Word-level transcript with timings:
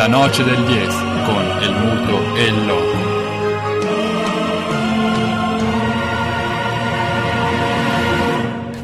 La 0.00 0.08
noce 0.08 0.42
del 0.42 0.64
10 0.64 0.88
con 1.26 1.44
el 1.60 1.74
muto 1.74 2.34
e 2.34 2.44
il 2.46 2.66
loco. 2.66 3.09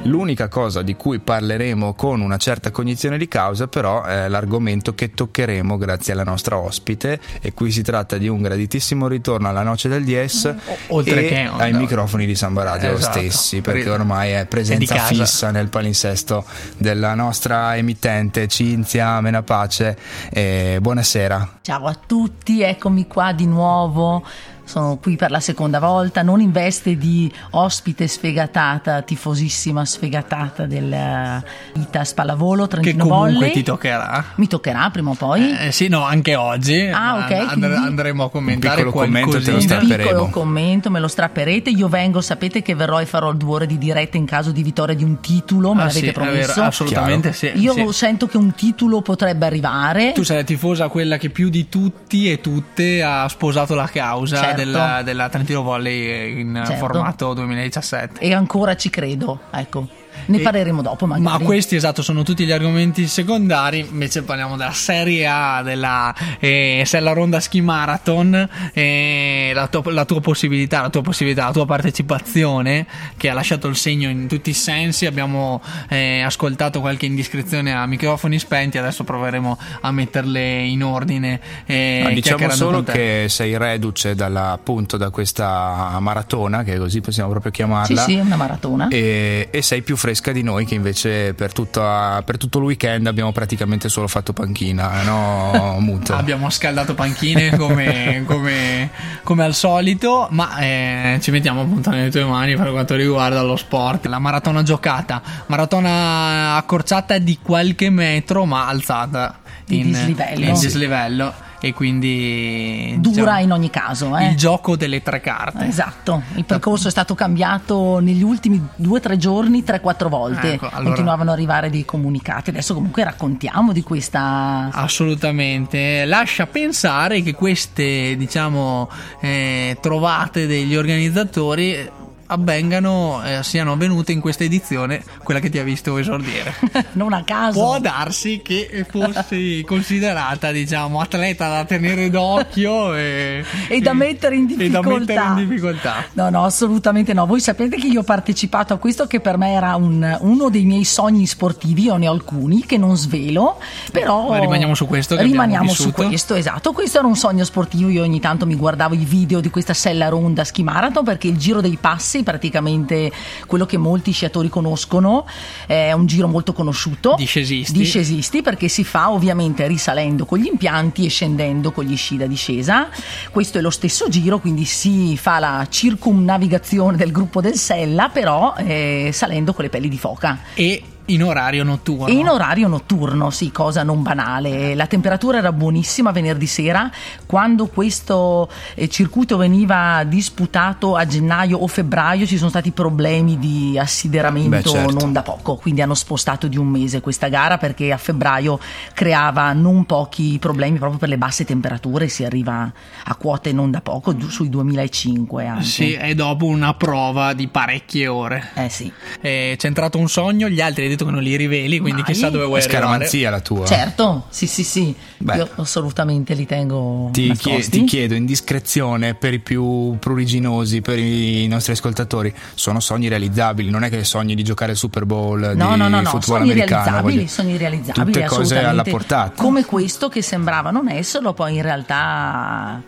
L'unica 0.07 0.49
cosa 0.49 0.83
di 0.83 0.95
cui 0.95 1.19
parleremo 1.19 1.95
con 1.95 2.21
una 2.21 2.37
certa 2.37 2.71
cognizione 2.71 3.19
di 3.19 3.29
causa 3.29 3.67
però 3.67 4.03
è 4.03 4.29
l'argomento 4.29 4.95
che 4.95 5.11
toccheremo 5.13 5.77
grazie 5.77 6.13
alla 6.13 6.25
nostra 6.25 6.59
ospite 6.59 7.21
e 7.41 7.53
qui 7.53 7.71
si 7.71 7.83
tratta 7.83 8.17
di 8.17 8.29
un 8.29 8.41
graditissimo 8.43 9.09
ritorno 9.09 9.49
alla 9.49 9.63
noce 9.63 9.89
del 9.89 10.05
Dies 10.05 10.55
oltre 10.89 11.25
e 11.25 11.29
che 11.29 11.51
ai 11.51 11.73
no. 11.73 11.79
microfoni 11.79 12.27
di 12.27 12.35
Samba 12.35 12.63
Radio 12.63 12.95
Esatto. 12.95 13.19
stessi 13.19 13.61
perché 13.61 13.85
Per- 13.85 13.93
ormai 13.93 14.33
è 14.33 14.47
presenza 14.47 14.95
è 14.95 14.99
fissa 15.15 15.51
nel 15.51 15.69
palinsesto 15.69 16.45
della 16.77 17.15
nostra 17.15 17.77
emittente 17.77 18.47
Cinzia 18.49 19.21
Menapace 19.21 19.97
e 20.31 20.79
buonasera 20.81 21.59
Ciao 21.67 21.87
a 21.87 21.99
tutti, 22.07 22.63
eccomi 22.63 23.09
qua 23.09 23.33
di 23.33 23.45
nuovo. 23.45 24.23
Sono 24.67 24.97
qui 25.01 25.15
per 25.15 25.31
la 25.31 25.39
seconda 25.39 25.79
volta, 25.79 26.23
non 26.23 26.41
in 26.41 26.51
veste 26.51 26.97
di 26.97 27.33
ospite 27.51 28.09
sfegatata, 28.09 29.01
tifosissima 29.03 29.85
sfegatata 29.85 30.67
del 30.67 31.43
Itas 31.75 32.13
Pallavolo 32.15 32.65
Che 32.65 32.69
Trentino 32.71 33.07
comunque 33.07 33.33
Volley. 33.35 33.53
ti 33.53 33.63
toccherà. 33.63 34.25
Mi 34.35 34.49
toccherà 34.49 34.91
prima 34.91 35.11
o 35.11 35.15
poi. 35.15 35.57
Eh, 35.57 35.71
sì, 35.71 35.87
no, 35.87 36.03
anche 36.03 36.35
oggi. 36.35 36.81
Ah, 36.93 37.25
ok, 37.25 37.31
And- 37.53 37.63
andremo 37.65 38.25
a 38.25 38.31
commentare 38.31 38.83
piccolo 38.83 38.93
commento 38.93 39.41
te 39.41 39.53
lo 39.53 39.61
sta- 39.61 39.75
un 39.75 39.81
piccolo 39.83 39.95
strapperemo. 40.03 40.31
commento, 40.31 40.91
me 40.91 40.99
lo 40.99 41.09
strapperete. 41.09 41.71
Io 41.71 41.87
vengo, 41.89 42.21
sapete 42.21 42.61
che 42.61 42.75
verrò 42.75 43.01
e 43.01 43.07
farò 43.07 43.31
il 43.31 43.37
due 43.37 43.55
ore 43.55 43.67
di 43.67 43.79
diretta 43.79 44.17
in 44.17 44.27
caso 44.27 44.51
di 44.51 44.65
vittoria 44.65 44.97
di 44.97 45.05
un 45.05 45.21
titolo, 45.21 45.75
me 45.75 45.83
Ah, 45.83 45.87
l'avete 45.87 45.99
sì, 46.01 46.07
è 46.09 46.13
vero, 46.13 46.25
promesso. 46.25 46.63
assolutamente 46.63 47.33
sì. 47.33 47.53
Io 47.55 47.73
sì. 47.73 47.87
sento 47.93 48.27
che 48.27 48.37
un 48.37 48.53
titolo 48.53 49.01
potrebbe 49.01 49.47
arrivare. 49.47 50.11
Tu 50.13 50.25
sei 50.25 50.39
la 50.39 50.43
tifosa 50.43 50.89
quella 50.89 51.19
che 51.19 51.31
più 51.31 51.51
di 51.51 51.69
tutti 51.69 52.29
e 52.31 52.41
tutte 52.41 53.03
ha 53.05 53.29
sposato 53.29 53.75
la 53.77 53.87
causa 53.87 54.37
Certo. 54.43 54.55
Della, 54.57 55.03
della 55.03 55.29
Trentino 55.29 55.63
Volley 55.63 56.41
in 56.41 56.55
Certo. 56.65 56.75
formato 56.75 57.35
2017. 57.35 58.21
E 58.21 58.35
ancora 58.35 58.75
ci 58.77 58.91
credo, 58.91 59.41
ecco. 59.51 59.87
Ne 60.27 60.39
E- 60.39 60.43
parleremo 60.43 60.83
dopo 60.83 61.07
magari. 61.07 61.25
Ma 61.39 61.45
questi 61.45 61.77
esatto 61.77 62.03
sono 62.03 62.23
tutti 62.23 62.45
gli 62.45 62.51
argomenti 62.53 63.07
secondari, 63.07 63.81
invece 63.91 64.23
parliamo 64.23 64.57
della 64.57 64.73
Serie 64.73 65.27
A, 65.27 65.63
della 65.63 66.15
eh, 66.39 66.83
Sella 66.85 67.13
Ronda 67.13 67.41
Ski 67.41 67.61
Marathon, 67.61 68.49
eh, 68.73 69.53
la, 69.55 69.67
tua, 69.69 69.83
la 69.93 70.05
tua 70.05 70.21
possibilità, 70.21 70.81
la 70.83 70.91
tua 70.91 71.03
possibilità, 71.03 71.45
la 71.47 71.53
tua 71.53 71.67
partecipazione 71.67 72.87
che 73.17 73.29
ha 73.29 73.35
lasciato 73.35 73.67
il 73.69 73.77
segno 73.77 74.09
in 74.09 74.27
tutti 74.29 74.51
i 74.51 74.55
sensi, 74.55 75.07
abbiamo 75.07 75.63
eh, 75.89 76.21
ascoltato 76.23 76.81
qualche 76.81 77.07
indiscrezione 77.07 77.75
a 77.75 77.87
microfoni 77.87 78.39
spenti, 78.39 78.79
adesso 78.79 79.05
proveremo 79.05 79.59
a 79.83 79.91
metterle 79.93 80.63
in 80.63 80.83
ordine. 80.83 81.41
eh, 81.67 82.01
No, 82.03 82.09
diciamo 82.11 82.37
chiacchierando 82.39 82.55
solo 82.57 82.83
che 82.83 83.27
sei 83.29 83.57
reduce 83.57 84.15
dalla, 84.15 84.51
appunto 84.53 84.97
da 84.97 85.11
questa 85.11 85.97
maratona 86.01 86.63
che 86.63 86.77
così 86.79 87.01
possiamo 87.01 87.31
proprio 87.31 87.51
Sì, 87.53 87.59
chiamarla 87.59 88.03
sì, 88.03 88.15
è 88.17 88.21
una 88.21 88.37
maratona. 88.37 88.89
e, 88.89 89.49
e 89.51 89.63
sei 89.63 89.83
più 89.83 89.97
fresca 90.17 90.33
di 90.33 90.43
noi 90.43 90.65
che 90.65 90.75
invece 90.75 91.35
per, 91.35 91.53
tutta- 91.53 92.23
per 92.25 92.39
tutto 92.39 92.57
il 92.59 92.65
weekend 92.65 93.07
abbiamo 93.07 93.33
praticamente 93.33 93.91
solo 93.91 94.09
fatto 94.09 94.33
panchina, 94.33 95.03
no 95.03 95.77
muto? 95.81 96.15
Abbiamo 96.15 96.49
scaldato 96.49 96.95
panchine 96.95 97.55
come, 97.57 98.23
come- 98.27 98.91
come 99.23 99.45
al 99.45 99.55
solito, 99.55 100.27
ma 100.31 100.57
eh, 100.59 101.19
ci 101.21 101.31
mettiamo 101.31 101.61
appunto 101.61 101.91
nelle 101.91 102.11
tue 102.11 102.25
mani 102.25 102.57
per 102.57 102.71
quanto 102.71 102.95
riguarda 102.95 103.43
lo 103.43 103.57
sport. 103.57 104.07
La 104.07 104.19
maratona 104.19 104.63
giocata, 104.63 105.21
maratona 105.47 106.57
accorciata 106.57 107.19
di 107.19 107.39
qualche 107.43 107.91
metro, 107.91 108.47
ma 108.47 108.67
alzata 108.69 109.39
Di 109.67 109.81
in 109.81 109.89
dislivello. 109.89 110.45
in 110.47 110.59
dislivello, 110.59 111.35
e 111.67 111.73
quindi 111.73 112.97
Dura 112.99 113.15
diciamo, 113.15 113.41
in 113.41 113.53
ogni 113.53 113.71
caso, 113.71 114.17
eh. 114.17 114.29
il 114.29 114.37
gioco 114.37 114.77
delle 114.77 115.03
tre 115.03 115.21
carte. 115.21 115.67
Esatto, 115.67 116.23
il 116.35 116.45
percorso 116.45 116.89
è 116.89 116.91
stato 116.91 117.15
cambiato 117.15 117.99
negli 118.01 118.23
ultimi 118.23 118.65
due 118.77 118.99
o 118.99 119.01
tre 119.01 119.17
giorni 119.17 119.63
3-4 119.63 120.09
volte, 120.09 120.53
Ecco, 120.55 120.69
allora- 120.71 120.85
continuavano 120.85 121.31
ad 121.31 121.37
arrivare 121.37 121.71
dei 121.71 121.85
comunicati, 121.85 122.51
adesso 122.51 122.75
comunque 122.75 123.05
raccontiamo 123.05 123.73
di 123.73 123.83
questa... 123.83 124.71
Assolutamente, 124.73 126.05
lascia 126.05 126.47
pensare 126.47 127.23
che 127.23 127.35
queste, 127.35 128.17
diciamo, 128.17 128.89
eh, 129.21 129.77
trovate 129.81 130.47
degli 130.47 130.77
organizzatori 130.77 132.05
avvengano, 132.27 133.23
eh, 133.25 133.43
siano 133.43 133.73
avvenute 133.73 134.13
in 134.13 134.21
questa 134.21 134.45
edizione, 134.45 135.03
quella 135.23 135.41
che 135.41 135.51
ti 135.51 135.59
ha 135.59 135.63
visto 135.63 135.97
esordire. 135.99 136.55
non 136.93 137.13
a 137.13 137.23
caso. 137.25 137.59
Può 137.59 137.79
darsi 137.79 138.41
che 138.43 138.85
fossi 138.89 139.65
considerata, 139.67 140.51
diciamo, 140.51 141.01
atleta 141.01 141.49
da 141.49 141.65
tenere 141.65 142.11
d'occhio 142.11 142.95
e, 142.95 143.45
E 143.69 143.81
da 143.81 143.93
mettere 143.93 144.37
in 144.37 144.45
e 144.45 144.69
da 144.69 144.81
difficoltà. 144.81 144.99
mettere 144.99 145.43
in 145.43 145.49
difficoltà. 145.49 146.05
No, 146.13 146.31
no, 146.31 146.45
assolutamente 146.45 147.13
no. 147.13 147.27
Voi 147.27 147.41
sapete 147.41 147.77
che 147.77 147.87
io 147.87 148.01
ho 148.01 148.05
partecipato 148.05 148.75
a 148.75 148.79
questo 148.79 149.07
che 149.07 149.21
per 149.21 149.37
me 149.37 149.53
era 149.53 149.75
un- 149.77 150.17
uno 150.21 150.49
dei 150.49 150.65
miei 150.65 150.85
sogni 150.85 151.27
sportivi, 151.27 151.83
io 151.85 151.97
ne 151.97 152.09
ho 152.09 152.13
alcuni 152.13 152.65
che 152.67 152.77
non 152.77 152.97
svelo, 152.97 153.59
però... 153.93 154.29
Ma 154.29 154.39
rimaniamo 154.39 154.75
su 154.75 154.87
questo 154.87 155.17
Rimaniamo 155.17 155.73
su 155.73 155.93
questo, 155.93 156.35
esatto. 156.35 156.73
Questo 156.73 156.99
era 156.99 157.07
un 157.07 157.17
sogno 157.17 157.45
sportivo, 157.45 157.89
io 157.89 158.03
ogni 158.03 158.21
tanto 158.21 158.47
mi 158.47 158.55
guardavo 158.57 158.95
i 158.95 159.05
video 159.05 159.41
di 159.41 159.51
questa 159.51 159.75
sella 159.75 160.09
ronda 160.09 160.45
ski 160.45 160.63
marathon 160.63 161.05
perché 161.05 161.29
il 161.29 161.37
giro 161.37 161.61
dei 161.61 161.77
passi, 161.81 162.16
praticamente 162.23 163.11
quello 163.47 163.67
che 163.67 163.77
molti 163.77 164.13
sciatori 164.13 164.49
conoscono, 164.49 165.27
è 165.67 165.93
un 165.93 166.07
giro 166.07 166.29
molto 166.29 166.53
conosciuto. 166.53 167.15
Discesisti. 167.17 167.73
Discesisti 167.73 168.43
perché 168.43 168.69
si 168.69 168.85
fa 168.85 169.11
ovviamente 169.11 169.67
risalendo 169.67 170.25
con 170.25 170.39
gli 170.39 170.47
impianti 170.47 171.05
e 171.05 171.09
scendendo 171.09 171.73
con 171.73 171.85
gli 171.85 171.97
sci 171.97 172.17
da 172.17 172.27
discesa. 172.27 172.89
Questo 173.31 173.59
è 173.59 173.61
lo 173.61 173.71
stesso 173.71 174.09
giro, 174.09 174.39
quindi 174.39 174.65
si 174.65 175.17
fa 175.17 175.39
la 175.39 175.67
circumnavigazione 175.69 176.97
del 176.97 177.13
gruppo 177.13 177.41
del 177.41 177.57
Sella, 177.57 178.09
però 178.09 178.55
eh, 178.57 179.11
salendo 179.13 179.53
con 179.53 179.65
le 179.65 179.71
pelli 179.71 179.89
di 179.89 179.99
foca. 179.99 180.41
E 180.55 180.83
in 181.07 181.23
orario 181.23 181.63
notturno. 181.65 182.09
In 182.09 182.29
orario 182.29 182.69
notturno, 182.69 183.31
sì, 183.31 183.51
cosa 183.51 183.83
non 183.83 184.03
banale. 184.03 184.75
La 184.75 184.87
temperatura 184.87 185.39
era 185.39 185.53
buonissima 185.53 186.11
venerdì 186.11 186.47
sera, 186.47 186.91
quando 187.27 187.67
questo 187.67 188.49
eh, 188.75 188.89
circuito 188.89 189.37
veniva 189.37 190.03
disputato 190.05 190.97
a 190.97 191.07
gennaio 191.07 191.59
o 191.59 191.67
febbraio 191.67 192.27
ci 192.27 192.37
sono 192.37 192.51
stati 192.51 192.71
problemi 192.71 193.39
di 193.39 193.79
assideramento 193.79 194.49
Beh, 194.49 194.63
certo. 194.63 194.99
non 194.99 195.13
da 195.13 195.23
poco, 195.23 195.57
quindi 195.57 195.83
hanno 195.83 195.95
spostato 195.95 196.47
di 196.49 196.57
un 196.57 196.69
mese 196.69 197.01
questa 197.01 197.29
gara 197.29 197.59
perché 197.59 197.93
a 197.93 197.97
febbraio 197.97 198.59
creava 198.93 199.53
non 199.53 199.85
pochi 199.85 200.39
problemi 200.41 200.79
proprio 200.79 200.99
per 200.99 201.09
le 201.09 201.19
basse 201.19 201.45
temperature, 201.45 202.09
si 202.09 202.25
arriva 202.25 202.73
a 203.05 203.15
quote 203.15 203.53
non 203.53 203.71
da 203.71 203.81
poco, 203.81 204.17
giù 204.17 204.29
sui 204.29 204.49
2005 204.49 205.47
anche. 205.47 205.65
Sì, 205.65 205.95
e 205.95 206.15
dopo 206.15 206.47
una 206.47 206.75
prova 206.75 207.33
di 207.33 207.49
parecchie 207.49 208.07
ore. 208.07 208.51
Eh 208.55 208.69
sì. 208.69 208.91
Eh, 209.21 209.55
c'è 209.57 209.67
entrato 209.67 209.99
un 209.99 210.09
sogno, 210.09 210.49
gli 210.49 210.61
altri 210.61 210.96
detto 210.97 211.05
che 211.05 211.11
non 211.11 211.23
li 211.23 211.37
riveli, 211.37 211.79
quindi 211.79 212.03
Mai. 212.03 212.13
chissà 212.13 212.31
dove 212.31 212.45
vuoi 212.45 212.59
È 212.61 212.63
scaramanzia 212.63 213.31
la 213.31 213.41
tua. 213.41 213.67
Certo, 213.67 214.25
sì, 214.31 214.47
sì, 214.47 214.65
sì. 214.65 214.95
Beh. 215.19 215.37
Io 215.37 215.49
assolutamente 215.57 216.35
li 216.35 216.47
tengo 216.47 217.11
Ti, 217.13 217.29
nascosti. 217.29 217.61
chie- 217.71 217.81
ti 217.81 217.85
chiedo 217.85 218.15
in 218.15 218.27
discrezione 218.27 219.15
per 219.15 219.35
i 219.35 219.39
più 219.39 219.97
pruriginosi, 219.99 220.81
per 220.81 220.99
i 220.99 221.47
nostri 221.47 221.73
ascoltatori, 221.73 222.35
sono 222.55 222.81
sogni 222.81 223.09
realizzabili, 223.09 223.71
non 223.71 223.85
è 223.85 223.91
che 223.91 224.03
sogni 224.05 224.35
di 224.35 224.43
giocare 224.43 224.73
il 224.73 224.79
Super 224.79 225.05
Bowl, 225.05 225.41
No, 225.41 225.53
di 225.53 225.59
no, 225.59 225.77
no, 225.77 225.89
no, 225.89 226.03
football 226.09 226.39
sogni 226.39 226.51
americano, 226.53 226.83
realizzabili, 226.85 227.17
voglio- 227.17 227.29
sogni 227.29 227.57
realizzabili, 227.57 228.13
tutte 228.13 228.27
cose 228.27 228.59
alla 228.65 228.83
portata. 228.83 229.43
Come 229.43 229.65
questo 229.65 230.09
che 230.09 230.23
sembrava 230.23 230.71
non 230.71 230.89
esserlo, 230.89 231.33
poi 231.33 231.57
in 231.57 231.63
realtà 231.63 232.83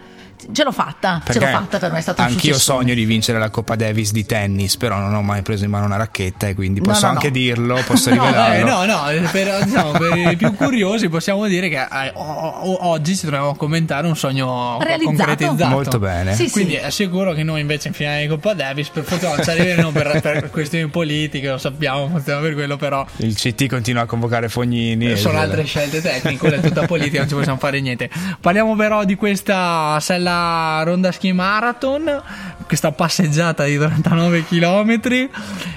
ce 0.52 0.62
l'ho 0.64 0.72
fatta, 0.72 1.20
ce 1.24 1.32
l'ho 1.34 1.38
Perché 1.40 1.54
fatta 1.54 1.78
per 1.78 1.92
me 1.92 1.98
è 1.98 2.00
stato 2.00 2.22
Anch'io 2.22 2.38
successo. 2.54 2.58
sogno 2.74 2.94
di 2.94 3.04
vincere 3.04 3.38
la 3.38 3.50
Coppa 3.50 3.74
Davis 3.76 4.12
di 4.12 4.24
tennis, 4.26 4.76
però 4.76 4.98
non 4.98 5.14
ho 5.14 5.22
mai 5.22 5.42
preso 5.42 5.64
in 5.64 5.70
mano 5.70 5.84
una 5.86 5.96
racchetta 5.96 6.46
e 6.48 6.54
quindi 6.54 6.80
No, 6.80 6.86
posso 6.86 7.06
no, 7.06 7.12
anche 7.12 7.26
no. 7.28 7.32
dirlo, 7.32 7.82
posso 7.86 8.10
No, 8.14 8.24
rivelarlo. 8.24 8.56
eh, 8.56 8.70
no, 8.70 8.84
no, 8.84 9.30
per, 9.30 9.64
diciamo, 9.64 9.90
per 9.92 10.16
i 10.32 10.36
più 10.36 10.54
curiosi 10.54 11.08
possiamo 11.08 11.46
dire 11.46 11.68
che 11.68 11.80
eh, 11.80 12.10
o- 12.14 12.22
o- 12.22 12.86
oggi 12.88 13.14
ci 13.14 13.22
troviamo 13.22 13.50
a 13.50 13.56
commentare 13.56 14.06
un 14.06 14.16
sogno 14.16 14.78
Realizzato. 14.80 15.16
concretizzato. 15.16 15.66
Molto 15.70 15.98
bene. 15.98 16.34
Sì, 16.34 16.50
Quindi 16.50 16.72
sì. 16.74 16.78
è 16.78 16.90
sicuro 16.90 17.32
che 17.32 17.42
noi 17.42 17.60
invece 17.60 17.88
in 17.88 17.94
finale 17.94 18.22
di 18.22 18.28
Coppa 18.28 18.54
Davis 18.54 18.88
per 18.88 19.04
fortuna 19.04 19.42
ci 19.42 19.50
arriveremo 19.50 19.90
per, 19.90 20.20
per 20.20 20.50
questioni 20.52 20.88
politiche, 20.88 21.48
lo 21.50 21.58
sappiamo, 21.58 22.08
funziona 22.08 22.40
per 22.40 22.54
quello, 22.54 22.76
però 22.76 23.04
Il 23.16 23.34
CT 23.34 23.66
continua 23.66 24.02
a 24.02 24.06
convocare 24.06 24.48
Fognini. 24.48 25.10
e- 25.10 25.16
sono 25.16 25.38
altre 25.38 25.64
scelte 25.64 26.00
tecniche, 26.00 26.38
quella 26.38 26.56
è 26.56 26.60
tutta 26.60 26.86
politica, 26.86 27.18
non 27.20 27.28
ci 27.28 27.34
possiamo 27.34 27.58
fare 27.58 27.80
niente. 27.80 28.08
Parliamo 28.40 28.76
però 28.76 29.04
di 29.04 29.14
questa 29.16 29.98
Sella 30.00 30.26
della 30.28 30.82
Ronda 30.84 31.10
Ski 31.10 31.32
Marathon, 31.32 32.22
questa 32.66 32.92
passeggiata 32.92 33.64
di 33.64 33.78
39 33.78 34.44
km, 34.44 35.28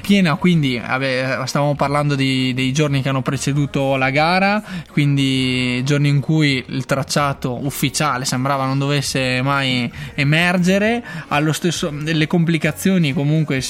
piena 0.01 0.35
quindi, 0.35 0.77
vabbè, 0.77 1.41
stavamo 1.45 1.75
parlando 1.75 2.15
di, 2.15 2.53
dei 2.53 2.73
giorni 2.73 3.01
che 3.01 3.07
hanno 3.09 3.21
preceduto 3.21 3.95
la 3.95 4.09
gara, 4.09 4.61
quindi 4.91 5.81
giorni 5.85 6.09
in 6.09 6.19
cui 6.19 6.63
il 6.67 6.85
tracciato 6.85 7.65
ufficiale 7.65 8.25
sembrava 8.25 8.65
non 8.65 8.77
dovesse 8.77 9.41
mai 9.41 9.89
emergere, 10.15 11.01
allo 11.29 11.53
stesso 11.53 11.89
le 11.91 12.27
complicazioni 12.27 13.13
comunque 13.13 13.63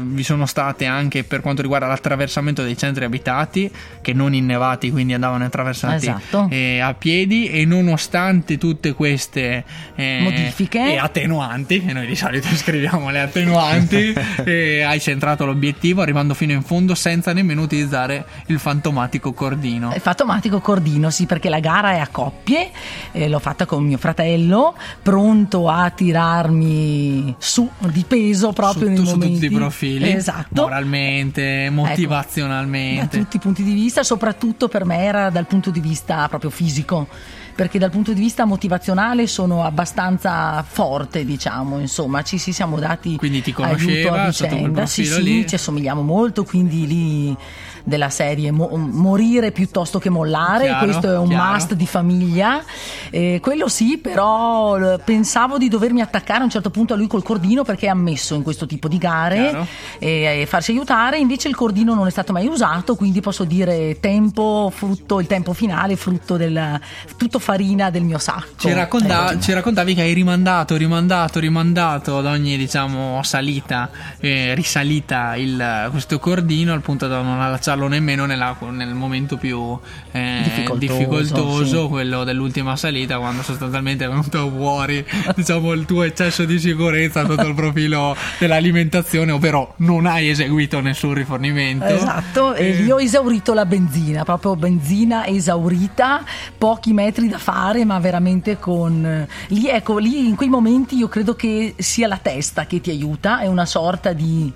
vi 0.00 0.22
sono 0.22 0.46
state 0.46 0.84
anche 0.84 1.22
per 1.22 1.40
quanto 1.40 1.62
riguarda 1.62 1.86
l'attraversamento 1.86 2.62
dei 2.62 2.76
centri 2.76 3.04
abitati 3.04 3.70
che 4.00 4.12
non 4.12 4.34
innevati 4.34 4.90
quindi 4.90 5.12
andavano 5.12 5.44
attraversati 5.44 6.06
Esatto. 6.06 6.48
eh, 6.50 6.80
a 6.80 6.94
piedi 6.94 7.48
e 7.48 7.64
nonostante 7.64 8.58
tutte 8.58 8.94
queste 8.94 9.64
eh, 9.94 10.20
Modifiche. 10.24 10.92
e 10.92 10.98
attenuanti 10.98 11.84
che 11.84 11.92
noi 11.92 12.06
di 12.06 12.16
solito 12.16 12.48
scriviamo 12.54 13.10
le 13.10 13.20
attenuanti 13.20 14.12
eh, 14.44 14.82
hai 14.82 15.00
centrato 15.00 15.44
l'obiettivo 15.44 16.02
arrivando 16.02 16.34
fino 16.34 16.52
in 16.52 16.62
fondo 16.62 16.94
senza 16.94 17.32
nemmeno 17.32 17.62
utilizzare 17.62 18.24
il 18.46 18.58
fantomatico 18.58 19.32
cordino 19.32 19.92
Il 19.94 20.00
fantomatico 20.00 20.60
cordino, 20.60 21.10
sì, 21.10 21.26
perché 21.26 21.48
la 21.48 21.60
gara 21.60 21.92
è 21.92 21.98
a 21.98 22.08
coppie, 22.10 22.70
eh, 23.12 23.28
l'ho 23.28 23.38
fatta 23.38 23.66
con 23.66 23.84
mio 23.84 23.98
fratello, 23.98 24.74
pronto 25.02 25.68
a 25.68 25.90
tirarmi 25.90 27.34
su 27.38 27.68
di 27.78 28.04
peso 28.06 28.52
proprio 28.52 28.82
su, 28.82 28.88
nei 28.88 28.96
su 28.96 29.04
momenti. 29.04 29.34
tutti 29.34 29.46
i 29.46 29.56
profili 29.56 30.12
Esatto. 30.12 30.62
moralmente 30.62 31.64
Ecco, 31.64 31.72
motivazionalmente 31.74 33.16
da 33.18 33.22
tutti 33.22 33.36
i 33.36 33.40
punti 33.40 33.62
di 33.62 33.72
vista, 33.72 34.02
soprattutto 34.02 34.68
per 34.68 34.84
me 34.84 35.04
era 35.04 35.30
dal 35.30 35.46
punto 35.46 35.70
di 35.70 35.80
vista 35.80 36.26
proprio 36.28 36.50
fisico, 36.50 37.06
perché 37.54 37.78
dal 37.78 37.90
punto 37.90 38.12
di 38.12 38.20
vista 38.20 38.44
motivazionale 38.44 39.26
sono 39.26 39.64
abbastanza 39.64 40.13
forte, 40.18 41.24
diciamo, 41.24 41.78
insomma, 41.78 42.22
ci 42.22 42.38
si 42.38 42.52
siamo 42.52 42.78
dati 42.78 43.16
Quindi 43.16 43.42
ti 43.42 43.54
aiuto 43.56 43.62
conosceva 43.62 44.22
a 44.24 44.32
sotto 44.32 44.48
quel 44.48 44.60
vicenda. 44.60 44.86
Sì, 44.86 45.04
sì, 45.04 45.22
lì? 45.22 45.46
ci 45.48 45.54
assomigliamo 45.54 46.02
molto, 46.02 46.44
quindi 46.44 46.86
lì 46.86 47.36
della 47.86 48.08
serie 48.08 48.50
mo- 48.50 48.70
morire 48.76 49.52
piuttosto 49.52 49.98
che 49.98 50.08
mollare, 50.08 50.64
Chiaro, 50.64 50.84
questo 50.84 51.12
è 51.12 51.18
un 51.18 51.28
chiaro. 51.28 51.52
must 51.52 51.74
di 51.74 51.86
famiglia. 51.86 52.62
Eh, 53.10 53.38
quello 53.42 53.68
sì, 53.68 53.98
però 53.98 54.76
eh, 54.94 54.98
pensavo 55.04 55.58
di 55.58 55.68
dovermi 55.68 56.00
attaccare 56.00 56.40
a 56.40 56.44
un 56.44 56.50
certo 56.50 56.70
punto 56.70 56.94
a 56.94 56.96
lui 56.96 57.06
col 57.06 57.22
cordino 57.22 57.62
perché 57.62 57.86
è 57.86 57.90
ammesso 57.90 58.34
in 58.34 58.42
questo 58.42 58.64
tipo 58.66 58.88
di 58.88 58.96
gare 58.98 59.66
e, 59.98 60.40
e 60.40 60.46
farsi 60.46 60.70
aiutare, 60.70 61.18
invece 61.18 61.48
il 61.48 61.54
cordino 61.54 61.94
non 61.94 62.06
è 62.06 62.10
stato 62.10 62.32
mai 62.32 62.46
usato, 62.46 62.96
quindi 62.96 63.20
posso 63.20 63.44
dire 63.44 64.00
tempo, 64.00 64.72
frutto, 64.74 65.20
il 65.20 65.26
tempo 65.26 65.52
finale, 65.52 65.96
frutto 65.96 66.36
del 66.36 66.80
tutto 67.16 67.38
farina 67.38 67.90
del 67.90 68.02
mio 68.02 68.18
sacco. 68.18 68.46
Ci, 68.56 68.72
racconta- 68.72 69.32
Ecco. 69.32 69.40
ci 69.42 69.52
raccontavi 69.52 69.94
che 69.94 70.00
hai 70.02 70.12
rimandato, 70.14 70.76
rimandato, 70.76 71.38
rimandato 71.38 72.16
ad 72.18 72.26
ogni 72.26 72.56
diciamo 72.56 73.22
salita, 73.22 73.90
eh, 74.20 74.54
risalita 74.54 75.36
il- 75.36 75.88
questo 75.90 76.18
cordino 76.18 76.72
al 76.72 76.80
punto 76.80 77.06
da 77.08 77.20
non 77.20 77.40
allacciarlo 77.74 77.88
nemmeno 77.88 78.24
nella- 78.26 78.56
nel 78.70 78.94
momento 78.94 79.36
più 79.36 79.78
eh, 80.12 80.40
Difficoltoso, 80.44 80.92
difficoltoso, 80.92 81.82
sì. 81.82 81.88
quello 81.88 82.24
dell'ultima 82.24 82.76
salita, 82.76 83.18
quando 83.18 83.42
sostanzialmente 83.42 84.04
è 84.04 84.08
venuto 84.08 84.48
fuori 84.50 85.04
diciamo, 85.34 85.72
il 85.72 85.84
tuo 85.84 86.02
eccesso 86.04 86.44
di 86.44 86.58
sicurezza 86.58 87.26
sotto 87.26 87.46
il 87.46 87.54
profilo 87.54 88.16
dell'alimentazione, 88.38 89.32
ovvero 89.32 89.74
non 89.78 90.06
hai 90.06 90.28
eseguito 90.28 90.80
nessun 90.80 91.14
rifornimento. 91.14 91.84
Esatto, 91.84 92.54
e 92.54 92.68
Eh, 92.68 92.72
lì 92.82 92.90
ho 92.90 93.00
esaurito 93.00 93.52
la 93.54 93.66
benzina, 93.66 94.24
proprio 94.24 94.56
benzina 94.56 95.26
esaurita, 95.26 96.24
pochi 96.56 96.92
metri 96.92 97.28
da 97.28 97.38
fare, 97.38 97.84
ma 97.84 97.98
veramente 97.98 98.58
con... 98.58 99.26
Lì, 99.48 99.68
ecco, 99.68 99.98
lì 99.98 100.28
in 100.28 100.36
quei 100.36 100.48
momenti 100.48 100.96
io 100.96 101.08
credo 101.08 101.34
che 101.34 101.74
sia 101.76 102.06
la 102.06 102.18
testa 102.18 102.66
che 102.66 102.80
ti 102.80 102.90
aiuta, 102.90 103.40
è 103.40 103.46
una 103.46 103.66
sorta 103.66 104.12
di... 104.12 104.52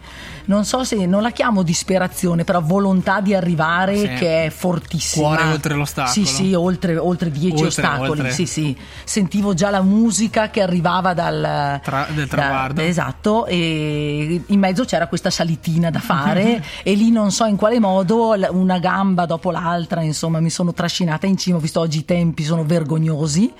non 0.48 0.64
so 0.64 0.82
se, 0.82 1.04
non 1.04 1.20
la 1.20 1.30
chiamo 1.30 1.62
disperazione, 1.62 2.44
però 2.44 2.62
volontà 2.62 3.20
di 3.20 3.34
arrivare 3.34 3.96
Sì. 3.98 4.08
che 4.14 4.44
è 4.46 4.50
fortissima. 4.50 5.26
Cuore 5.26 5.42
oltre 5.52 5.74
l'ostacolo. 5.74 6.12
Sì, 6.12 6.24
sì, 6.24 6.54
oltre, 6.54 6.96
oltre 6.96 7.30
dieci 7.30 7.62
Oltre, 7.62 7.66
ostacoli, 7.66 8.10
oltre. 8.10 8.30
sì, 8.30 8.46
sì. 8.46 8.76
Sentivo 9.04 9.52
già 9.52 9.68
la 9.70 9.82
musica 9.82 10.48
che 10.50 10.62
arrivava 10.62 11.12
dal... 11.12 11.80
Tra- 11.82 12.06
del 12.14 12.26
da- 12.26 12.36
traguardo. 12.36 12.80
esatto, 12.80 13.44
e 13.46 14.42
in 14.46 14.58
mezzo 14.58 14.84
c'era 14.84 15.06
questa 15.06 15.28
salitina 15.30 15.90
da 15.90 16.00
fare 16.00 16.64
e 16.82 16.94
lì 16.94 17.10
non 17.10 17.30
so 17.30 17.44
in 17.44 17.56
quale 17.56 17.78
modo 17.78 18.34
una 18.50 18.78
gamba 18.78 19.26
dopo 19.26 19.50
l'altra, 19.50 20.00
insomma, 20.02 20.40
mi 20.40 20.50
sono 20.50 20.72
trascinata 20.72 21.26
in 21.26 21.36
cima, 21.36 21.58
ho 21.58 21.60
visto 21.60 21.80
oggi 21.80 21.98
i 21.98 22.04
tempi 22.04 22.42
sono 22.44 22.64
vergognosi. 22.64 23.52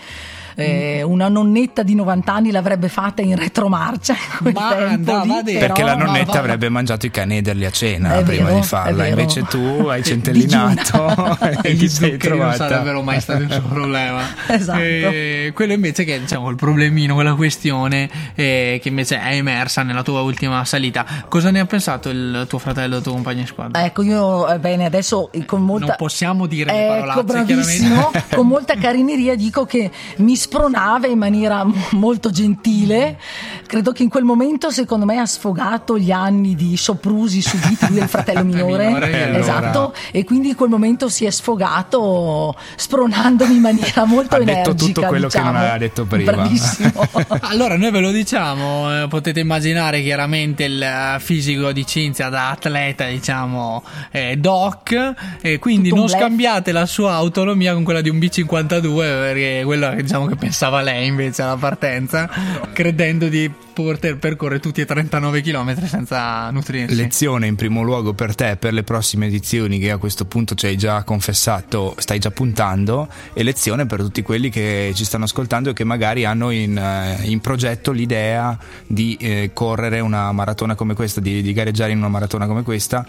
Eh, 0.61 1.03
una 1.03 1.29
nonnetta 1.29 1.83
di 1.85 1.95
90 1.95 2.33
anni 2.33 2.51
l'avrebbe 2.51 2.89
fatta 2.89 3.23
in 3.23 3.37
retromarcia 3.37 4.15
Ma 4.43 4.51
tempo 4.51 5.13
andava 5.13 5.23
lì, 5.25 5.43
dire- 5.45 5.59
Perché 5.61 5.83
la 5.85 5.95
però- 5.95 6.07
nonnetta 6.07 6.33
ma- 6.33 6.39
avrebbe 6.41 6.69
mangiato 6.69 7.07
i 7.07 7.11
canederli 7.11 7.65
a 7.65 7.71
cena 7.71 8.17
È 8.17 8.23
prima 8.25 8.47
vero, 8.47 8.59
di 8.59 8.67
farla, 8.67 9.07
invece 9.07 9.43
tu 9.45 9.59
hai 9.89 10.03
centellinato 10.03 11.39
e 11.63 11.75
gli 11.75 11.79
ti 11.81 11.89
sei 11.89 12.11
zuccheri 12.13 12.37
non 12.39 12.39
trovata. 12.51 12.69
sarebbero 12.69 13.03
mai 13.03 13.21
stati 13.21 13.43
un 13.45 13.51
suo 13.51 13.63
problema. 13.69 14.21
Esatto. 14.49 14.79
E 14.81 15.53
quello 15.55 15.73
invece 15.75 16.05
che 16.05 16.17
è 16.17 16.21
diciamo, 16.21 16.49
il 16.51 16.57
problemino, 16.57 17.15
quella 17.15 17.35
questione 17.35 18.09
eh, 18.35 18.79
che 18.83 18.89
invece 18.89 19.21
è 19.21 19.35
emersa 19.35 19.83
nella 19.83 20.03
tua 20.03 20.23
ultima 20.23 20.65
salita. 20.65 21.05
Cosa 21.29 21.51
ne 21.51 21.61
ha 21.61 21.67
pensato 21.67 22.09
il 22.09 22.47
tuo 22.49 22.59
fratello, 22.59 22.97
il 22.97 23.03
tuo 23.03 23.13
compagno 23.13 23.43
di 23.43 23.47
squadra? 23.47 23.85
Ecco, 23.85 24.03
io 24.03 24.49
eh, 24.49 24.59
bene, 24.59 24.85
adesso 24.87 25.31
eh, 25.33 25.45
con 25.45 25.63
molta 25.63 25.87
Non 25.87 25.95
possiamo 25.97 26.47
dire 26.47 26.73
le 26.73 26.79
Ecco, 26.85 26.95
parolacce, 26.95 27.23
bravissimo. 27.25 27.95
chiaramente. 27.95 28.37
Con 28.37 28.47
molta 28.49 28.75
carineria 28.77 29.35
dico 29.37 29.65
che 29.67 29.91
mi 30.17 30.37
spronava 30.49 31.07
in 31.07 31.19
maniera 31.19 31.65
molto 31.93 32.31
gentile. 32.31 33.19
Credo 33.67 33.93
che 33.93 34.03
in 34.03 34.09
quel 34.09 34.25
momento, 34.25 34.71
secondo 34.71 35.05
me, 35.05 35.19
ha 35.19 35.27
sfogato 35.27 35.99
gli 35.99 36.11
anni 36.11 36.55
di 36.55 36.77
soprusi 36.79 37.43
subiti 37.43 37.93
il 37.93 38.09
fratello 38.09 38.45
minore. 38.45 38.87
Minore, 38.87 39.11
e 39.13 39.23
allora- 39.25 39.39
esatto. 39.39 39.95
E 40.11 40.25
quindi 40.25 40.49
in 40.49 40.55
quel 40.55 40.71
momento 40.71 41.09
si 41.11 41.27
è 41.27 41.31
sfogato 41.31 42.55
spronandomi 42.77 43.55
in 43.57 43.61
maniera 43.61 44.05
molto 44.07 44.37
Ha 44.37 44.39
detto 44.39 44.51
energica. 44.71 44.87
tutto 44.87 45.03
quello 45.07 45.29
che 45.29 45.37
non 45.39 45.47
diciamo. 45.49 45.59
aveva 45.59 45.79
detto 45.79 46.05
prima. 46.07 46.33
Bravissimo. 46.33 47.07
Allora, 47.49 47.77
noi 47.77 47.91
ve 47.91 48.01
lo 48.01 48.11
diciamo, 48.11 49.03
eh, 49.03 49.09
potete 49.09 49.41
immaginare 49.41 50.03
chiaramente 50.03 50.65
il 50.65 50.81
eh, 50.83 51.17
fisico 51.21 51.73
di 51.73 51.87
Cinzia 51.87 52.29
da 52.29 52.51
atleta, 52.51 53.07
diciamo, 53.07 53.83
eh, 54.11 54.37
doc, 54.37 55.15
e 55.41 55.59
quindi 55.59 55.89
Tutto 55.91 56.01
non 56.01 56.09
scambiate 56.09 56.73
la 56.73 56.87
sua 56.87 57.13
autonomia 57.15 57.75
con 57.75 57.85
quella 57.85 58.01
di 58.01 58.09
un 58.09 58.17
B52, 58.19 58.97
perché 58.97 59.63
quello 59.65 59.95
diciamo 59.95 60.28
che 60.29 60.37
pensava 60.37 60.83
lei 60.83 61.07
invece 61.07 61.43
alla 61.43 61.57
partenza, 61.57 62.29
credendo 62.73 63.29
di 63.29 63.51
poter 63.73 64.19
percorrere 64.19 64.61
tutti 64.61 64.81
e 64.81 64.85
39 64.85 65.41
km 65.41 65.87
senza 65.87 66.51
nutrirsi. 66.51 66.97
Lezione 66.97 67.47
in 67.47 67.55
primo 67.55 67.83
luogo 67.83 68.13
per 68.13 68.35
te 68.35 68.57
per 68.57 68.73
le 68.73 68.83
prossime 68.83 69.27
edizioni 69.27 69.79
che 69.79 69.93
a 69.93 69.99
questo 69.99 70.25
punto 70.25 70.55
ci 70.55 70.67
hai 70.67 70.77
già 70.77 71.05
confessato, 71.05 71.95
stai 71.99 72.19
già 72.19 72.31
puntando 72.31 73.09
e 73.33 73.43
lezione 73.45 73.87
per 73.87 74.01
tutti 74.01 74.23
quelli 74.23 74.51
che 74.51 74.93
ci 74.95 75.05
stanno 75.05 75.25
ascoltando 75.25 75.71
e 75.71 75.73
che 75.75 75.85
magari 75.85 76.25
hanno 76.25 76.51
in, 76.51 76.77
eh, 76.77 77.21
in 77.23 77.41
progetto 77.41 77.93
l'idea 77.93 78.59
di 78.87 79.17
eh, 79.21 79.51
correre 79.53 80.01
una 80.01 80.33
maratona 80.33 80.75
come 80.75 80.95
questa, 80.95 81.21
di, 81.21 81.41
di 81.41 81.53
gareggiare 81.53 81.93
in 81.93 81.99
una 81.99 82.09
maratona 82.09 82.47
come 82.47 82.63
questa. 82.63 83.07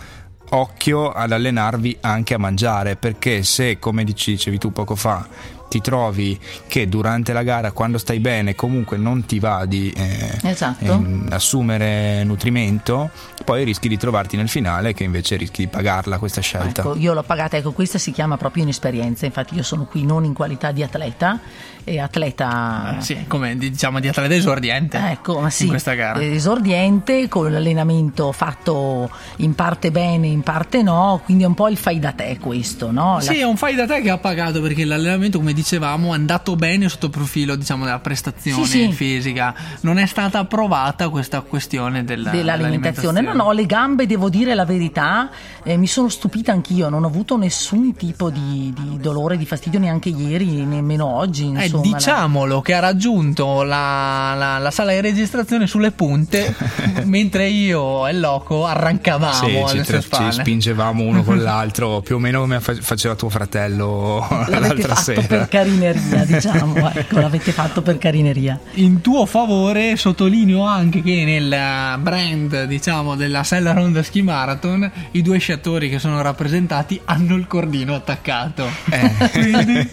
Occhio 0.52 1.12
ad 1.12 1.32
allenarvi 1.32 1.98
anche 2.02 2.34
a 2.34 2.40
mangiare 2.40 2.96
perché 2.96 3.44
se 3.44 3.78
come 3.78 4.04
dicevi 4.04 4.58
tu 4.58 4.72
poco 4.72 4.96
fa 4.96 5.58
ti 5.70 5.80
trovi 5.82 6.38
che 6.68 6.90
durante 6.90 7.32
la 7.32 7.44
gara 7.44 7.72
quando 7.72 7.98
stai 7.98 8.20
bene 8.20 8.56
comunque 8.56 8.98
non 8.98 9.26
ti 9.26 9.40
va 9.40 9.66
di 9.66 9.92
eh, 9.96 10.38
Esatto. 10.50 10.84
ehm, 10.84 11.28
assumere 11.32 12.24
nutrimento, 12.24 13.10
poi 13.46 13.64
rischi 13.64 13.88
di 13.88 13.98
trovarti 13.98 14.36
nel 14.36 14.50
finale 14.50 14.94
che 14.94 15.04
invece 15.04 15.36
rischi 15.38 15.62
di 15.64 15.68
pagarla 15.68 16.18
questa 16.18 16.42
scelta. 16.42 16.82
Ecco, 16.82 16.96
io 16.98 17.14
l'ho 17.14 17.24
pagata, 17.24 17.56
ecco, 17.58 17.72
questa 17.72 17.98
si 17.98 18.12
chiama 18.12 18.36
proprio 18.38 18.64
inesperienza, 18.64 19.26
infatti 19.26 19.56
io 19.56 19.64
sono 19.64 19.86
qui 19.86 20.04
non 20.04 20.26
in 20.26 20.34
qualità 20.34 20.72
di 20.72 20.84
atleta, 20.84 21.40
e 21.84 22.00
atleta... 22.00 22.98
Eh, 22.98 23.02
sì, 23.02 23.26
come 23.28 23.58
diciamo 23.58 24.00
di 24.00 24.08
atleta 24.08 24.34
esordiente 24.36 24.98
Ecco, 25.12 25.40
ma 25.40 25.50
sì, 25.50 25.64
in 25.64 25.70
questa 25.70 25.94
gara. 25.94 26.20
eh, 26.20 26.34
esordiente 26.34 27.28
con 27.28 27.52
l'allenamento 27.52 28.32
fatto 28.32 29.10
in 29.38 29.56
parte 29.56 29.92
bene, 29.92 30.28
in 30.28 30.42
parte 30.42 30.82
no, 30.84 31.22
quindi 31.24 31.44
è 31.44 31.48
un 31.48 31.54
po' 31.56 31.68
il 31.70 31.78
fai 31.78 32.00
da 32.00 32.12
te 32.12 32.38
questo, 32.40 32.92
no? 32.92 33.16
La- 33.16 33.22
Sì, 33.22 33.40
è 33.40 33.44
un 33.44 33.58
fai 33.58 33.76
da 33.76 33.86
te 33.88 34.02
che 34.02 34.10
ha 34.10 34.18
pagato 34.18 34.62
perché 34.62 34.86
l'allenamento, 34.86 35.38
come 35.40 35.54
dicevamo, 35.60 36.12
è 36.14 36.16
andato 36.16 36.56
bene 36.56 36.88
sotto 36.90 37.08
il 37.08 37.12
profilo 37.12 37.56
diciamo, 37.56 37.84
della 37.86 38.00
prestazione 38.00 38.66
Sì, 38.66 38.86
sì. 38.88 38.92
fisica. 38.94 39.54
Non 39.82 39.98
è 39.98 40.06
stata 40.06 40.40
approvata 40.40 41.10
questa 41.10 41.42
questione 41.42 42.04
della, 42.04 42.30
dell'alimentazione. 42.32 43.22
No, 43.22 43.34
no, 43.34 43.52
le 43.52 43.66
gambe, 43.66 44.06
devo 44.06 44.30
dire 44.30 44.56
la 44.56 44.66
verità, 44.66 45.30
eh, 45.64 45.76
mi 45.78 45.88
sono 45.88 46.08
stupita 46.10 46.52
anch'io, 46.52 46.90
non 46.90 47.04
ho 47.04 47.08
avuto 47.08 47.38
nessun 47.38 47.94
tipo 47.96 48.30
di, 48.30 48.74
di 48.78 48.98
dolore, 49.00 49.38
di 49.38 49.46
fastidio 49.46 49.80
neanche 49.80 50.10
ieri, 50.10 50.64
nemmeno 50.66 51.06
oggi. 51.06 51.52
Eh, 51.56 51.64
Insomma, 51.66 51.82
diciamolo 51.84 52.62
che 52.62 52.74
ha 52.74 52.80
raggiunto 52.80 53.64
la, 53.64 54.34
la- 54.36 54.58
la 54.58 54.72
sala 54.72 54.92
di 54.94 55.02
registrazione 55.02 55.68
sulle 55.68 55.92
punte 55.92 56.56
mentre 57.06 57.48
io 57.48 58.08
e 58.08 58.14
Loco 58.14 58.66
arrancavamo 58.66 59.68
Sì, 59.68 59.78
ci, 59.78 59.82
tra- 59.84 60.02
ci 60.02 60.32
spingevamo 60.32 61.04
uno 61.04 61.24
con 61.24 61.40
l'altro, 61.44 62.02
più 62.02 62.16
o 62.16 62.20
meno 62.20 62.40
come 62.42 62.60
fa- 62.60 62.76
faceva 62.80 63.16
tuo 63.16 63.30
fratello 63.30 64.26
L'avete 64.30 64.60
l'altra 64.60 64.96
fatto 64.96 65.02
sera. 65.22 65.48
Carineria, 65.50 66.24
diciamo, 66.24 66.90
ecco, 66.94 67.20
l'avete 67.20 67.52
fatto 67.52 67.82
per 67.82 67.98
carineria. 67.98 68.58
In 68.76 69.02
tuo 69.02 69.26
favore 69.26 69.98
sottolineo 69.98 70.64
anche 70.64 71.02
che 71.02 71.26
nel 71.26 72.00
brand, 72.00 72.64
diciamo, 72.64 73.16
della 73.16 73.44
Sella 73.44 73.74
Ronda 73.74 74.02
Ski 74.04 74.22
Marathon 74.22 74.90
i 75.12 75.22
due 75.22 75.40
sciatori 75.40 75.90
che 75.90 76.00
sono 76.00 76.22
rappresentati 76.22 77.02
hanno 77.06 77.36
il 77.36 77.48
cordino 77.48 77.96
attaccato. 77.96 78.70
Eh. 78.90 79.12
quindi, 79.34 79.90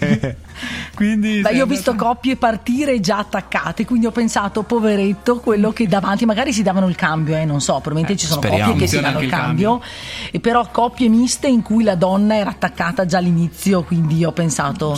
quindi 0.94 1.40
Beh, 1.40 1.52
io 1.52 1.64
ho 1.64 1.66
visto 1.66 1.94
coppie 1.94 2.36
partire 2.36 3.00
già 3.00 3.18
attaccate, 3.18 3.84
quindi 3.84 4.06
ho 4.06 4.10
pensato, 4.10 4.62
poveretto, 4.62 5.40
quello 5.40 5.72
che 5.72 5.86
davanti, 5.86 6.24
magari 6.24 6.52
si 6.52 6.62
davano 6.62 6.88
il 6.88 6.94
cambio, 6.94 7.36
eh, 7.36 7.44
non 7.44 7.60
so, 7.60 7.74
probabilmente 7.80 8.12
eh, 8.12 8.16
ci 8.16 8.26
sono 8.26 8.40
speriamo. 8.40 8.72
coppie 8.72 8.86
che 8.86 8.88
si 8.88 9.00
danno 9.00 9.20
il 9.20 9.28
cambio, 9.28 9.80
cambio, 9.80 10.40
però 10.40 10.68
coppie 10.70 11.08
miste 11.08 11.48
in 11.48 11.62
cui 11.62 11.82
la 11.82 11.94
donna 11.94 12.36
era 12.36 12.50
attaccata 12.50 13.06
già 13.06 13.18
all'inizio, 13.18 13.82
quindi 13.82 14.24
ho 14.24 14.32
pensato... 14.32 14.94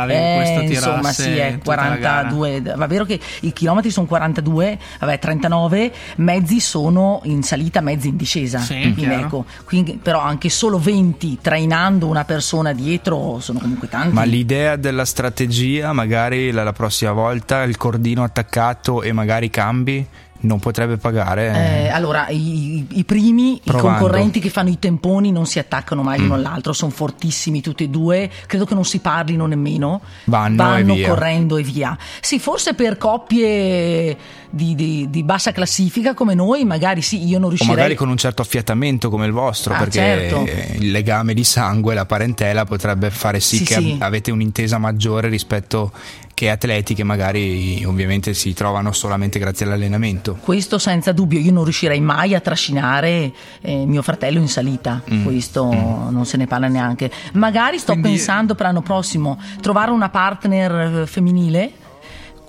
Sospettavi 0.00 0.12
eh, 0.12 0.34
questo 0.36 0.60
tirasse 0.60 0.88
Insomma, 0.90 1.12
sì, 1.12 1.36
è 1.36 1.58
42, 1.62 2.62
va 2.76 2.86
vero 2.86 3.04
che 3.04 3.20
i 3.40 3.52
chilometri 3.52 3.90
sono 3.90 4.06
42, 4.06 4.78
vabbè 4.98 5.18
39, 5.18 5.92
mezzi 6.16 6.60
sono 6.60 7.20
in 7.24 7.42
salita, 7.42 7.80
mezzi 7.80 8.08
in 8.08 8.16
discesa, 8.16 8.58
sì, 8.58 8.92
quindi, 8.94 9.14
ecco, 9.14 9.44
quindi, 9.64 9.98
però 10.02 10.20
anche 10.20 10.48
solo 10.48 10.78
20 10.78 11.38
trainando 11.40 12.06
una 12.06 12.24
persona 12.24 12.72
dietro 12.72 13.38
sono 13.40 13.58
comunque 13.58 13.88
tanti. 13.88 14.14
Ma 14.14 14.24
l'idea 14.24 14.76
della 14.76 15.04
strategia, 15.04 15.92
magari 15.92 16.50
la, 16.50 16.64
la 16.64 16.72
prossima 16.72 17.12
volta 17.12 17.62
il 17.62 17.76
cordino 17.76 18.22
attaccato 18.22 19.02
e 19.02 19.12
magari 19.12 19.50
cambi? 19.50 20.06
Non 20.40 20.58
potrebbe 20.58 20.96
pagare? 20.96 21.84
Eh, 21.84 21.88
allora, 21.88 22.28
i, 22.28 22.86
i 22.90 23.04
primi, 23.04 23.60
Provando. 23.62 23.88
i 23.88 23.98
concorrenti 23.98 24.40
che 24.40 24.50
fanno 24.50 24.70
i 24.70 24.78
temponi 24.78 25.32
non 25.32 25.46
si 25.46 25.58
attaccano 25.58 26.02
mai 26.02 26.18
mm. 26.18 26.22
l'uno 26.22 26.34
all'altro, 26.34 26.72
sono 26.72 26.90
fortissimi 26.90 27.60
tutti 27.60 27.84
e 27.84 27.88
due, 27.88 28.30
credo 28.46 28.64
che 28.64 28.74
non 28.74 28.84
si 28.84 29.00
parlino 29.00 29.46
nemmeno, 29.46 30.00
vanno, 30.24 30.56
vanno 30.56 30.94
e 30.94 31.02
correndo 31.02 31.56
e 31.56 31.62
via. 31.62 31.96
Sì, 32.20 32.38
forse 32.38 32.74
per 32.74 32.96
coppie 32.96 34.16
di, 34.50 34.74
di, 34.74 35.08
di, 35.10 35.22
bassa 35.22 35.52
classifica 35.52 36.14
come 36.14 36.34
noi, 36.34 36.64
magari 36.64 37.02
sì, 37.02 37.26
io 37.26 37.38
non 37.38 37.48
riuscirei. 37.48 37.74
O 37.74 37.76
magari 37.76 37.94
con 37.94 38.08
un 38.08 38.16
certo 38.16 38.42
affiatamento 38.42 39.08
come 39.08 39.26
il 39.26 39.32
vostro, 39.32 39.74
ah, 39.74 39.78
perché 39.78 39.98
certo. 39.98 40.46
il 40.78 40.90
legame 40.90 41.34
di 41.34 41.44
sangue, 41.44 41.94
la 41.94 42.06
parentela 42.06 42.64
potrebbe 42.64 43.10
fare 43.10 43.40
sì, 43.40 43.58
sì 43.58 43.64
che 43.64 43.74
sì. 43.74 43.96
avete 43.98 44.30
un'intesa 44.30 44.78
maggiore 44.78 45.28
rispetto 45.28 45.92
che 46.40 46.48
atleti 46.48 46.94
che 46.94 47.04
magari 47.04 47.84
ovviamente 47.84 48.32
si 48.32 48.54
trovano 48.54 48.92
solamente 48.92 49.38
grazie 49.38 49.66
all'allenamento. 49.66 50.38
Questo 50.40 50.78
senza 50.78 51.12
dubbio, 51.12 51.38
io 51.38 51.52
non 51.52 51.64
riuscirei 51.64 52.00
mai 52.00 52.34
a 52.34 52.40
trascinare 52.40 53.30
eh, 53.60 53.84
mio 53.84 54.00
fratello 54.00 54.38
in 54.38 54.48
salita, 54.48 55.02
mm. 55.12 55.22
questo 55.22 55.70
mm. 55.70 56.08
non 56.08 56.24
se 56.24 56.38
ne 56.38 56.46
parla 56.46 56.68
neanche. 56.68 57.10
Magari 57.34 57.76
sto 57.76 57.92
Quindi... 57.92 58.12
pensando 58.12 58.54
per 58.54 58.64
l'anno 58.64 58.80
prossimo 58.80 59.38
trovare 59.60 59.90
una 59.90 60.08
partner 60.08 61.02
eh, 61.02 61.06
femminile 61.06 61.72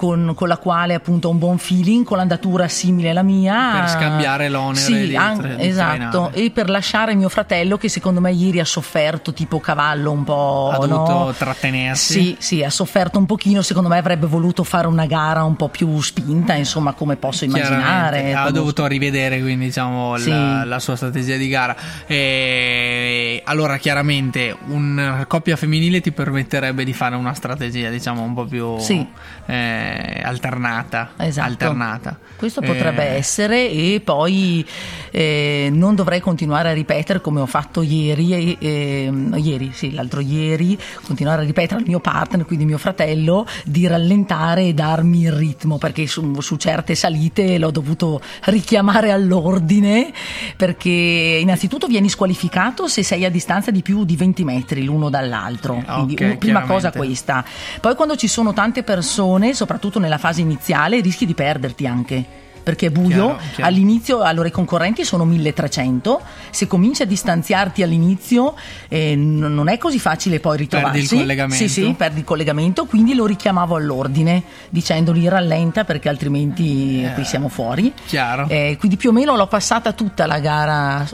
con, 0.01 0.34
con, 0.34 0.48
la 0.48 0.58
quale 0.58 0.96
appunto 0.96 1.27
ho 1.27 1.31
un 1.31 1.38
buon 1.38 1.60
feeling, 1.60 2.03
con 2.03 2.17
l'andatura 2.17 2.67
simile 2.67 3.12
alla 3.12 3.22
mia. 3.22 3.81
Per 3.81 3.89
scambiare 3.89 4.50
l'onere. 4.50 4.79
Sì, 4.79 5.08
di, 5.10 5.15
an- 5.15 5.58
di 5.58 5.67
esatto. 5.67 5.98
Trainare. 5.98 6.34
E 6.34 6.50
per 6.50 6.72
lasciare 6.72 7.13
mio 7.13 7.29
fratello 7.29 7.77
che 7.77 7.88
secondo 7.88 8.20
me 8.20 8.31
ieri 8.31 8.60
ha 8.60 8.65
sofferto 8.65 9.31
tipo 9.31 9.60
cavallo 9.60 10.12
un 10.12 10.24
po'. 10.24 10.72
Ha 10.74 10.88
dovuto 10.88 11.12
no? 11.12 11.34
trattenersi. 11.38 12.13
Sì, 12.13 12.36
sì, 12.39 12.63
ha 12.63 12.72
sofferto 12.72 13.20
un 13.20 13.27
pochino. 13.27 13.62
Secondo 13.62 13.89
me 13.89 14.00
avrebbe 14.00 14.25
voluto 14.25 14.63
fare 14.63 14.88
una 14.88 15.05
gara 15.05 15.43
un 15.43 15.55
po' 15.55 15.70
più 15.70 16.01
spinta, 16.01 16.55
insomma, 16.55 16.93
come 16.93 17.15
posso 17.17 17.46
immaginare. 17.46 18.34
Ha 18.34 18.50
dovuto 18.50 18.88
rivedere 18.88 19.39
quindi 19.39 19.65
diciamo 19.65 20.17
sì. 20.17 20.31
la, 20.31 20.63
la, 20.65 20.79
sua 20.79 20.96
strategia 20.96 21.38
di 21.38 21.48
gara. 21.48 21.75
E 22.08 23.43
allora, 23.46 23.77
chiaramente, 23.77 24.58
una 24.65 25.27
coppia 25.27 25.55
femminile 25.55 26.01
ti 26.01 26.12
permetterebbe 26.12 26.84
di 26.84 26.93
fare 26.93 27.15
una 27.15 27.36
strategia, 27.36 27.91
diciamo, 27.91 28.24
un 28.24 28.34
po' 28.34 28.46
più. 28.46 28.79
Sì. 28.79 29.05
Eh, 29.46 29.91
alternata, 30.24 31.12
esatto. 31.18 31.48
alternata. 31.48 32.20
Questo 32.36 32.62
potrebbe 32.62 33.10
eh. 33.10 33.18
essere 33.18 33.70
e 33.70 34.02
poi 34.04 34.66
eh, 35.12 35.70
non 35.72 35.94
dovrei 35.94 36.20
continuare 36.20 36.70
a 36.70 36.74
ripetere 36.74 37.22
come 37.22 37.40
ho 37.40 37.46
fatto 37.46 37.84
ieri, 37.84 38.58
eh, 38.58 39.12
ieri, 39.36 39.72
sì, 39.74 39.94
l'altro 39.94 40.22
ieri, 40.22 40.78
continuare 41.04 41.44
a 41.44 41.46
ripetere 41.46 41.82
al 41.82 41.88
mio 41.88 42.00
partner, 42.00 42.46
quindi 42.46 42.66
mio 42.66 42.80
fratello, 42.80 43.46
di 43.64 43.86
rallentare 43.86 44.64
e 44.64 44.74
darmi 44.74 45.22
il 45.22 45.32
ritmo 45.32 45.78
perché 45.78 46.08
su, 46.08 46.40
su 46.42 46.56
certe 46.56 46.96
salite 46.96 47.60
l'ho 47.60 47.72
dovuto 47.72 48.22
richiamare 48.46 49.12
all'ordine 49.12 50.12
perché 50.56 50.90
innanzitutto 50.90 51.88
vieni 51.88 52.10
squalificato 52.10 52.88
se 52.88 53.04
sei 53.04 53.26
a 53.26 53.30
distanza 53.30 53.70
di 53.70 53.82
più 53.82 54.04
di 54.04 54.16
20 54.16 54.44
metri 54.44 54.84
l'uno 54.84 55.10
dall'altro. 55.10 55.84
Quindi 55.86 56.14
okay, 56.14 56.38
prima 56.38 56.62
cosa 56.62 56.92
questa. 56.92 57.46
Poi 57.80 57.96
quando 57.96 58.16
ci 58.16 58.28
sono 58.28 58.54
tante 58.54 58.84
persone, 58.84 59.54
soprattutto 59.54 59.81
soprattutto 59.82 60.00
nella 60.00 60.20
fase 60.20 60.42
iniziale, 60.42 61.02
rischi 61.02 61.26
di 61.26 61.34
perderti 61.34 61.88
anche 61.88 62.26
perché 62.64 62.88
è 62.88 62.90
buio. 62.92 63.08
Chiaro, 63.08 63.38
chiaro. 63.56 63.70
All'inizio, 63.70 64.22
allora 64.22 64.48
i 64.48 64.52
concorrenti 64.52 65.04
sono 65.04 65.26
1300, 65.26 66.22
se 66.52 66.68
cominci 66.68 67.02
a 67.02 67.06
distanziarti 67.06 67.82
all'inizio 67.82 68.56
eh, 68.88 69.16
non 69.16 69.68
è 69.68 69.80
così 69.80 69.98
facile 70.00 70.40
poi 70.40 70.58
ritrovarsi. 70.58 71.00
Perdi 71.00 71.14
il 71.16 71.20
collegamento. 71.22 71.56
Sì, 71.56 71.70
sì, 71.70 71.94
perdi 71.98 72.20
il 72.20 72.26
collegamento, 72.26 72.86
quindi 72.86 73.16
lo 73.16 73.26
richiamavo 73.26 73.76
all'ordine 73.76 74.44
dicendogli 74.70 75.28
rallenta 75.28 75.84
perché 75.84 76.08
altrimenti 76.08 77.04
eh, 77.04 77.14
qui 77.14 77.26
siamo 77.26 77.50
fuori. 77.50 77.92
Chiaro. 78.06 78.48
Eh, 78.48 78.76
quindi 78.78 78.98
più 78.98 79.10
o 79.10 79.14
meno 79.14 79.36
l'ho 79.36 79.48
passata 79.48 79.94
tutta 79.94 80.28
la 80.28 80.40
gara 80.40 81.08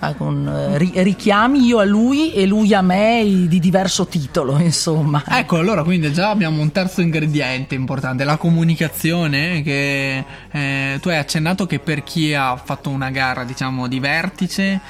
eh, 0.00 0.14
con 0.16 0.46
eh, 0.46 0.78
ri- 0.78 0.92
richiami 0.94 1.64
io 1.64 1.78
a 1.78 1.84
lui 1.84 2.32
e 2.32 2.46
lui 2.46 2.72
a 2.72 2.82
me 2.82 3.46
di 3.48 3.58
diverso 3.58 4.06
titolo, 4.06 4.58
insomma. 4.62 5.24
Ecco, 5.26 5.56
allora 5.58 5.82
quindi 5.82 6.12
già 6.12 6.30
abbiamo 6.30 6.60
un 6.60 6.70
terzo 6.70 7.00
ingrediente 7.00 7.74
importante, 7.74 8.24
la 8.24 8.36
comunicazione 8.36 9.62
che 9.62 10.24
eh, 10.50 10.98
tu 11.00 11.08
hai 11.08 11.16
accennato 11.16 11.66
che 11.66 11.78
per 11.80 12.02
chi 12.02 12.32
ha 12.34 12.56
fatto 12.56 12.90
una 12.90 13.10
gara, 13.10 13.44
diciamo, 13.44 13.88
di 13.88 13.98
vertice, 13.98 14.80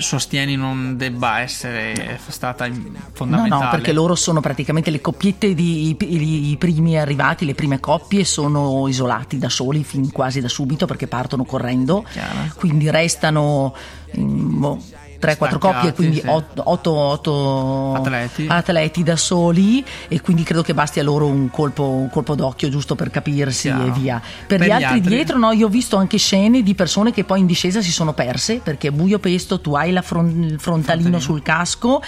sostieni 0.00 0.56
non 0.56 0.96
debba 0.96 1.40
essere 1.40 2.18
stata 2.28 2.68
fondamentale. 3.12 3.48
No, 3.48 3.64
no, 3.64 3.70
perché 3.70 3.92
loro 3.92 4.14
sono 4.14 4.40
praticamente 4.40 4.90
le 4.90 5.00
coppiette 5.00 5.54
di 5.54 5.88
i, 5.88 6.50
i, 6.50 6.56
primi 6.56 6.98
arrivati, 6.98 7.44
le 7.44 7.54
prime 7.54 7.80
coppie 7.80 8.24
sono 8.24 8.86
isolati 8.88 9.38
da 9.38 9.48
soli 9.48 9.84
fin 9.84 10.10
quasi 10.12 10.40
da 10.40 10.48
subito 10.48 10.86
perché 10.86 11.06
partono 11.06 11.44
correndo, 11.44 12.04
Chiaro. 12.10 12.52
quindi 12.56 12.90
restano 12.90 13.74
in, 14.12 14.58
boh, 14.58 14.80
3-4 15.26 15.58
coppie, 15.58 15.92
quindi 15.92 16.22
8 16.24 17.22
sì. 17.22 18.00
atleti. 18.00 18.46
atleti. 18.48 19.02
da 19.02 19.16
soli 19.16 19.84
e 20.08 20.20
quindi 20.20 20.42
credo 20.42 20.62
che 20.62 20.74
basti 20.74 21.00
a 21.00 21.02
loro 21.02 21.26
un 21.26 21.50
colpo, 21.50 21.88
un 21.88 22.10
colpo 22.10 22.34
d'occhio 22.34 22.68
giusto 22.68 22.94
per 22.94 23.10
capirsi 23.10 23.68
Chiaro. 23.68 23.86
e 23.86 23.90
via. 23.90 24.20
Per, 24.46 24.58
per 24.58 24.66
gli, 24.66 24.70
altri, 24.70 24.86
altri, 24.86 25.14
dietro 25.14 25.38
no, 25.38 25.52
io 25.52 25.66
ho 25.66 25.70
visto 25.70 25.96
anche 25.96 26.18
scene 26.18 26.62
di 26.62 26.74
persone 26.74 27.12
che 27.12 27.24
poi 27.24 27.40
in 27.40 27.46
discesa 27.46 27.80
si 27.80 27.90
sono 27.90 28.12
perse 28.12 28.60
perché 28.62 28.88
è 28.88 28.90
buio 28.90 29.18
pesto, 29.18 29.60
tu 29.60 29.74
hai 29.74 29.92
fron- 30.02 30.42
il 30.42 30.60
frontalino, 30.60 30.60
frontalino 30.60 31.20
sul 31.20 31.42
casco 31.42 32.02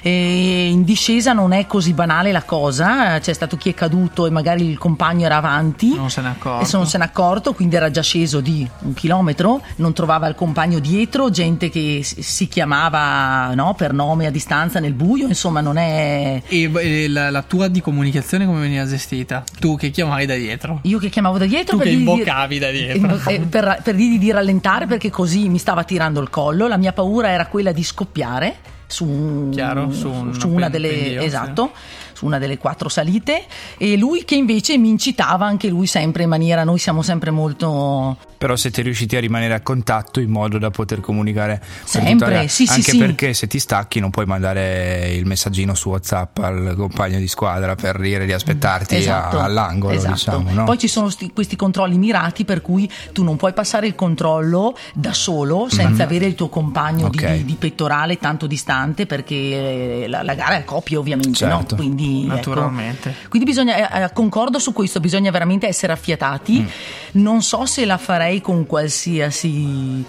e 0.00 0.68
in 0.68 0.84
discesa 0.84 1.32
non 1.32 1.52
è 1.52 1.66
così 1.66 1.92
banale 1.92 2.32
la 2.32 2.42
cosa, 2.42 3.18
c'è 3.18 3.32
stato 3.32 3.56
chi 3.56 3.70
è 3.70 3.74
caduto 3.74 4.26
e 4.26 4.30
magari 4.30 4.68
il 4.68 4.78
compagno 4.78 5.26
era 5.26 5.36
avanti 5.36 5.94
non 5.94 6.10
se 6.10 6.20
n'è 6.20 6.28
accorto, 6.28 6.62
e 6.62 6.66
se 6.66 6.76
non 6.76 6.86
se 6.86 6.98
n'è 6.98 7.04
accorto 7.04 7.52
quindi 7.52 7.76
era 7.76 7.90
già 7.90 8.02
sceso 8.02 8.40
di 8.40 8.68
un 8.80 8.94
chilometro, 8.94 9.60
non 9.76 9.92
trovava 9.92 10.26
il 10.26 10.34
compagno 10.34 10.78
dietro, 10.78 11.30
gente 11.30 11.68
che 11.70 12.00
si 12.02 12.48
chiamava 12.48 12.61
no, 12.64 13.74
per 13.74 13.92
nome 13.92 14.26
a 14.26 14.30
distanza 14.30 14.80
nel 14.80 14.92
buio, 14.92 15.26
insomma 15.26 15.60
non 15.60 15.76
è... 15.76 16.42
E, 16.46 16.70
e 16.74 17.08
la, 17.08 17.30
la, 17.30 17.42
tua 17.42 17.68
di 17.68 17.80
comunicazione 17.80 18.46
come 18.46 18.60
veniva 18.60 18.86
gestita? 18.86 19.44
Tu 19.58 19.76
che 19.76 19.90
chiamavi 19.90 20.26
da 20.26 20.34
dietro? 20.34 20.80
Io 20.82 20.98
che 20.98 21.08
chiamavo 21.08 21.38
da 21.38 21.46
dietro? 21.46 21.76
Tu 21.76 21.82
che 21.82 21.90
imboccavi 21.90 22.58
da 22.58 22.70
dietro? 22.70 23.20
Eh, 23.28 23.40
per, 23.40 23.80
per 23.82 23.94
dirgli 23.94 24.18
di 24.18 24.30
rallentare 24.30 24.86
perché 24.86 25.10
così 25.10 25.48
mi 25.48 25.58
stava 25.58 25.84
tirando 25.84 26.20
il 26.20 26.30
collo, 26.30 26.68
la 26.68 26.76
mia 26.76 26.92
paura 26.92 27.30
era 27.30 27.46
quella 27.46 27.72
di 27.72 27.82
scoppiare 27.82 28.56
su, 28.86 29.48
Chiaro, 29.52 29.90
su, 29.92 30.08
un, 30.10 30.34
su 30.34 30.48
una 30.48 30.68
delle... 30.68 31.22
Esatto. 31.22 31.72
Sì 31.74 32.00
su 32.22 32.26
una 32.26 32.38
delle 32.38 32.56
quattro 32.56 32.88
salite 32.88 33.44
e 33.76 33.96
lui 33.96 34.24
che 34.24 34.36
invece 34.36 34.78
mi 34.78 34.88
incitava 34.88 35.44
anche 35.44 35.68
lui 35.68 35.86
sempre 35.86 36.22
in 36.22 36.28
maniera, 36.28 36.62
noi 36.62 36.78
siamo 36.78 37.02
sempre 37.02 37.30
molto... 37.30 38.16
Però 38.38 38.56
siete 38.56 38.82
riusciti 38.82 39.16
a 39.16 39.20
rimanere 39.20 39.54
a 39.54 39.60
contatto 39.60 40.18
in 40.18 40.30
modo 40.30 40.58
da 40.58 40.70
poter 40.70 41.00
comunicare 41.00 41.62
sempre, 41.84 42.48
sì, 42.48 42.66
anche 42.68 42.90
sì, 42.90 42.98
perché 42.98 43.34
se 43.34 43.46
ti 43.46 43.60
stacchi 43.60 44.00
non 44.00 44.10
puoi 44.10 44.26
mandare 44.26 45.12
il 45.12 45.26
messaggino 45.26 45.74
su 45.74 45.90
WhatsApp 45.90 46.38
al 46.38 46.74
compagno 46.76 47.18
di 47.18 47.28
squadra 47.28 47.76
per 47.76 48.00
dire 48.00 48.26
di 48.26 48.32
aspettarti 48.32 48.96
esatto, 48.96 49.38
a, 49.38 49.44
all'angolo, 49.44 49.94
esatto. 49.94 50.12
diciamo, 50.12 50.52
no? 50.52 50.64
Poi 50.64 50.78
ci 50.78 50.88
sono 50.88 51.08
sti, 51.08 51.30
questi 51.32 51.54
controlli 51.54 51.98
mirati 51.98 52.44
per 52.44 52.62
cui 52.62 52.90
tu 53.12 53.22
non 53.22 53.36
puoi 53.36 53.52
passare 53.52 53.86
il 53.86 53.94
controllo 53.94 54.76
da 54.92 55.12
solo 55.12 55.68
senza 55.68 56.02
mm. 56.02 56.06
avere 56.06 56.26
il 56.26 56.34
tuo 56.34 56.48
compagno 56.48 57.06
okay. 57.06 57.38
di, 57.38 57.44
di, 57.44 57.54
pettorale 57.54 58.18
tanto 58.18 58.48
distante 58.48 59.06
perché 59.06 60.06
la, 60.08 60.22
la 60.22 60.34
gara 60.34 60.56
è 60.56 60.58
a 60.58 60.64
coppia 60.64 60.98
ovviamente, 60.98 61.38
certo. 61.38 61.76
no? 61.76 61.76
Quindi 61.76 62.11
Ecco. 62.20 62.34
Naturalmente. 62.34 63.10
Ecco. 63.10 63.28
Quindi 63.30 63.48
bisogna, 63.48 63.76
eh, 63.76 64.04
eh, 64.04 64.12
concordo 64.12 64.58
su 64.58 64.72
questo, 64.72 65.00
bisogna 65.00 65.30
veramente 65.30 65.66
essere 65.66 65.92
affiatati. 65.92 66.60
Mm. 66.60 67.20
Non 67.22 67.42
so 67.42 67.66
se 67.66 67.84
la 67.84 67.98
farei 67.98 68.40
con 68.40 68.66
qualsiasi 68.66 70.04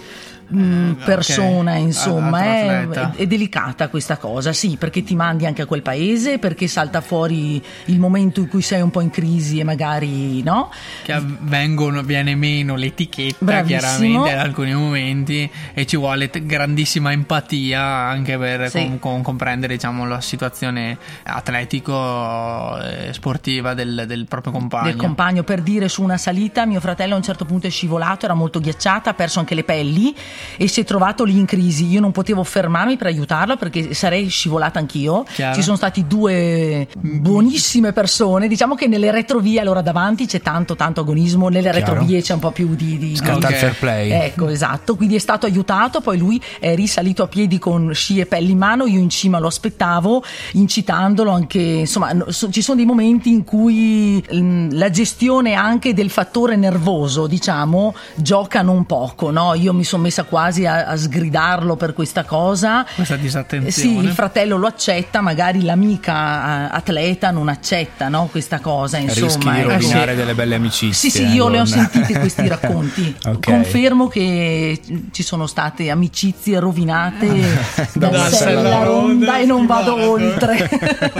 mh, 0.54 1.02
persona, 1.04 1.72
ok. 1.74 1.78
insomma, 1.80 2.42
è, 2.42 2.88
è 3.16 3.26
delicata 3.26 3.88
questa 3.88 4.16
cosa, 4.16 4.52
sì, 4.52 4.76
perché 4.78 5.02
ti 5.02 5.14
mandi 5.14 5.46
anche 5.46 5.62
a 5.62 5.66
quel 5.66 5.82
paese, 5.82 6.38
perché 6.38 6.66
salta 6.68 7.00
fuori 7.00 7.62
il 7.86 7.98
momento 7.98 8.40
in 8.40 8.48
cui 8.48 8.62
sei 8.62 8.80
un 8.80 8.90
po' 8.90 9.00
in 9.00 9.10
crisi 9.10 9.58
e 9.58 9.64
magari 9.64 10.42
no. 10.42 10.70
che 11.02 11.12
avvengono, 11.12 12.02
viene 12.02 12.34
meno 12.34 12.76
l'etichetta 12.76 13.44
Bravissimo. 13.44 13.78
chiaramente 13.80 14.30
in 14.30 14.38
alcuni 14.38 14.74
momenti 14.74 15.50
e 15.74 15.86
ci 15.86 15.96
vuole 15.96 16.30
t- 16.30 16.44
grandissima 16.44 17.12
empatia 17.12 17.82
anche 17.82 18.36
per 18.38 18.68
Sì. 18.70 18.78
com- 18.78 18.98
com- 18.98 19.22
comprendere 19.22 19.74
diciamo, 19.74 20.06
la 20.06 20.20
situazione 20.20 20.98
atletico 21.68 22.78
e 22.80 23.12
sportiva 23.12 23.74
del, 23.74 24.04
del 24.06 24.26
proprio 24.26 24.52
compagno. 24.52 24.84
del 24.86 24.96
compagno 24.96 25.42
per 25.42 25.60
dire 25.62 25.88
su 25.88 26.02
una 26.02 26.16
salita 26.16 26.66
mio 26.66 26.80
fratello 26.80 27.14
a 27.14 27.16
un 27.16 27.22
certo 27.22 27.44
punto 27.44 27.66
è 27.66 27.70
scivolato 27.70 28.24
era 28.24 28.34
molto 28.34 28.60
ghiacciata 28.60 29.10
ha 29.10 29.14
perso 29.14 29.38
anche 29.40 29.54
le 29.54 29.64
pelli 29.64 30.14
e 30.56 30.68
si 30.68 30.80
è 30.80 30.84
trovato 30.84 31.24
lì 31.24 31.38
in 31.38 31.46
crisi 31.46 31.86
io 31.86 32.00
non 32.00 32.12
potevo 32.12 32.42
fermarmi 32.44 32.96
per 32.96 33.06
aiutarlo 33.08 33.56
perché 33.56 33.94
sarei 33.94 34.28
scivolata 34.28 34.78
anch'io 34.78 35.24
Chiaro. 35.32 35.54
ci 35.54 35.62
sono 35.62 35.76
stati 35.76 36.06
due 36.06 36.86
buonissime 36.96 37.92
persone 37.92 38.48
diciamo 38.48 38.74
che 38.74 38.86
nelle 38.86 39.10
retrovie 39.10 39.60
allora 39.60 39.80
davanti 39.82 40.26
c'è 40.26 40.40
tanto 40.40 40.76
tanto 40.76 41.00
agonismo 41.00 41.48
nelle 41.48 41.70
Chiaro. 41.70 41.78
retrovie 41.92 42.20
c'è 42.22 42.34
un 42.34 42.40
po' 42.40 42.50
più 42.50 42.74
di, 42.74 42.98
di 42.98 43.16
Scatta 43.16 43.48
il 43.48 43.54
Ok. 43.54 43.60
fair 43.60 43.78
play. 43.78 44.10
Ecco, 44.10 44.48
esatto, 44.48 44.96
quindi 44.96 45.14
è 45.16 45.18
stato 45.18 45.46
aiutato, 45.46 46.00
poi 46.00 46.18
lui 46.18 46.40
è 46.58 46.74
risalito 46.74 47.22
a 47.22 47.26
piedi 47.28 47.58
con 47.58 47.92
sci 47.94 48.18
e 48.20 48.26
pelli 48.26 48.52
in 48.52 48.58
mano, 48.58 48.86
io 48.86 48.98
in 49.00 49.08
cima 49.10 49.38
lo 49.38 49.46
aspettavo, 49.46 50.22
incitandolo 50.52 51.30
anche, 51.30 51.60
insomma, 51.60 52.12
so- 52.28 52.50
ci 52.50 52.62
sono 52.62 52.76
dei 52.76 52.86
momenti 52.86 53.30
in 53.30 53.44
cui 53.44 54.24
mm, 54.34 54.70
la 54.72 54.90
gestione 54.90 55.54
anche 55.54 55.92
del 55.94 56.10
fattore 56.10 56.56
nervoso, 56.56 57.26
diciamo, 57.26 57.94
gioca 58.16 58.62
non 58.62 58.84
poco, 58.86 59.30
no? 59.30 59.54
Io 59.54 59.72
mi 59.72 59.84
sono 59.84 60.02
messa 60.02 60.23
quasi 60.24 60.66
a, 60.66 60.84
a 60.86 60.96
sgridarlo 60.96 61.76
per 61.76 61.92
questa 61.94 62.24
cosa. 62.24 62.84
Questa 62.94 63.14
Eh, 63.14 63.18
Sì, 63.18 63.22
disattenzione. 63.22 64.06
il 64.08 64.12
fratello 64.12 64.56
lo 64.56 64.66
accetta, 64.66 65.20
magari 65.20 65.62
l'amica 65.62 66.68
eh, 66.70 66.76
atleta 66.76 67.30
non 67.30 67.48
accetta 67.48 68.08
no, 68.08 68.28
questa 68.30 68.60
cosa, 68.60 68.98
Rischi 68.98 69.20
insomma. 69.22 69.52
di 69.54 69.60
ecco. 69.60 69.70
rovinare 69.70 70.14
delle 70.14 70.34
belle 70.34 70.54
amicizie. 70.56 71.10
Sì, 71.10 71.16
sì, 71.18 71.26
io 71.26 71.48
le 71.48 71.60
ho 71.60 71.64
sentiti 71.64 72.12
questi 72.18 72.46
racconti. 72.48 73.14
Ok. 73.26 73.44
Confermo 73.44 74.08
che 74.08 74.80
ci 75.12 75.22
sono 75.22 75.46
state 75.46 75.90
amicizie 75.90 76.58
rovinate 76.58 77.26
Da 77.94 78.08
una 78.08 78.28
Sella 78.30 78.82
Ronda 78.84 79.38
e 79.38 79.44
non 79.44 79.66
vado 79.66 79.94
oltre. 80.10 80.68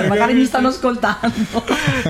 Magari 0.09 0.35
mi 0.35 0.45
stanno 0.45 0.69
ascoltando. 0.69 1.33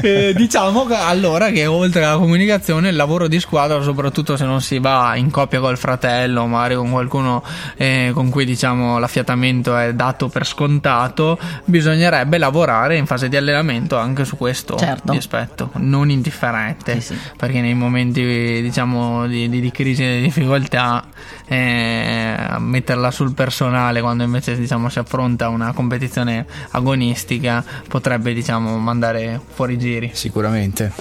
Eh, 0.03 0.33
diciamo 0.35 0.87
allora 0.91 1.51
che 1.51 1.67
oltre 1.67 2.05
alla 2.05 2.17
comunicazione 2.19 2.89
il 2.89 2.97
lavoro 2.97 3.29
di 3.29 3.41
squadra 3.41 3.81
soprattutto 3.83 4.37
se 4.37 4.45
non 4.45 4.61
si 4.61 4.79
va 4.79 5.15
in 5.17 5.31
coppia 5.31 5.61
col 5.61 5.79
fratello 5.79 6.47
magari 6.47 6.75
con 6.85 6.93
qualcuno 6.93 7.43
eh, 7.77 8.11
con 8.13 8.29
cui 8.29 8.45
diciamo 8.45 8.99
l'affiatamento 8.99 9.75
è 9.77 9.95
dato 9.95 10.29
per 10.29 10.47
scontato 10.47 11.39
bisognerebbe 11.65 12.37
lavorare 12.39 12.97
in 12.97 13.07
fase 13.07 13.29
di 13.31 13.37
allenamento 13.37 13.97
anche 13.97 14.25
su 14.25 14.37
questo 14.37 14.77
Certo. 14.77 15.13
aspetto 15.13 15.71
non 15.77 16.11
indifferente 16.11 17.01
Sì, 17.01 17.15
sì. 17.15 17.19
perché 17.37 17.61
nei 17.61 17.75
momenti 17.75 18.23
diciamo 18.63 19.27
di, 19.27 19.49
di- 19.49 19.61
di 19.61 19.71
crisi 19.71 20.03
e 20.05 20.17
di 20.17 20.23
difficoltà 20.23 21.05
eh, 21.47 22.37
metterla 22.59 23.11
sul 23.11 23.35
personale 23.35 24.01
quando 24.01 24.23
invece 24.25 24.57
diciamo 24.57 24.89
si 24.89 24.99
affronta 24.99 25.49
una 25.49 25.73
competizione 25.73 26.45
agonistica 26.71 27.65
potrebbe 27.89 28.35
diciamo 28.35 28.77
mandare 28.79 29.41
fuori 29.55 29.79
giri 29.79 30.11
Sicuramente. 30.13 30.93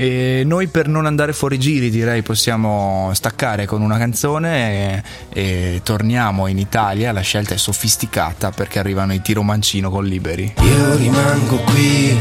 E 0.00 0.44
noi 0.46 0.68
per 0.68 0.86
non 0.86 1.06
andare 1.06 1.32
fuori 1.32 1.58
giri 1.58 1.90
direi 1.90 2.22
possiamo 2.22 3.10
staccare 3.14 3.66
con 3.66 3.82
una 3.82 3.98
canzone 3.98 5.02
e, 5.32 5.72
e 5.74 5.80
torniamo 5.82 6.46
in 6.46 6.56
Italia, 6.56 7.10
la 7.10 7.20
scelta 7.20 7.54
è 7.54 7.56
sofisticata 7.56 8.52
perché 8.52 8.78
arrivano 8.78 9.12
i 9.12 9.20
tiro 9.20 9.42
mancino 9.42 9.90
con 9.90 10.04
liberi. 10.04 10.54
Io 10.56 10.94
rimango 10.94 11.56
qui 11.56 12.16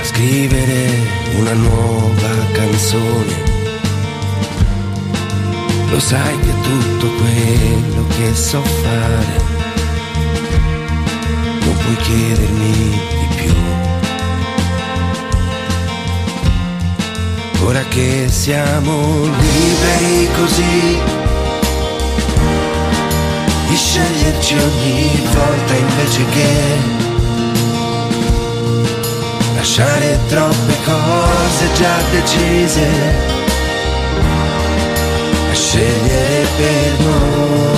a 0.00 0.04
scrivere 0.04 0.90
una 1.38 1.54
nuova 1.54 2.28
canzone. 2.52 3.58
Lo 5.90 5.98
sai 5.98 6.38
che 6.38 6.52
tutto 6.62 7.06
quello 7.16 8.06
che 8.16 8.34
so 8.36 8.62
fare 8.62 9.42
non 11.64 11.76
puoi 11.78 11.96
chiedermi 11.96 12.90
di 12.90 13.34
più. 13.34 13.89
Ora 17.62 17.82
che 17.88 18.26
siamo 18.28 19.22
liberi 19.22 20.28
così 20.34 20.98
di 23.68 23.76
sceglierci 23.76 24.54
ogni 24.54 25.28
volta 25.32 25.74
invece 25.74 26.24
che 26.30 26.98
lasciare 29.54 30.18
troppe 30.26 30.74
cose 30.84 31.72
già 31.74 31.96
decise 32.10 32.88
a 35.50 35.54
scegliere 35.54 36.46
per 36.56 37.04
noi. 37.04 37.69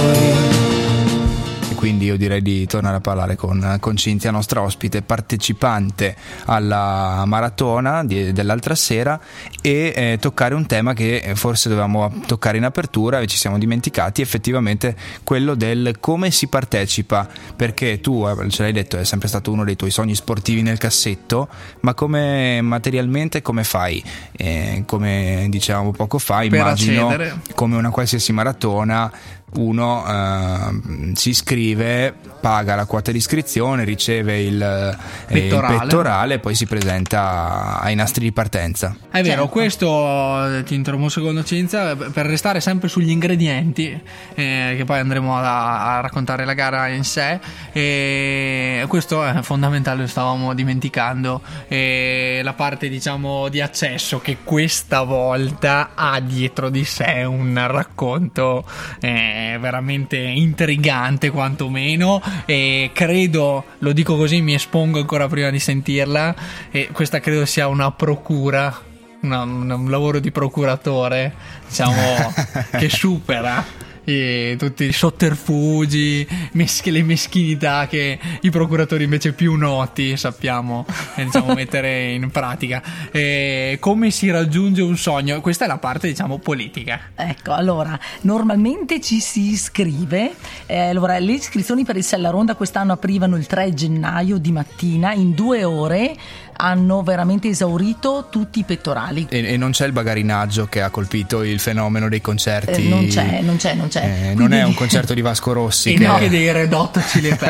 Quindi 1.82 2.04
io 2.04 2.16
direi 2.16 2.40
di 2.42 2.64
tornare 2.66 2.98
a 2.98 3.00
parlare 3.00 3.34
con, 3.34 3.78
con 3.80 3.96
Cinzia, 3.96 4.30
nostra 4.30 4.62
ospite, 4.62 5.02
partecipante 5.02 6.14
alla 6.44 7.24
maratona 7.26 8.04
di- 8.04 8.30
dell'altra 8.30 8.76
sera 8.76 9.18
e 9.60 9.92
eh, 9.96 10.18
toccare 10.20 10.54
un 10.54 10.64
tema 10.66 10.92
che 10.92 11.16
eh, 11.16 11.34
forse 11.34 11.68
dovevamo 11.68 12.20
toccare 12.24 12.56
in 12.56 12.62
apertura 12.62 13.18
e 13.18 13.26
ci 13.26 13.36
siamo 13.36 13.58
dimenticati, 13.58 14.22
effettivamente 14.22 14.94
quello 15.24 15.56
del 15.56 15.96
come 15.98 16.30
si 16.30 16.46
partecipa, 16.46 17.28
perché 17.56 18.00
tu 18.00 18.28
eh, 18.28 18.48
ce 18.48 18.62
l'hai 18.62 18.72
detto 18.72 18.96
è 18.96 19.04
sempre 19.04 19.26
stato 19.26 19.50
uno 19.50 19.64
dei 19.64 19.74
tuoi 19.74 19.90
sogni 19.90 20.14
sportivi 20.14 20.62
nel 20.62 20.78
cassetto, 20.78 21.48
ma 21.80 21.94
come 21.94 22.60
materialmente 22.62 23.42
come 23.42 23.64
fai? 23.64 24.00
Eh, 24.30 24.84
come 24.86 25.46
dicevamo 25.48 25.90
poco 25.90 26.18
fa, 26.18 26.36
Per 26.36 26.44
immagino 26.54 27.08
accedere. 27.08 27.40
come 27.56 27.74
una 27.74 27.90
qualsiasi 27.90 28.32
maratona 28.32 29.10
uno 29.54 30.04
eh, 30.06 31.12
si 31.14 31.30
iscrive, 31.30 32.14
paga 32.40 32.74
la 32.74 32.86
quota 32.86 33.10
di 33.12 33.18
iscrizione, 33.18 33.84
riceve 33.84 34.40
il 34.42 34.60
eh, 34.60 34.96
Pettorale. 35.26 35.74
il 35.74 35.80
pettorale 35.80 36.34
e 36.34 36.38
poi 36.38 36.54
si 36.54 36.66
presenta 36.66 37.78
ai 37.80 37.94
nastri 37.94 38.24
di 38.24 38.32
partenza. 38.32 38.96
È 39.10 39.22
vero, 39.22 39.42
Certo. 39.42 39.48
questo 39.48 40.56
eh, 40.58 40.62
ti 40.64 40.74
interrompo 40.74 41.04
un 41.04 41.10
secondo 41.10 41.44
Cinzia 41.44 41.94
per 41.96 42.26
restare 42.26 42.60
sempre 42.60 42.88
sugli 42.88 43.10
ingredienti 43.10 44.00
eh, 44.34 44.74
che 44.76 44.84
poi 44.84 44.98
andremo 44.98 45.36
a, 45.36 45.96
a 45.96 46.00
raccontare 46.00 46.44
la 46.44 46.54
gara 46.54 46.88
in 46.88 47.04
sé 47.04 47.38
e 47.72 48.84
questo 48.88 49.24
è 49.24 49.42
fondamentale, 49.42 50.02
lo 50.02 50.06
stavamo 50.06 50.54
dimenticando 50.54 51.40
e 51.68 52.40
la 52.42 52.52
parte 52.54 52.88
diciamo 52.88 53.48
di 53.48 53.60
accesso 53.60 54.20
che 54.20 54.38
questa 54.42 55.02
volta 55.02 55.90
ha 55.94 56.18
dietro 56.20 56.68
di 56.70 56.84
sé 56.84 57.24
un 57.24 57.62
racconto 57.66 58.64
eh, 59.00 59.41
veramente 59.60 60.16
intrigante 60.16 61.30
quantomeno 61.30 62.20
e 62.46 62.90
credo, 62.92 63.64
lo 63.78 63.92
dico 63.92 64.16
così 64.16 64.40
mi 64.40 64.54
espongo 64.54 64.98
ancora 64.98 65.28
prima 65.28 65.50
di 65.50 65.58
sentirla 65.58 66.34
e 66.70 66.88
questa 66.92 67.20
credo 67.20 67.44
sia 67.46 67.66
una 67.68 67.90
procura 67.90 68.90
una- 69.22 69.42
un, 69.42 69.70
un 69.70 69.90
lavoro 69.90 70.18
di 70.18 70.32
procuratore, 70.32 71.32
diciamo, 71.68 72.32
che 72.76 72.88
supera 72.88 73.64
i- 74.12 74.56
tutti 74.56 74.84
i 74.84 74.92
sotterfugi, 74.92 76.26
mesche- 76.52 76.90
le 76.90 77.02
meschinità 77.02 77.86
che 77.86 78.18
i 78.40 78.50
procuratori 78.50 79.04
invece 79.04 79.32
più 79.32 79.54
noti 79.54 80.16
sappiamo 80.16 80.86
eh, 81.16 81.24
diciamo, 81.24 81.52
mettere 81.54 82.12
in 82.12 82.30
pratica. 82.30 82.82
E 83.10 83.76
come 83.80 84.10
si 84.10 84.30
raggiunge 84.30 84.82
un 84.82 84.96
sogno? 84.96 85.40
Questa 85.40 85.64
è 85.64 85.68
la 85.68 85.78
parte, 85.78 86.08
diciamo, 86.08 86.38
politica. 86.38 87.00
Ecco, 87.14 87.52
allora, 87.52 87.98
normalmente 88.22 89.00
ci 89.00 89.20
si 89.20 89.50
iscrive, 89.50 90.32
eh, 90.66 90.78
allora, 90.88 91.18
le 91.18 91.32
iscrizioni 91.32 91.84
per 91.84 91.96
il 91.96 92.04
Sella 92.04 92.30
Ronda 92.30 92.54
quest'anno 92.54 92.92
aprivano 92.92 93.36
il 93.36 93.46
3 93.46 93.72
gennaio 93.74 94.38
di 94.38 94.52
mattina, 94.52 95.12
in 95.12 95.32
due 95.32 95.64
ore 95.64 96.16
hanno 96.54 97.02
veramente 97.02 97.48
esaurito 97.48 98.28
tutti 98.30 98.60
i 98.60 98.64
pettorali. 98.64 99.26
E, 99.28 99.52
e 99.52 99.56
non 99.56 99.70
c'è 99.72 99.86
il 99.86 99.92
bagarinaggio 99.92 100.66
che 100.66 100.82
ha 100.82 100.90
colpito 100.90 101.42
il 101.42 101.58
fenomeno 101.58 102.08
dei 102.08 102.20
concerti. 102.20 102.86
Eh, 102.86 102.88
non 102.88 103.06
c'è, 103.06 103.40
non 103.40 103.56
c'è, 103.56 103.74
non 103.74 103.88
c'è. 103.88 104.02
Eh, 104.04 104.26
non 104.26 104.34
Quindi- 104.36 104.56
è 104.56 104.62
un 104.64 104.74
concerto 104.74 105.14
di 105.14 105.20
Vasco 105.20 105.52
Rossi. 105.52 105.90
E 105.92 105.94
che... 105.94 106.00
neanche 106.00 106.28
dei 106.28 106.52
Red 106.52 106.72
Hot 106.72 106.98
Chili 107.06 107.36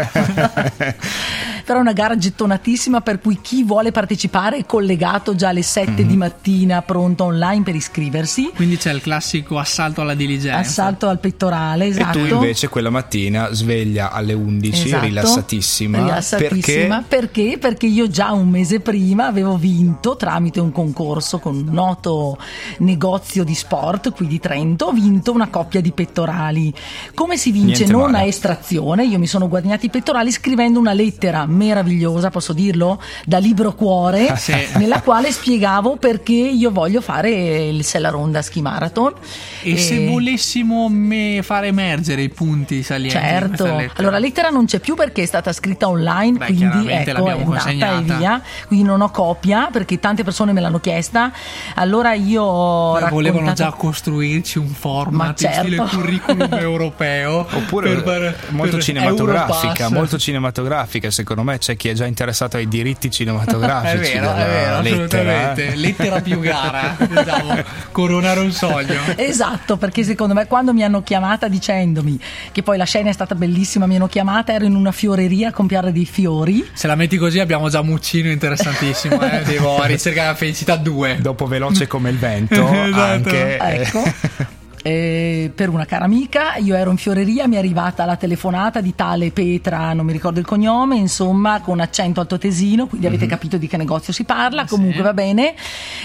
però 1.65 1.79
è 1.79 1.81
una 1.81 1.93
gara 1.93 2.17
gettonatissima 2.17 3.01
per 3.03 3.21
cui 3.21 3.39
chi 3.41 3.63
vuole 3.63 3.93
partecipare 3.93 4.59
è 4.59 4.67
collegato 4.67 5.35
già 5.35 5.49
alle 5.49 5.63
7 5.63 6.05
di 6.05 6.17
mattina 6.17 6.83
pronto 6.83 7.25
online 7.25 7.63
per 7.63 7.75
iscriversi. 7.75 8.51
Quindi 8.55 8.77
c'è 8.77 8.93
il 8.93 9.01
classico 9.01 9.59
assalto 9.59 10.01
alla 10.01 10.15
diligenza. 10.15 10.59
Assalto 10.59 11.09
al 11.09 11.19
pettorale, 11.21 11.87
esatto. 11.87 12.19
E 12.19 12.29
tu 12.29 12.35
invece 12.35 12.69
quella 12.69 12.91
mattina 12.91 13.53
sveglia 13.53 14.11
alle 14.11 14.33
11, 14.33 14.87
Esatto. 14.87 15.05
rilassatissima. 15.05 15.99
Rilassatissima. 15.99 17.05
Perché? 17.07 17.59
Perché 17.61 17.87
io 17.87 18.09
già 18.09 18.33
un 18.33 18.49
mese 18.49 18.81
prima 18.81 18.92
avevo 19.27 19.57
vinto 19.57 20.17
tramite 20.17 20.61
un 20.61 20.71
concorso 20.73 21.39
con 21.39 21.57
un 21.57 21.69
noto 21.73 22.37
negozio 22.79 23.45
di 23.45 23.55
sport 23.55 24.13
qui 24.13 24.27
di 24.27 24.39
Trento, 24.39 24.87
ho 24.87 24.93
vinto 24.93 25.33
una 25.33 25.49
coppia 25.49 25.81
di 25.81 25.93
pettorali. 25.93 26.73
Come 27.15 27.37
si 27.37 27.51
vince? 27.51 27.85
Niente 27.85 27.93
non 27.93 28.11
male. 28.11 28.25
a 28.25 28.27
estrazione, 28.27 29.05
io 29.07 29.19
mi 29.19 29.27
sono 29.27 29.49
guadagnati 29.49 29.87
i 29.87 29.91
pettorali 29.91 30.31
scrivendo 30.31 30.79
una 30.79 30.93
lettera 30.93 31.47
meravigliosa, 31.47 32.31
posso 32.31 32.53
dirlo, 32.53 33.01
da 33.25 33.39
libro 33.39 33.75
cuore, 33.75 34.29
Ah, 34.29 34.37
sì. 34.37 34.53
nella 34.77 35.01
quale 35.01 35.33
spiegavo 35.33 35.97
perché 35.97 36.33
io 36.33 36.71
voglio 36.71 37.01
fare 37.01 37.67
il 37.69 37.85
Sella 37.85 38.11
Ronda 38.11 38.43
Ski 38.43 38.61
Marathon. 38.63 39.13
E 39.63 39.77
se 39.77 40.07
volessimo 40.07 40.89
me- 40.89 41.41
fare 41.43 41.69
emergere 41.69 42.23
i 42.23 42.29
punti 42.29 42.83
salienti 42.83 43.17
Certo, 43.19 43.65
lettera? 43.65 43.93
allora 43.97 44.13
la 44.13 44.19
lettera 44.19 44.49
non 44.51 44.67
c'è 44.67 44.81
più 44.81 44.95
perché 44.95 45.23
è 45.23 45.27
stata 45.27 45.53
scritta 45.53 45.89
online, 45.89 46.39
Beh, 46.39 46.47
quindi 46.47 46.89
ecco, 46.91 47.27
è 47.27 47.31
andata 47.31 47.71
e 47.71 48.03
via, 48.03 48.43
quindi 48.67 48.82
non 48.83 49.01
ho 49.01 49.11
copia 49.11 49.69
perché 49.73 49.99
tante 49.99 50.25
persone 50.25 50.53
me 50.53 50.61
l'hanno 50.61 50.81
chiesta. 50.81 51.31
Allora 51.75 52.13
io 52.15 52.43
Beh, 52.95 53.09
volevano 53.11 53.47
raccontato- 53.47 53.55
già 53.55 53.71
costruirci 53.77 54.59
un 54.59 54.69
Ma 54.69 54.75
format 54.75 55.41
in 55.41 55.53
stile 55.53 55.77
certo. 55.77 55.97
curriculum 55.97 56.49
europeo 56.59 57.47
Oppure 57.51 57.91
per- 57.95 58.03
per- 58.03 58.37
molto 58.51 58.77
per 58.77 58.85
cinematografica, 58.85 59.67
Europass. 59.67 59.91
molto 59.91 60.19
cinematografica. 60.19 61.11
Secondo 61.11 61.43
me 61.43 61.59
c'è 61.59 61.77
chi 61.77 61.89
è 61.89 61.93
già 61.95 62.07
interessato 62.07 62.57
ai 62.57 62.69
diritti 62.69 63.09
è 63.09 63.11
cinematografici. 63.11 64.13
vero, 64.19 64.35
è 64.35 64.45
vero, 64.45 64.81
lettera, 64.81 65.33
assolutamente. 65.51 65.75
Lettera 65.77 66.21
più 66.21 66.41
gara, 66.41 66.97
diciamo, 66.99 67.63
coronare 67.93 68.41
un 68.41 68.53
sogno. 68.53 69.01
Esatto, 69.17 69.77
perché 69.77 70.05
secondo 70.05 70.35
me 70.35 70.47
quando 70.47 70.73
mi 70.73 70.83
hanno 70.85 71.03
chiamata 71.03 71.49
dicendomi 71.49 72.19
che 72.53 72.63
poi 72.63 72.77
la 72.77 72.85
scena 72.85 73.11
è 73.11 73.13
stata 73.13 73.35
bellissima, 73.35 73.87
mi 73.87 73.97
hanno 73.97 74.07
chiamata, 74.09 74.53
ero 74.53 74.65
in 74.65 74.75
una 74.75 74.93
fioreria 74.93 75.49
a 75.49 75.53
comprare 75.53 75.93
dei 75.93 76.07
fiori. 76.07 76.69
Se 76.73 76.87
la 76.87 76.95
metti 76.95 77.17
così 77.17 77.39
abbiamo 77.41 77.69
già 77.69 77.83
Muccino 77.83 78.31
interessantissimo, 78.73 79.21
eh? 79.21 79.43
Devo 79.45 79.83
ricercare 79.85 80.29
la 80.29 80.35
felicità 80.35 80.77
2. 80.77 81.19
Dopo 81.21 81.47
veloce 81.47 81.87
come 81.87 82.11
il 82.11 82.19
vento, 82.19 82.55
Esatto. 82.73 83.01
anche 83.01 83.57
eh, 83.59 83.81
Ecco. 83.83 84.03
eh, 84.83 85.51
per 85.55 85.69
una 85.69 85.85
cara 85.85 86.05
amica, 86.05 86.57
io 86.57 86.75
ero 86.75 86.91
in 86.91 86.97
fioreria, 86.97 87.47
mi 87.47 87.55
è 87.55 87.59
arrivata 87.59 88.05
la 88.05 88.17
telefonata 88.17 88.81
di 88.81 88.95
tale 88.95 89.31
Petra, 89.31 89.93
non 89.93 90.05
mi 90.05 90.13
ricordo 90.13 90.41
il 90.41 90.45
cognome, 90.45 90.97
insomma, 90.97 91.61
con 91.61 91.81
accento 91.81 92.21
altoatesino, 92.21 92.87
quindi 92.87 93.07
avete 93.07 93.27
capito 93.27 93.57
di 93.57 93.69
che 93.69 93.77
negozio 93.77 94.13
si 94.13 94.25
parla. 94.25 94.65
Comunque 94.67 95.03
va 95.03 95.13
bene, 95.13 95.55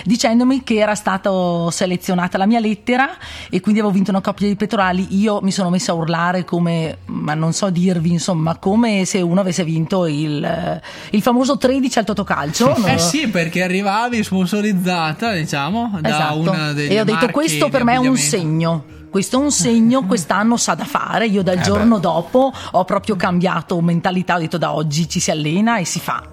dicendomi 0.03 0.63
che 0.63 0.75
era 0.75 0.93
stata 0.95 1.29
selezionata 1.71 2.37
la 2.37 2.45
mia 2.45 2.59
lettera 2.59 3.09
e 3.49 3.59
quindi 3.61 3.79
avevo 3.79 3.93
vinto 3.93 4.11
una 4.11 4.21
coppia 4.21 4.47
di 4.47 4.55
pettorali. 4.55 5.07
Io 5.17 5.39
mi 5.41 5.51
sono 5.51 5.69
messa 5.69 5.91
a 5.91 5.95
urlare 5.95 6.45
come, 6.45 6.99
ma 7.05 7.33
non 7.33 7.53
so 7.53 7.69
dirvi, 7.69 8.11
insomma, 8.11 8.57
come 8.57 9.05
se 9.05 9.21
uno 9.21 9.41
avesse 9.41 9.63
vinto 9.63 10.05
il, 10.05 10.81
il 11.11 11.21
famoso 11.21 11.57
13 11.57 11.99
al 11.99 12.05
Totocalcio. 12.05 12.75
Eh 12.85 12.99
sì, 12.99 13.27
perché 13.27 13.63
arrivavi 13.63 14.23
sponsorizzata, 14.23 15.33
diciamo, 15.33 15.97
da 15.99 16.09
Esatto. 16.09 16.39
una 16.39 16.73
delle 16.73 16.89
E 16.89 17.01
ho 17.01 17.03
detto 17.03 17.29
questo 17.29 17.69
per 17.69 17.83
me 17.83 17.93
è 17.93 17.97
un 17.97 18.07
abbigliamento." 18.07 18.66
Segno. 18.67 18.95
Questo 19.09 19.39
è 19.39 19.43
un 19.43 19.51
segno, 19.51 20.03
quest'anno 20.07 20.57
sa 20.57 20.75
da 20.75 20.85
fare. 20.85 21.27
Io 21.27 21.41
dal 21.43 21.57
Eh 21.57 21.61
giorno 21.61 21.95
beh. 21.95 22.01
dopo 22.01 22.51
ho 22.71 22.83
proprio 22.83 23.15
cambiato 23.15 23.79
mentalità, 23.81 24.35
ho 24.35 24.39
detto 24.39 24.57
da 24.57 24.73
oggi 24.73 25.07
ci 25.09 25.19
si 25.19 25.31
allena 25.31 25.77
e 25.77 25.85
si 25.85 25.99
fa. 25.99 26.23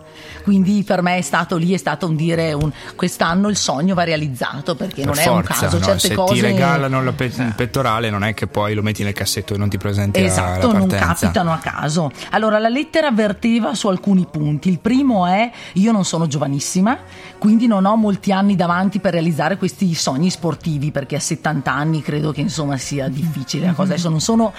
Quindi 0.44 0.84
per 0.84 1.00
me 1.00 1.16
è 1.16 1.22
stato 1.22 1.56
lì, 1.56 1.72
è 1.72 1.78
stato 1.78 2.06
un 2.06 2.16
dire 2.16 2.52
un, 2.52 2.70
quest'anno 2.94 3.48
il 3.48 3.56
sogno 3.56 3.94
va 3.94 4.04
realizzato 4.04 4.74
perché 4.74 5.02
per 5.02 5.06
non 5.06 5.18
è 5.18 5.26
un 5.26 5.42
forza, 5.42 5.64
caso, 5.64 5.78
no? 5.78 5.84
certe 5.84 6.08
se 6.08 6.14
cose 6.14 6.34
ti 6.34 6.40
regalano 6.42 7.02
la 7.02 7.12
pe- 7.12 7.32
il 7.34 7.54
pettorale 7.56 8.10
non 8.10 8.22
è 8.24 8.34
che 8.34 8.46
poi 8.46 8.74
lo 8.74 8.82
metti 8.82 9.02
nel 9.02 9.14
cassetto 9.14 9.54
e 9.54 9.56
non 9.56 9.70
ti 9.70 9.78
presenti 9.78 10.22
Esatto, 10.22 10.70
non 10.70 10.86
capitano 10.86 11.50
a 11.50 11.56
caso. 11.56 12.10
Allora, 12.30 12.58
la 12.58 12.68
lettera 12.68 13.10
verteva 13.10 13.74
su 13.74 13.88
alcuni 13.88 14.26
punti. 14.30 14.68
Il 14.68 14.80
primo 14.80 15.26
è: 15.26 15.50
io 15.74 15.92
non 15.92 16.04
sono 16.04 16.26
giovanissima, 16.26 16.98
quindi 17.38 17.66
non 17.66 17.86
ho 17.86 17.96
molti 17.96 18.30
anni 18.30 18.54
davanti 18.54 19.00
per 19.00 19.12
realizzare 19.12 19.56
questi 19.56 19.94
sogni 19.94 20.28
sportivi, 20.28 20.90
perché 20.90 21.16
a 21.16 21.20
70 21.20 21.72
anni 21.72 22.02
credo 22.02 22.32
che 22.32 22.42
insomma 22.42 22.76
sia 22.76 23.08
difficile 23.08 23.66
la 23.66 23.72
cosa. 23.72 23.92
Adesso 23.94 24.10
non 24.10 24.20
sono 24.20 24.52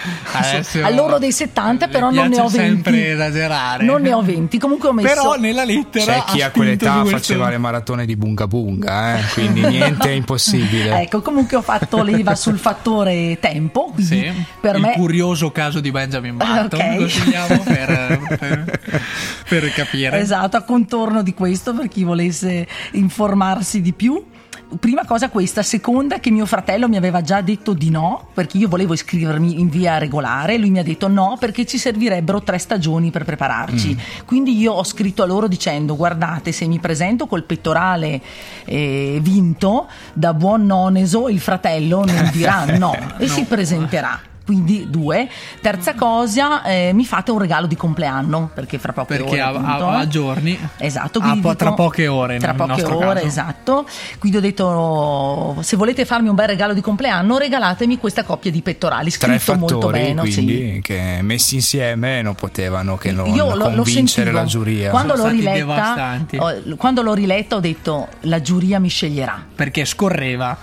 all'oro 0.82 1.20
dei 1.20 1.32
70, 1.32 1.86
le 1.86 1.92
però 1.92 2.10
non 2.10 2.28
ne 2.30 2.40
ho 2.40 2.48
20. 2.48 2.58
sempre 2.58 3.12
esagerare. 3.12 3.84
Non 3.84 4.02
ne 4.02 4.14
ho 4.14 4.24
20. 4.24 4.58
Comunque 4.58 4.90
ho 4.90 4.94
messo 4.94 5.08
Però 5.08 5.36
nella 5.36 5.64
lettera 5.64 5.75
C'è 5.92 6.24
chi 6.28 6.42
ha 6.42 6.48
a 6.48 6.52
quell'età 6.52 7.04
faceva 7.06 7.50
le 7.50 7.58
maratone 7.58 8.06
di 8.06 8.16
bunga 8.16 8.48
bunga, 8.48 9.18
eh? 9.18 9.24
quindi 9.34 9.62
niente 9.66 10.10
è 10.10 10.14
impossibile. 10.14 11.02
Ecco, 11.02 11.22
comunque 11.22 11.58
ho 11.58 11.62
fatto 11.62 12.02
leva 12.04 12.36
sul 12.36 12.58
fattore 12.58 13.38
tempo, 13.40 13.94
Sì, 13.98 14.32
per 14.60 14.76
il 14.76 14.82
me 14.82 14.94
curioso 14.94 15.52
caso 15.52 15.80
di 15.80 15.92
Benjamin 15.92 16.38
Button, 16.38 16.80
Ok. 16.80 16.96
consigliamo 16.98 17.60
per, 17.64 18.38
per- 18.40 18.80
per 19.50 19.72
capire. 19.74 20.20
Esatto, 20.20 20.58
a 20.58 20.62
contorno 20.62 21.22
di 21.24 21.34
questo 21.34 21.74
per 21.74 21.88
chi 21.88 22.04
volesse 22.04 22.68
informarsi 22.92 23.82
di 23.82 23.94
più. 23.94 24.24
Prima 24.80 25.06
cosa 25.06 25.30
questa, 25.30 25.62
seconda 25.62 26.20
che 26.20 26.32
mio 26.32 26.46
fratello 26.46 26.90
mi 26.90 26.98
aveva 26.98 27.22
già 27.22 27.42
detto 27.42 27.74
di 27.74 27.90
no 27.90 28.30
perché 28.34 28.58
io 28.58 28.68
volevo 28.68 28.94
iscrivermi 28.94 29.60
in 29.60 29.70
via 29.70 29.98
regolare, 29.98 30.58
lui 30.58 30.72
mi 30.72 30.80
ha 30.80 30.84
detto 30.84 31.08
no 31.08 31.38
perché 31.40 31.66
ci 31.66 31.78
servirebbero 31.78 32.42
tre 32.42 32.58
stagioni 32.58 33.12
per 33.12 33.24
prepararci. 33.24 33.98
Quindi 34.26 34.58
io 34.58 34.74
ho 34.74 34.84
scritto 34.84 35.24
a 35.24 35.26
loro 35.26 35.48
dicendo 35.48 35.96
guardate 35.96 36.52
se 36.52 36.66
mi 36.66 36.80
presento 36.80 37.28
col 37.28 37.44
pettorale 37.44 38.22
eh, 38.66 39.20
vinto 39.22 39.88
da 40.14 40.34
buon 40.34 40.66
noneso 40.66 41.30
il 41.30 41.40
fratello 41.40 42.04
non 42.04 42.30
dirà 42.32 42.66
no 42.78 42.96
e 43.18 43.28
si 43.28 43.44
presenterà. 43.44 44.25
Quindi 44.46 44.88
due. 44.92 45.28
Terza 45.60 45.96
cosa, 45.96 46.62
eh, 46.64 46.92
mi 46.94 47.04
fate 47.04 47.32
un 47.32 47.40
regalo 47.40 47.66
di 47.66 47.76
compleanno 47.76 48.52
perché 48.54 48.78
fra 48.78 48.94
poche 48.94 49.18
Perché 49.18 49.32
ore 49.32 49.42
a, 49.42 49.48
appunto, 49.48 49.88
a- 49.88 49.98
a 49.98 50.08
giorni, 50.08 50.58
Esatto, 50.78 51.18
a 51.18 51.22
quindi 51.24 51.40
po- 51.42 51.48
dico- 51.50 51.56
tra 51.64 51.74
poche 51.74 52.08
ore. 52.08 52.38
Tra 52.38 52.54
poche 52.54 52.70
nostro 52.70 52.98
ore, 52.98 53.14
caso. 53.22 53.26
esatto. 53.26 53.86
Quindi 54.20 54.38
ho 54.38 54.42
detto: 54.42 55.58
se 55.62 55.76
volete 55.76 56.06
farmi 56.06 56.28
un 56.30 56.36
bel 56.36 56.48
regalo 56.48 56.74
di 56.74 56.82
compleanno, 56.82 57.38
regalatemi 57.40 57.98
questa 57.98 58.24
coppia 58.24 58.52
di 58.52 58.62
pettorali. 58.62 59.10
Tre 59.10 59.40
Scritto 59.40 59.58
molto 59.58 59.80
fattori 59.82 60.00
bene. 60.14 60.26
sì. 60.30 60.34
quindi 60.44 60.80
che 60.84 61.20
messi 61.24 61.56
insieme 61.56 62.22
non 62.22 62.36
potevano 62.36 62.98
che 62.98 63.12
non 63.12 63.28
Io 63.34 63.48
lo, 63.50 63.56
lo 63.56 63.64
convincere 63.76 64.06
sentivo. 64.06 64.38
la 64.38 64.46
giuria. 64.46 64.90
Quando 64.92 65.16
Sono 65.16 65.28
l'ho, 65.30 65.34
stati 65.36 65.48
riletta, 65.48 65.74
devastanti. 65.74 66.38
ho- 66.38 66.76
quando 66.78 67.02
l'ho 67.02 67.14
riletta, 67.16 67.56
ho 67.56 67.60
detto: 67.60 68.08
la 68.22 68.42
giuria 68.42 68.78
mi 68.80 68.90
sceglierà. 68.90 69.44
Perché 69.56 69.86
scorreva, 69.86 70.56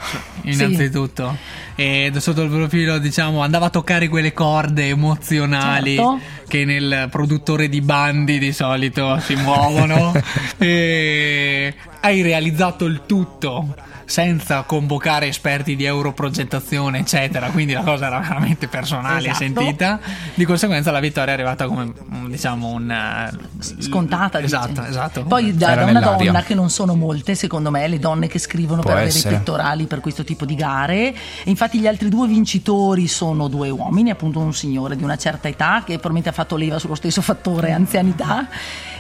innanzitutto. 0.43 1.37
E 1.83 2.13
sotto 2.21 2.43
il 2.43 2.49
profilo, 2.49 2.99
diciamo, 2.99 3.43
andava 3.43 3.67
a 3.67 3.71
toccare 3.71 4.07
quelle 4.07 4.33
corde 4.33 4.87
emozionali 4.87 5.97
Certo. 5.97 6.21
che 6.47 6.65
nel 6.65 7.09
produttore 7.11 7.69
di 7.69 7.81
bandi 7.81 8.39
di 8.39 8.53
solito 8.53 9.19
si 9.19 9.35
muovono. 9.35 10.13
e 10.59 11.75
hai 12.03 12.23
realizzato 12.23 12.85
il 12.85 13.03
tutto 13.05 13.75
senza 14.13 14.61
convocare 14.65 15.27
esperti 15.27 15.75
di 15.75 15.87
europrogettazione, 15.87 16.99
eccetera. 16.99 17.49
Quindi 17.49 17.73
la 17.73 17.81
cosa 17.81 18.09
era 18.09 18.19
veramente 18.19 18.69
personale 18.69 19.29
e 19.29 19.31
Esatto. 19.31 19.39
sentita. 19.39 20.01
Di 20.35 20.45
conseguenza 20.45 20.91
la 20.91 21.01
vittoria 21.01 21.31
è 21.31 21.33
arrivata 21.33 21.67
come, 21.67 21.91
diciamo, 22.29 22.69
un... 22.69 22.91
eh, 22.91 23.83
Scontata. 23.83 24.39
Esatto, 24.41 24.85
esatto. 24.85 25.25
Poi 25.25 25.57
da, 25.57 25.69
da 25.69 25.83
una 25.85 25.93
nell'aria. 25.93 26.27
donna 26.27 26.43
che 26.43 26.55
non 26.55 26.69
sono 26.69 26.95
molte, 26.95 27.35
secondo 27.35 27.71
me, 27.71 27.89
le 27.89 27.99
donne 27.99 28.27
che 28.27 28.39
scrivono 28.39 28.83
Può 28.83 28.93
per 28.93 29.05
essere. 29.05 29.29
avere 29.29 29.43
pettorali 29.45 29.87
per 29.87 30.01
questo 30.01 30.25
tipo 30.25 30.45
di 30.45 30.57
gare. 30.57 31.09
E 31.09 31.15
infatti 31.47 31.79
gli 31.79 31.87
altri 31.87 32.11
due 32.11 32.27
vincitori 32.29 33.09
sono 33.09 33.49
due 33.49 33.71
uomini, 33.71 34.11
appunto 34.11 34.41
un 34.41 34.53
signore 34.53 34.95
di 34.95 35.05
una 35.05 35.17
certa 35.17 35.49
età 35.49 35.79
che 35.87 35.93
probabilmente 35.95 36.29
ha 36.29 36.33
fatto 36.33 36.57
leva 36.57 36.79
sullo 36.79 36.97
stesso 36.97 37.23
fattore 37.23 37.73
anzianità 37.73 38.47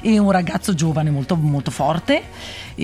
e 0.01 0.18
un 0.18 0.31
ragazzo 0.31 0.72
giovane 0.75 1.11
molto, 1.11 1.37
molto 1.37 1.70
forte. 1.70 2.22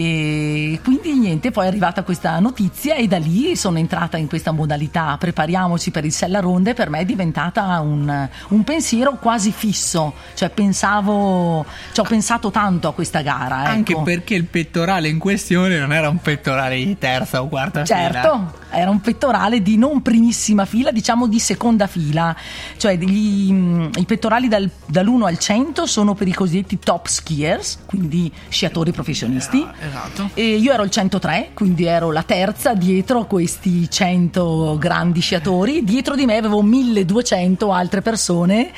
E 0.00 0.78
quindi 0.84 1.12
niente, 1.14 1.50
poi 1.50 1.64
è 1.64 1.66
arrivata 1.66 2.04
questa 2.04 2.38
notizia 2.38 2.94
e 2.94 3.08
da 3.08 3.18
lì 3.18 3.56
sono 3.56 3.78
entrata 3.78 4.16
in 4.16 4.28
questa 4.28 4.52
modalità 4.52 5.16
prepariamoci 5.18 5.90
per 5.90 6.04
il 6.04 6.12
Sella 6.12 6.38
Ronde 6.38 6.72
per 6.72 6.88
me 6.88 7.00
è 7.00 7.04
diventata 7.04 7.80
un, 7.80 8.28
un 8.50 8.62
pensiero 8.62 9.14
quasi 9.20 9.50
fisso, 9.50 10.14
cioè 10.34 10.50
pensavo, 10.50 11.66
ci 11.90 11.98
ho 11.98 12.04
pensato 12.04 12.52
tanto 12.52 12.87
a 12.87 12.94
questa 12.94 13.22
gara. 13.22 13.56
Anche 13.56 13.94
ecco. 13.94 14.02
perché 14.02 14.37
il 14.37 14.44
pettorale 14.44 15.08
in 15.08 15.18
questione 15.18 15.76
non 15.80 15.92
era 15.92 16.08
un 16.08 16.18
pettorale 16.18 16.76
di 16.76 16.96
terza 16.96 17.42
o 17.42 17.48
quarta 17.48 17.84
fila. 17.84 17.98
Certo. 17.98 18.52
Era 18.70 18.90
un 18.90 19.00
pettorale 19.00 19.62
di 19.62 19.76
non 19.76 20.02
primissima 20.02 20.64
fila, 20.64 20.90
diciamo 20.90 21.26
di 21.26 21.38
seconda 21.38 21.87
fila, 21.87 22.35
cioè 22.76 22.96
gli, 22.96 23.52
mh, 23.52 23.90
i 23.96 24.04
pettorali 24.04 24.48
dal, 24.48 24.68
dall'1 24.87 25.22
al 25.24 25.38
100 25.38 25.87
sono 25.87 26.14
per 26.14 26.28
i 26.28 26.33
cosiddetti 26.33 26.78
top 26.78 27.07
skiers, 27.07 27.81
quindi 27.87 28.31
sciatori 28.48 28.92
professionisti. 28.92 29.66
Esatto. 29.87 30.31
E 30.35 30.57
io 30.57 30.72
ero 30.72 30.83
il 30.83 30.90
103, 30.90 31.50
quindi 31.54 31.85
ero 31.85 32.11
la 32.12 32.22
terza 32.22 32.74
dietro 32.74 33.26
questi 33.26 33.90
100 33.90 34.76
grandi 34.78 35.20
sciatori. 35.20 35.85
Dietro 35.85 36.14
di 36.14 36.26
me 36.26 36.37
avevo 36.37 36.62
1200 36.62 37.72
altre 37.72 38.02
persone 38.02 38.70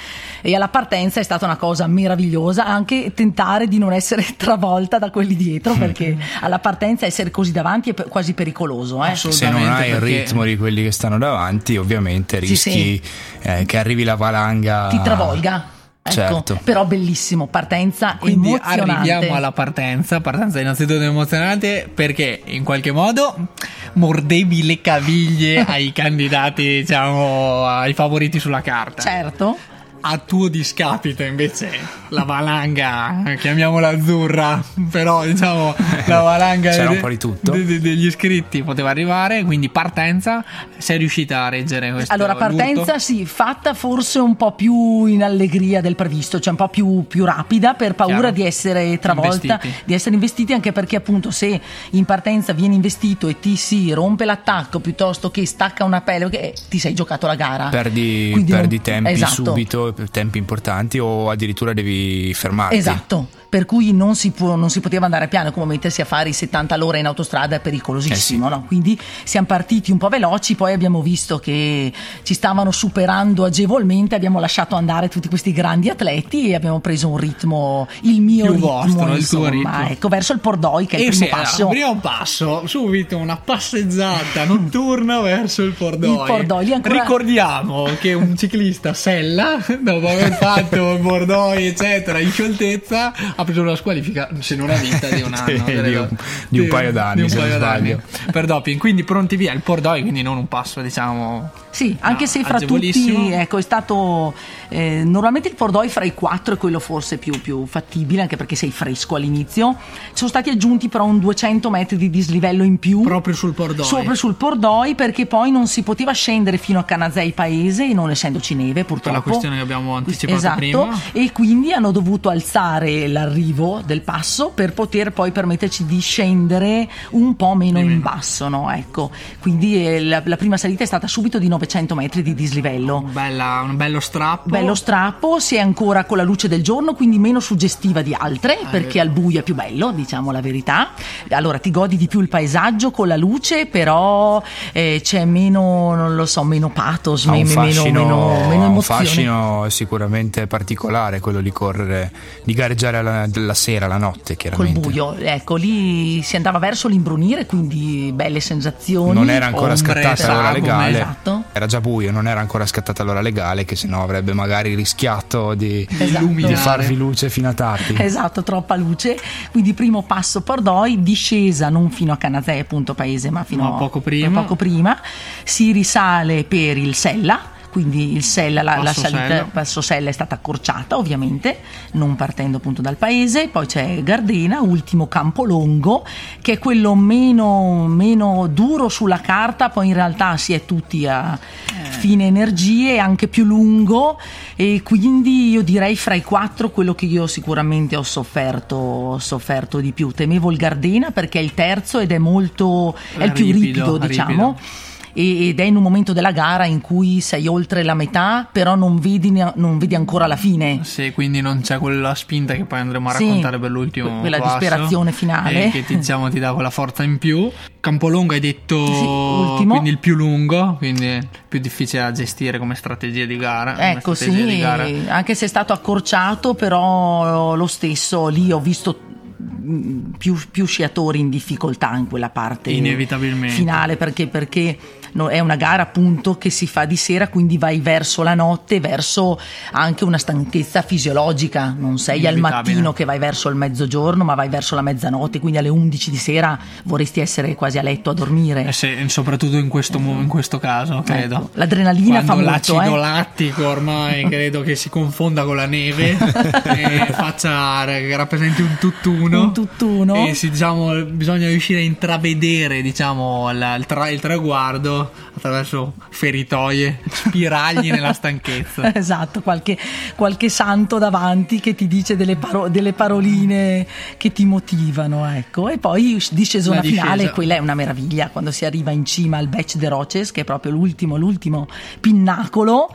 e 0.42 0.54
alla 0.54 0.68
partenza 0.68 1.20
è 1.20 1.22
stata 1.22 1.44
una 1.44 1.56
cosa 1.56 1.86
meravigliosa 1.86 2.64
anche 2.64 3.12
tentare 3.14 3.68
di 3.68 3.78
non 3.78 3.92
essere 3.92 4.24
travolta 4.36 4.98
da 4.98 5.10
quelli 5.10 5.36
dietro 5.36 5.74
perché 5.74 6.16
alla 6.40 6.58
partenza 6.58 7.06
essere 7.06 7.30
così 7.30 7.52
davanti 7.52 7.90
è 7.90 7.94
quasi 8.08 8.32
pericoloso. 8.34 9.04
Eh? 9.04 9.10
Assolutamente, 9.10 9.79
hai 9.80 9.90
il 9.90 10.00
ritmo 10.00 10.44
di 10.44 10.56
quelli 10.56 10.82
che 10.82 10.92
stanno 10.92 11.18
davanti, 11.18 11.76
ovviamente 11.76 12.38
Sì, 12.38 12.46
rischi 12.46 13.02
eh, 13.42 13.64
che 13.66 13.78
arrivi 13.78 14.04
la 14.04 14.14
valanga. 14.16 14.88
Ti 14.90 15.00
travolga. 15.02 15.78
Ecco, 16.02 16.14
Certo. 16.14 16.60
però 16.64 16.86
bellissimo, 16.86 17.46
partenza 17.46 18.16
Quindi 18.18 18.48
emozionante. 18.48 18.90
arriviamo 18.90 19.34
alla 19.34 19.52
partenza, 19.52 20.20
partenza 20.22 20.58
innanzitutto 20.58 21.02
emozionante 21.02 21.90
perché 21.92 22.40
in 22.46 22.64
qualche 22.64 22.90
modo 22.90 23.48
mordevi 23.94 24.64
le 24.64 24.80
caviglie 24.80 25.60
ai 25.68 25.92
candidati, 25.92 26.62
diciamo, 26.62 27.66
ai 27.66 27.92
favoriti 27.92 28.38
sulla 28.38 28.62
carta. 28.62 29.02
Certo. 29.02 29.56
A 30.02 30.16
tuo 30.18 30.48
discapito 30.48 31.22
invece 31.22 31.68
la 32.08 32.22
valanga, 32.24 33.34
chiamiamola 33.38 33.88
azzurra, 33.88 34.62
però 34.90 35.24
diciamo 35.26 35.74
la 36.06 36.20
valanga 36.20 36.70
C'era 36.70 36.88
un 36.88 36.94
de- 36.94 37.00
po' 37.00 37.08
di 37.10 37.18
tutto. 37.18 37.50
de- 37.52 37.64
de- 37.66 37.80
degli 37.80 38.06
iscritti 38.06 38.62
poteva 38.62 38.88
arrivare, 38.88 39.44
quindi 39.44 39.68
partenza, 39.68 40.42
sei 40.78 40.96
riuscita 40.98 41.44
a 41.44 41.48
reggere 41.50 41.92
questo 41.92 42.12
Allora, 42.14 42.34
partenza 42.34 42.80
l'urto? 42.92 42.98
sì, 42.98 43.26
fatta 43.26 43.74
forse 43.74 44.18
un 44.18 44.36
po' 44.36 44.52
più 44.52 45.04
in 45.04 45.22
allegria 45.22 45.80
del 45.82 45.96
previsto, 45.96 46.40
cioè 46.40 46.52
un 46.52 46.58
po' 46.58 46.68
più, 46.68 47.04
più 47.06 47.24
rapida 47.26 47.74
per 47.74 47.94
paura 47.94 48.16
Chiaro. 48.16 48.30
di 48.32 48.46
essere 48.46 48.98
travolta, 48.98 49.54
Investiti. 49.54 49.74
di 49.84 49.92
essere 49.94 50.14
investiti, 50.14 50.52
anche 50.54 50.72
perché 50.72 50.96
appunto 50.96 51.30
se 51.30 51.60
in 51.90 52.04
partenza 52.06 52.54
vieni 52.54 52.74
investito 52.74 53.28
e 53.28 53.38
ti 53.38 53.54
si 53.56 53.92
rompe 53.92 54.24
l'attacco 54.24 54.80
piuttosto 54.80 55.30
che 55.30 55.44
stacca 55.46 55.84
una 55.84 56.00
pelle, 56.00 56.54
ti 56.70 56.78
sei 56.78 56.94
giocato 56.94 57.26
la 57.26 57.34
gara. 57.34 57.68
Perdi, 57.68 58.30
Quindi 58.32 58.50
non- 58.50 58.60
perdi 58.60 58.80
tempi 58.80 59.10
esatto. 59.12 59.44
subito, 59.44 59.89
tempi 60.10 60.38
importanti 60.38 60.98
o 60.98 61.30
addirittura 61.30 61.72
devi 61.72 62.32
fermarti. 62.34 62.76
Esatto, 62.76 63.28
per 63.50 63.66
cui 63.66 63.92
non 63.92 64.14
si, 64.14 64.30
può- 64.30 64.54
non 64.54 64.70
si 64.70 64.80
poteva 64.80 65.04
andare 65.04 65.28
piano, 65.28 65.50
come 65.52 65.66
mettersi 65.66 66.00
a 66.00 66.04
fare 66.06 66.28
i 66.30 66.32
70 66.32 66.74
all'ora 66.74 66.96
in 66.98 67.06
autostrada 67.06 67.56
è 67.56 67.60
pericolosissimo, 67.60 68.46
Eh 68.46 68.48
sì. 68.48 68.54
no? 68.56 68.64
quindi 68.66 68.98
siamo 69.24 69.46
partiti 69.46 69.90
un 69.90 69.98
po' 69.98 70.08
veloci, 70.08 70.54
poi 70.54 70.72
abbiamo 70.72 71.02
visto 71.02 71.38
che 71.38 71.92
ci 72.22 72.32
stavano 72.34 72.70
superando 72.70 73.44
agevolmente, 73.44 74.14
abbiamo 74.14 74.38
lasciato 74.40 74.76
andare 74.76 75.08
tutti 75.08 75.28
questi 75.28 75.52
grandi 75.52 75.88
atleti 75.90 76.48
e 76.48 76.54
abbiamo 76.54 76.78
preso 76.78 77.08
un 77.08 77.16
ritmo, 77.16 77.86
il 78.02 78.20
mio 78.22 78.44
Più 78.44 78.52
ritmo, 78.54 78.66
vostro, 78.68 78.90
il 78.92 79.06
tuo 79.06 79.14
insomma, 79.16 79.48
ritmo. 79.50 79.88
ecco, 79.90 80.08
verso 80.08 80.32
il 80.32 80.38
Pordoi 80.38 80.86
che 80.86 80.96
è 80.96 81.00
il 81.00 81.06
E 81.06 81.08
primo 81.10 81.24
sì, 81.24 81.30
passo. 81.30 81.56
allora, 81.62 81.70
primo 81.74 81.96
passo, 82.00 82.66
subito 82.68 83.16
una 83.18 83.36
passeggiata 83.36 84.44
notturna 84.44 85.20
verso 85.20 85.62
il 85.62 85.72
Pordoi. 85.72 86.10
Il 86.10 86.22
Pordoi, 86.24 86.72
ancora- 86.72 87.00
Ricordiamo 87.00 87.84
che 87.98 88.14
un 88.14 88.36
ciclista 88.36 88.94
Sella, 88.94 89.56
dopo 89.80 90.08
aver 90.08 90.32
fatto 90.34 90.92
il 90.92 91.00
Pordoi, 91.00 91.66
eccetera, 91.66 92.18
in 92.20 92.30
scioltezza, 92.30 93.12
ha 93.40 93.44
preso 93.44 93.62
una 93.62 93.74
squalifica, 93.76 94.28
se 94.40 94.54
non 94.56 94.70
a 94.70 94.76
vita, 94.76 95.08
di 95.08 95.22
un 95.22 95.32
anno. 95.34 95.52
di 95.52 95.62
credo. 95.62 96.00
un- 96.02 96.16
di 96.48 96.58
un 96.60 96.68
paio 96.68 96.92
d'anni, 96.92 97.26
di 97.26 97.32
un 97.32 97.38
paio 97.38 97.58
d'anni. 97.58 97.96
Per 98.30 98.46
doping, 98.46 98.78
quindi 98.78 99.04
pronti 99.04 99.36
via 99.36 99.52
il 99.52 99.60
Pordoi, 99.60 100.02
quindi 100.02 100.22
non 100.22 100.36
un 100.36 100.48
passo, 100.48 100.80
diciamo... 100.80 101.50
Sì, 101.70 101.96
anche 102.00 102.24
No, 102.24 102.30
se 102.30 102.42
fra 102.42 102.58
tutti 102.58 103.30
ecco, 103.32 103.56
è 103.58 103.62
stato 103.62 104.34
eh, 104.70 105.02
normalmente 105.04 105.48
il 105.48 105.54
Pordoi 105.54 105.88
fra 105.88 106.02
i 106.04 106.14
quattro 106.14 106.54
è 106.54 106.56
quello 106.56 106.80
forse 106.80 107.16
più, 107.16 107.40
più 107.40 107.64
fattibile, 107.64 108.22
anche 108.22 108.36
perché 108.36 108.56
sei 108.56 108.72
fresco 108.72 109.14
all'inizio. 109.14 109.76
Sono 110.12 110.28
stati 110.28 110.50
aggiunti 110.50 110.88
però 110.88 111.04
un 111.04 111.20
200 111.20 111.70
metri 111.70 111.96
di 111.96 112.10
dislivello 112.10 112.64
in 112.64 112.78
più. 112.78 113.02
Proprio 113.02 113.34
sul 113.34 113.52
Pordoi. 113.54 113.84
Sopra 113.86 114.14
sul 114.16 114.34
Pordoi 114.34 114.96
perché 114.96 115.26
poi 115.26 115.52
non 115.52 115.68
si 115.68 115.82
poteva 115.82 116.10
scendere 116.12 116.58
fino 116.58 116.80
a 116.80 116.82
Canazei 116.82 117.30
paese 117.32 117.92
non 117.92 118.10
essendoci 118.10 118.54
neve 118.54 118.84
purtroppo 118.84 119.16
la 119.16 119.22
questione 119.22 119.56
che 119.56 119.62
abbiamo 119.62 119.94
anticipato 119.94 120.38
esatto, 120.38 120.56
prima. 120.56 121.00
e 121.12 121.30
quindi 121.32 121.72
hanno 121.72 121.92
dovuto 121.92 122.28
alzare 122.30 123.06
l'arrivo 123.30 123.80
del 123.84 124.02
passo 124.02 124.50
per 124.54 124.72
poter 124.72 125.12
poi 125.12 125.30
permetterci 125.30 125.86
di 125.86 126.00
scendere 126.00 126.88
un 127.10 127.36
po' 127.36 127.54
meno 127.54 127.78
Di 127.78 127.84
in 127.84 127.90
meno. 127.90 128.02
basso 128.02 128.48
no? 128.48 128.70
ecco. 128.70 129.10
quindi 129.40 129.86
eh, 129.86 130.02
la, 130.02 130.20
la 130.24 130.36
prima 130.36 130.56
salita 130.56 130.82
è 130.82 130.86
stata 130.86 131.06
subito 131.06 131.38
di 131.38 131.48
900 131.48 131.94
metri 131.94 132.22
di 132.22 132.34
dislivello 132.34 133.02
Bella, 133.10 133.62
un 133.64 133.76
bello 133.76 134.00
strappo. 134.00 134.48
Bello 134.48 134.74
strappo, 134.74 135.38
si 135.38 135.56
è 135.56 135.58
ancora 135.60 136.04
con 136.04 136.16
la 136.16 136.22
luce 136.22 136.48
del 136.48 136.62
giorno, 136.62 136.94
quindi 136.94 137.18
meno 137.18 137.40
suggestiva 137.40 138.02
di 138.02 138.14
altre, 138.18 138.58
Ah, 138.62 138.68
perché 138.68 138.98
vero. 138.98 139.08
al 139.08 139.10
buio 139.10 139.40
è 139.40 139.42
più 139.42 139.54
bello, 139.54 139.90
diciamo 139.92 140.30
la 140.30 140.40
verità. 140.40 140.90
Allora 141.30 141.58
ti 141.58 141.70
godi 141.70 141.96
di 141.96 142.06
più 142.08 142.20
il 142.20 142.28
paesaggio 142.28 142.90
con 142.90 143.06
la 143.08 143.16
luce, 143.16 143.66
però 143.66 144.42
eh, 144.72 145.00
c'è 145.02 145.24
meno, 145.24 145.94
non 145.94 146.14
lo 146.14 146.26
so, 146.26 146.42
meno 146.44 146.70
pathos, 146.70 147.24
un 147.24 147.32
me- 147.32 147.44
meno, 147.44 147.60
fascino, 147.62 148.00
meno, 148.02 148.48
meno 148.48 148.64
un 148.64 148.70
emozione. 148.70 149.04
fascino 149.04 149.66
sicuramente 149.68 150.46
particolare 150.46 151.20
quello 151.20 151.40
di 151.40 151.52
correre, 151.52 152.12
di 152.44 152.52
gareggiare 152.52 152.98
la, 153.26 153.28
la 153.46 153.54
sera, 153.54 153.86
la 153.86 153.96
notte, 153.96 154.34
Col 154.34 154.36
chiaramente. 154.36 154.80
buio, 154.80 155.14
ecco, 155.16 155.56
lì 155.56 156.22
si 156.22 156.36
andava 156.36 156.58
verso 156.58 156.88
l'imbrunire, 156.88 157.46
quindi 157.46 158.10
belle 158.14 158.40
sensazioni. 158.40 159.12
Non 159.14 159.30
era 159.30 159.46
ancora 159.46 159.72
Ombre, 159.74 159.76
scattata 160.02 160.26
l'ora 160.32 160.44
sagume, 160.52 160.60
legale, 160.60 160.90
esatto. 161.00 161.42
era 161.52 161.66
già 161.66 161.80
buio, 161.80 162.10
non 162.10 162.26
era 162.28 162.40
ancora 162.40 162.66
scattata 162.66 163.02
l'ora 163.02 163.20
legale, 163.20 163.64
che 163.64 163.76
sennò 163.76 164.02
avrebbe 164.02 164.32
magari 164.32 164.74
rischiato 164.74 165.54
di, 165.54 165.86
Esatto. 165.98 166.26
di 166.26 166.54
farvi 166.56 166.96
luce 166.96 167.28
fino 167.30 167.48
a 167.48 167.54
tardi. 167.54 167.96
Esatto, 168.10 168.42
troppa 168.42 168.76
luce. 168.76 169.18
Quindi 169.50 169.72
primo 169.74 170.02
passo 170.02 170.40
Pordoi, 170.40 171.02
discesa 171.02 171.68
non 171.68 171.90
fino 171.90 172.12
a 172.12 172.16
Canazei, 172.16 172.60
appunto 172.60 172.94
paese, 172.94 173.30
ma 173.30 173.44
fino 173.44 173.62
Ma 173.64 173.76
poco 173.76 174.00
prima. 174.00 174.40
poco 174.40 174.56
prima. 174.56 174.98
Si 175.44 175.72
risale 175.72 176.44
per 176.44 176.76
il 176.76 176.94
Sella. 176.94 177.58
Quindi 177.70 178.14
il 178.14 178.22
Sella, 178.24 178.62
la, 178.62 178.76
la 178.82 178.92
salita 178.92 179.26
Sella. 179.28 179.44
Passo 179.52 179.80
Sella 179.80 180.08
è 180.08 180.12
stata 180.12 180.34
accorciata 180.34 180.96
ovviamente, 180.96 181.60
non 181.92 182.16
partendo 182.16 182.56
appunto 182.56 182.82
dal 182.82 182.96
paese, 182.96 183.48
poi 183.48 183.66
c'è 183.66 184.02
Gardena, 184.02 184.60
ultimo 184.60 185.06
Campolongo, 185.06 186.04
che 186.40 186.52
è 186.54 186.58
quello 186.58 186.94
meno, 186.94 187.86
meno 187.86 188.48
duro 188.48 188.88
sulla 188.88 189.20
carta, 189.20 189.68
poi 189.70 189.88
in 189.88 189.94
realtà 189.94 190.36
si 190.36 190.52
è 190.52 190.64
tutti 190.64 191.06
a 191.06 191.38
Eh. 191.66 191.90
fine 191.90 192.26
energie, 192.26 192.98
anche 192.98 193.28
più 193.28 193.44
lungo 193.44 194.18
e 194.56 194.80
quindi 194.82 195.50
io 195.50 195.62
direi 195.62 195.96
fra 195.96 196.14
i 196.14 196.22
quattro 196.22 196.70
quello 196.70 196.94
che 196.94 197.06
io 197.06 197.26
sicuramente 197.26 197.94
ho 197.96 198.02
sofferto, 198.02 198.74
ho 198.76 199.18
sofferto 199.18 199.78
di 199.80 199.92
più. 199.92 200.10
Temevo 200.10 200.50
il 200.50 200.56
Gardena 200.56 201.10
perché 201.12 201.38
è 201.38 201.42
il 201.42 201.54
terzo 201.54 201.98
ed 202.00 202.10
è 202.12 202.18
molto, 202.18 202.96
è 203.16 203.24
il 203.24 203.32
più 203.32 203.44
Ripido, 203.46 203.92
ripido, 203.94 203.98
diciamo. 203.98 204.28
ripido. 204.30 204.88
Ed 205.20 205.60
è 205.60 205.64
in 205.64 205.76
un 205.76 205.82
momento 205.82 206.12
della 206.12 206.32
gara 206.32 206.64
in 206.64 206.80
cui 206.80 207.20
sei 207.20 207.46
oltre 207.46 207.82
la 207.82 207.94
metà, 207.94 208.48
però 208.50 208.74
non 208.74 208.98
vedi, 208.98 209.30
non 209.30 209.78
vedi 209.78 209.94
ancora 209.94 210.26
la 210.26 210.36
fine. 210.36 210.80
Sì, 210.82 211.12
quindi 211.12 211.40
non 211.40 211.60
c'è 211.60 211.78
quella 211.78 212.14
spinta 212.14 212.54
che 212.54 212.64
poi 212.64 212.78
andremo 212.80 213.08
a 213.08 213.14
Sì, 213.14 213.24
raccontare 213.26 213.58
per 213.58 213.70
l'ultimo 213.70 214.20
quella 214.20 214.38
passo, 214.38 214.58
disperazione 214.58 215.12
finale. 215.12 215.66
e 215.66 215.70
che 215.70 215.84
ti, 215.84 215.96
diciamo, 215.96 216.28
ti 216.30 216.38
dà 216.38 216.52
quella 216.54 216.70
forza 216.70 217.02
in 217.02 217.18
più 217.18 217.50
Campolongo 217.80 218.34
hai 218.34 218.40
detto 218.40 218.84
Sì, 218.86 219.04
ultimo. 219.04 219.70
quindi 219.72 219.90
il 219.90 219.98
più 219.98 220.14
lungo 220.14 220.74
quindi 220.76 221.18
più 221.48 221.58
difficile 221.60 222.02
da 222.02 222.12
gestire 222.12 222.58
come 222.58 222.74
strategia 222.74 223.24
di 223.24 223.36
gara 223.36 223.90
Ecco 223.92 224.10
di 224.10 224.16
sì, 224.16 224.58
gara. 224.58 224.86
anche 225.08 225.34
se 225.34 225.46
è 225.46 225.48
stato 225.48 225.72
accorciato, 225.72 226.54
però 226.54 227.54
lo 227.54 227.66
stesso 227.66 228.28
lì 228.28 228.52
ho 228.52 228.60
visto 228.60 228.98
mm, 229.42 230.12
più, 230.18 230.36
più 230.50 230.66
sciatori 230.66 231.18
in 231.20 231.30
difficoltà 231.30 231.94
in 231.96 232.06
quella 232.08 232.30
parte 232.30 232.70
Inevitabilmente. 232.70 233.54
finale 233.54 233.96
perché, 233.96 234.26
perché 234.26 234.76
no, 235.12 235.28
è 235.28 235.38
una 235.40 235.56
gara 235.56 235.82
appunto 235.82 236.36
che 236.38 236.50
si 236.50 236.66
fa 236.66 236.84
di 236.84 236.96
sera 236.96 237.28
quindi 237.28 237.58
vai 237.58 237.80
verso 237.80 238.22
la 238.22 238.34
notte 238.34 238.80
verso 238.80 239.38
anche 239.72 240.04
una 240.04 240.18
stanchezza 240.18 240.82
fisiologica. 240.82 241.74
Non 241.76 241.98
sei 241.98 242.26
al 242.26 242.36
mattino 242.36 242.92
che 242.92 243.04
vai 243.04 243.18
verso 243.18 243.48
il 243.48 243.56
mezzogiorno 243.56 244.24
ma 244.24 244.34
vai 244.34 244.48
verso 244.48 244.74
la 244.74 244.82
mezzanotte 244.82 245.38
quindi 245.40 245.58
alle 245.58 245.68
11 245.68 246.10
di 246.10 246.16
sera 246.16 246.58
vorresti 246.84 247.20
essere 247.20 247.54
quasi 247.54 247.78
a 247.78 247.82
letto 247.82 248.10
a 248.10 248.14
dormire. 248.14 248.66
Eh 248.66 248.72
sì, 248.72 248.94
soprattutto 249.08 249.56
in 249.56 249.68
questo, 249.68 249.98
in 249.98 250.28
questo 250.28 250.58
caso 250.58 251.02
credo. 251.02 251.36
Ecco, 251.36 251.50
l'adrenalina 251.54 252.22
Quando 252.22 252.26
fa 252.26 252.34
molto, 252.34 252.50
l'acido 252.74 252.96
eh. 252.96 252.98
lattico 252.98 253.66
ormai 253.68 254.28
credo 254.28 254.62
che 254.62 254.74
si 254.76 254.88
confonda 254.88 255.44
con 255.44 255.56
la 255.56 255.66
neve 255.66 256.16
e 256.64 257.06
faccia 257.12 257.84
che 257.84 258.16
rappresenti 258.16 258.62
un 258.62 258.76
tutt'uno, 258.78 259.42
Un 259.44 259.52
tutt'uno. 259.52 260.26
E 260.26 260.34
sì, 260.34 260.50
diciamo, 260.50 261.04
bisogna 261.04 261.48
riuscire 261.48 261.80
a 261.80 261.82
intravedere 261.82 262.82
diciamo, 262.82 263.50
la- 263.52 263.74
il, 263.74 263.86
tra- 263.86 264.08
il 264.08 264.20
traguardo 264.20 264.99
attraverso 265.34 265.94
feritoie, 266.10 267.00
spiragli 267.10 267.90
nella 267.90 268.12
stanchezza. 268.12 268.92
Esatto, 269.00 269.40
qualche, 269.40 269.78
qualche 270.14 270.48
santo 270.48 270.98
davanti 270.98 271.58
che 271.60 271.74
ti 271.74 271.86
dice 271.88 272.16
delle, 272.16 272.36
paro- 272.36 272.68
delle 272.68 272.92
paroline 272.92 273.86
che 274.16 274.32
ti 274.32 274.44
motivano, 274.44 275.26
ecco. 275.26 275.68
E 275.68 275.78
poi 275.78 276.22
discesona 276.32 276.82
finale, 276.82 277.30
quella 277.30 277.54
è 277.54 277.58
una 277.58 277.74
meraviglia 277.74 278.28
quando 278.30 278.50
si 278.50 278.64
arriva 278.64 278.90
in 278.90 279.04
cima 279.04 279.38
al 279.38 279.48
Bec 279.48 279.76
de 279.76 279.88
Roches, 279.88 280.32
che 280.32 280.42
è 280.42 280.44
proprio 280.44 280.72
l'ultimo, 280.72 281.16
l'ultimo 281.16 281.66
pinnacolo, 282.00 282.90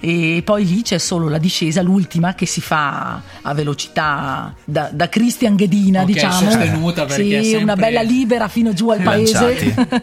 e 0.00 0.42
poi 0.44 0.66
lì 0.66 0.82
c'è 0.82 0.98
solo 0.98 1.28
la 1.28 1.38
discesa, 1.38 1.82
l'ultima 1.82 2.34
che 2.34 2.46
si 2.46 2.60
fa 2.60 3.20
a 3.42 3.54
velocità 3.54 4.54
da, 4.64 4.90
da 4.92 5.08
Christian 5.08 5.56
Ghedina, 5.56 6.02
Ok, 6.02 6.06
diciamo. 6.06 6.32
sostenuta, 6.50 7.04
perché 7.06 7.42
sì, 7.42 7.54
una 7.54 7.74
bella 7.76 8.02
libera 8.02 8.48
fino 8.48 8.72
giù 8.72 8.90
al 8.90 9.00
paese. 9.02 9.74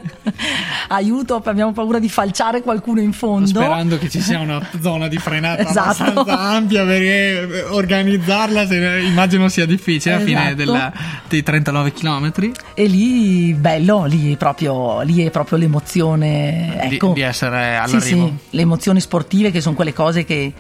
Aiuto, 0.90 1.40
abbiamo 1.50 1.72
paura 1.72 2.00
di 2.00 2.10
falciare 2.10 2.62
qualcuno 2.62 3.00
in 3.02 3.14
fondo. 3.14 3.48
Sperando 3.48 3.98
che 3.98 4.10
ci 4.10 4.20
sia 4.22 4.40
una 4.40 4.62
zona 4.82 5.08
di 5.08 5.18
frenata 5.18 5.62
Esatto. 5.68 6.04
abbastanza 6.04 6.40
ampia 6.40 6.86
perché 6.86 7.66
organizzarla 7.70 8.68
se- 8.68 9.00
immagino 9.02 9.48
sia 9.50 9.66
difficile 9.66 10.16
a 10.16 10.20
fine 10.20 10.42
Esatto. 10.42 10.56
della- 10.56 10.94
dei 11.28 11.44
39 11.44 11.94
km 11.94 12.32
E 12.74 12.86
lì 12.88 13.54
bello, 13.54 14.06
lì 14.06 14.34
è 14.34 14.38
proprio, 14.38 15.02
lì 15.02 15.24
è 15.26 15.32
proprio 15.32 15.58
l'emozione. 15.58 16.78
di, 16.88 16.96
Ecco. 16.96 17.14
di 17.14 17.22
essere 17.22 17.80
Sì, 17.86 17.96
all'arrivo. 17.96 18.28
sì, 18.28 18.34
le 18.56 18.62
emozioni 18.62 19.00
sportive 19.00 19.52
che 19.52 19.62
sono 19.62 19.76
quelle 19.76 19.94
cose 19.94 20.26
che 20.26 20.54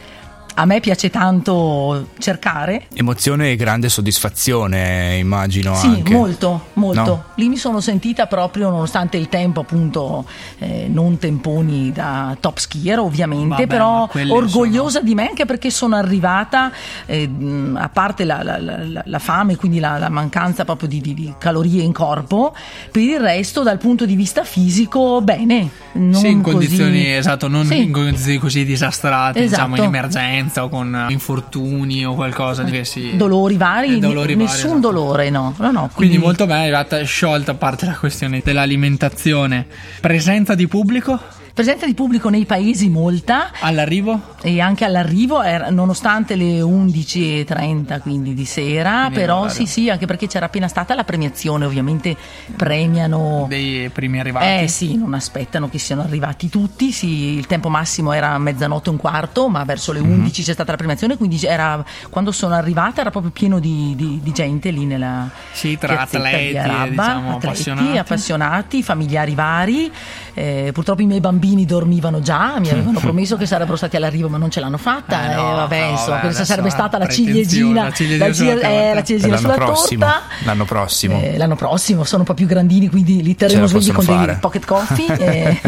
a 0.57 0.65
me 0.65 0.79
piace 0.79 1.09
tanto 1.09 2.07
cercare. 2.17 2.87
Emozione 2.93 3.51
e 3.51 3.55
grande 3.57 3.89
soddisfazione, 3.89 5.17
immagino 5.17 5.75
Sì, 5.75 5.87
anche. 5.87 6.13
molto, 6.13 6.67
molto. 6.73 7.01
No? 7.03 7.23
Lì 7.35 7.49
mi 7.49 7.57
sono 7.57 7.81
sentita 7.81 8.25
proprio, 8.25 8.69
nonostante 8.69 9.17
il 9.17 9.27
tempo, 9.29 9.61
appunto, 9.61 10.25
eh, 10.59 10.87
non 10.89 11.17
temponi 11.17 11.91
da 11.91 12.35
top 12.39 12.57
skier, 12.57 12.99
ovviamente, 12.99 13.47
Vabbè, 13.49 13.67
però 13.67 14.09
orgogliosa 14.29 15.01
di 15.01 15.13
me 15.13 15.27
anche 15.27 15.45
perché 15.45 15.69
sono 15.69 15.95
arrivata, 15.95 16.71
eh, 17.05 17.29
a 17.75 17.89
parte 17.89 18.23
la, 18.23 18.41
la- 18.43 18.57
la- 18.57 19.03
la 19.05 19.19
fame, 19.19 19.55
quindi 19.57 19.79
la, 19.79 19.97
la 19.97 20.09
mancanza 20.09 20.63
proprio 20.63 20.87
di, 20.87 21.01
di- 21.01 21.13
di 21.13 21.33
calorie 21.37 21.83
in 21.83 21.91
corpo, 21.91 22.55
per 22.91 23.01
il 23.01 23.19
resto, 23.19 23.61
dal 23.63 23.77
punto 23.77 24.05
di 24.05 24.15
vista 24.15 24.43
fisico, 24.45 25.21
bene. 25.21 25.69
Non 25.93 26.13
sì, 26.13 26.27
in 26.29 26.41
così- 26.41 26.55
condizioni, 26.57 27.13
esatto, 27.13 27.47
non 27.49 27.65
Sì. 27.65 27.83
in 27.83 27.91
condizioni 27.91 28.37
così 28.37 28.63
disastrate, 28.63 29.39
Esatto. 29.43 29.49
diciamo 29.63 29.75
in 29.75 29.83
emergenza 29.83 30.43
o 30.55 30.69
con 30.69 31.07
infortuni 31.09 32.05
o 32.05 32.13
qualcosa 32.15 32.63
che 32.63 32.85
si... 32.85 33.15
Dolori 33.15 33.57
vari, 33.57 33.95
Eh, 33.95 33.99
dolori 33.99 34.33
vari, 34.33 34.35
nessun 34.35 34.77
esatto. 34.77 34.79
dolore, 34.79 35.29
no. 35.29 35.53
no, 35.57 35.71
no, 35.71 35.89
Quindi 35.93 36.17
molto 36.17 36.45
bene, 36.45 36.59
è 36.59 36.63
arrivata 36.63 37.01
sciolta 37.03 37.51
a 37.51 37.55
parte 37.55 37.85
la 37.85 37.95
questione 37.95 38.41
dell'alimentazione. 38.43 39.65
Presenza 39.99 40.55
di 40.55 40.67
pubblico 40.67 41.19
Presenza 41.55 41.85
di 41.85 41.93
pubblico 41.93 42.27
nei 42.27 42.43
paesi 42.43 42.89
molta, 42.89 43.49
all'arrivo? 43.61 44.33
E 44.41 44.59
anche 44.59 44.83
all'arrivo, 44.83 45.41
era- 45.41 45.69
nonostante 45.69 46.35
le 46.35 46.59
11.30 46.59 48.01
quindi 48.01 48.33
di 48.33 48.43
sera, 48.43 49.03
Quindi 49.03 49.15
però 49.19 49.47
sì 49.47 49.65
sì, 49.65 49.89
anche 49.89 50.05
perché 50.05 50.27
c'era 50.27 50.47
appena 50.47 50.67
stata 50.67 50.93
la 50.95 51.05
premiazione, 51.05 51.63
ovviamente 51.63 52.13
premiano... 52.57 53.45
Dei 53.47 53.87
primi 53.89 54.19
arrivati. 54.19 54.63
Eh 54.63 54.67
sì, 54.67 54.97
non 54.97 55.13
aspettano 55.13 55.69
che 55.69 55.77
siano 55.79 56.01
arrivati 56.01 56.49
tutti, 56.49 56.91
sì, 56.91 57.35
il 57.37 57.47
tempo 57.47 57.69
massimo 57.69 58.11
era 58.11 58.37
mezzanotte 58.37 58.89
e 58.89 58.91
un 58.91 58.97
quarto, 58.97 59.47
ma 59.47 59.63
verso 59.63 59.93
le 59.93 59.99
11 59.99 60.43
c'è 60.43 60.51
stata 60.51 60.71
la 60.71 60.77
premiazione, 60.77 61.15
quindi 61.15 61.39
era, 61.45 61.81
quando 62.09 62.33
sono 62.33 62.53
arrivata 62.55 62.99
era 62.99 63.11
proprio 63.11 63.31
pieno 63.31 63.59
di, 63.59 63.93
di- 63.95 64.19
di 64.21 64.31
gente 64.33 64.71
lì 64.71 64.83
nella 64.85 65.29
Sì, 65.53 65.77
tra 65.77 66.01
atleti, 66.01 66.49
di 66.49 66.57
Arabba, 66.57 66.87
diciamo, 66.89 67.29
atleti, 67.29 67.45
appassionati. 67.45 67.97
appassionati, 67.97 68.83
familiari 68.83 69.35
vari. 69.35 69.89
Eh, 70.33 70.71
purtroppo 70.73 71.01
i 71.01 71.05
miei 71.05 71.21
bambini 71.21 71.43
dormivano 71.65 72.19
già, 72.21 72.55
mi 72.59 72.69
avevano 72.69 72.99
promesso 72.99 73.37
che 73.37 73.45
sarebbero 73.45 73.75
stati 73.77 73.95
all'arrivo, 73.95 74.29
ma 74.29 74.37
non 74.37 74.49
ce 74.49 74.59
l'hanno 74.59 74.77
fatta. 74.77 75.29
Eh 75.29 75.31
Eh, 75.31 75.35
no, 75.35 75.43
vabbè, 75.55 75.81
no, 75.85 75.89
insomma, 75.91 76.19
questa 76.21 76.45
sarebbe 76.45 76.69
stata 76.71 76.97
la 76.97 77.07
ciliegina, 77.07 77.83
la 77.83 77.91
ciliegina 77.91 78.27
la 78.27 78.33
sulla 78.33 78.51
cil- 78.53 78.63
eh, 78.63 78.93
la 78.93 79.03
ciliegina 79.03 79.35
L'anno 79.35 79.41
sulla 79.41 79.65
prossimo, 79.65 80.05
torta. 80.05 80.21
l'anno 80.43 80.65
prossimo. 80.65 81.21
Eh, 81.21 81.37
l'anno 81.37 81.55
prossimo 81.55 82.03
sono 82.03 82.21
un 82.21 82.27
po' 82.27 82.33
più 82.33 82.47
grandini, 82.47 82.89
quindi 82.89 83.21
li 83.21 83.35
terremo 83.35 83.67
svegli 83.67 83.85
con 83.91 83.95
possono 83.95 84.17
dei 84.17 84.25
fare. 84.27 84.39
pocket 84.39 84.65
coffee. 84.65 85.17
e, 85.19 85.61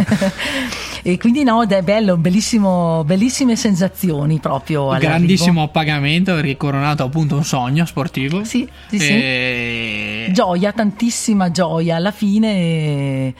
e 1.13 1.17
quindi 1.17 1.43
no, 1.43 1.63
è 1.63 1.81
bello, 1.81 2.17
bellissimo, 2.17 3.03
bellissime 3.05 3.55
sensazioni 3.55 4.39
proprio. 4.39 4.87
all'arrivo. 4.87 5.09
Grandissimo 5.11 5.63
appagamento 5.63 6.33
perché 6.33 6.51
è 6.51 6.57
coronato 6.57 7.03
appunto 7.03 7.35
un 7.35 7.43
sogno 7.43 7.85
sportivo. 7.85 8.43
Sì, 8.43 8.67
sì, 8.89 8.99
sì. 8.99 9.07
E... 9.09 10.29
Gioia, 10.31 10.71
tantissima 10.71 11.51
gioia 11.51 11.95
alla 11.97 12.11
fine. 12.11 13.33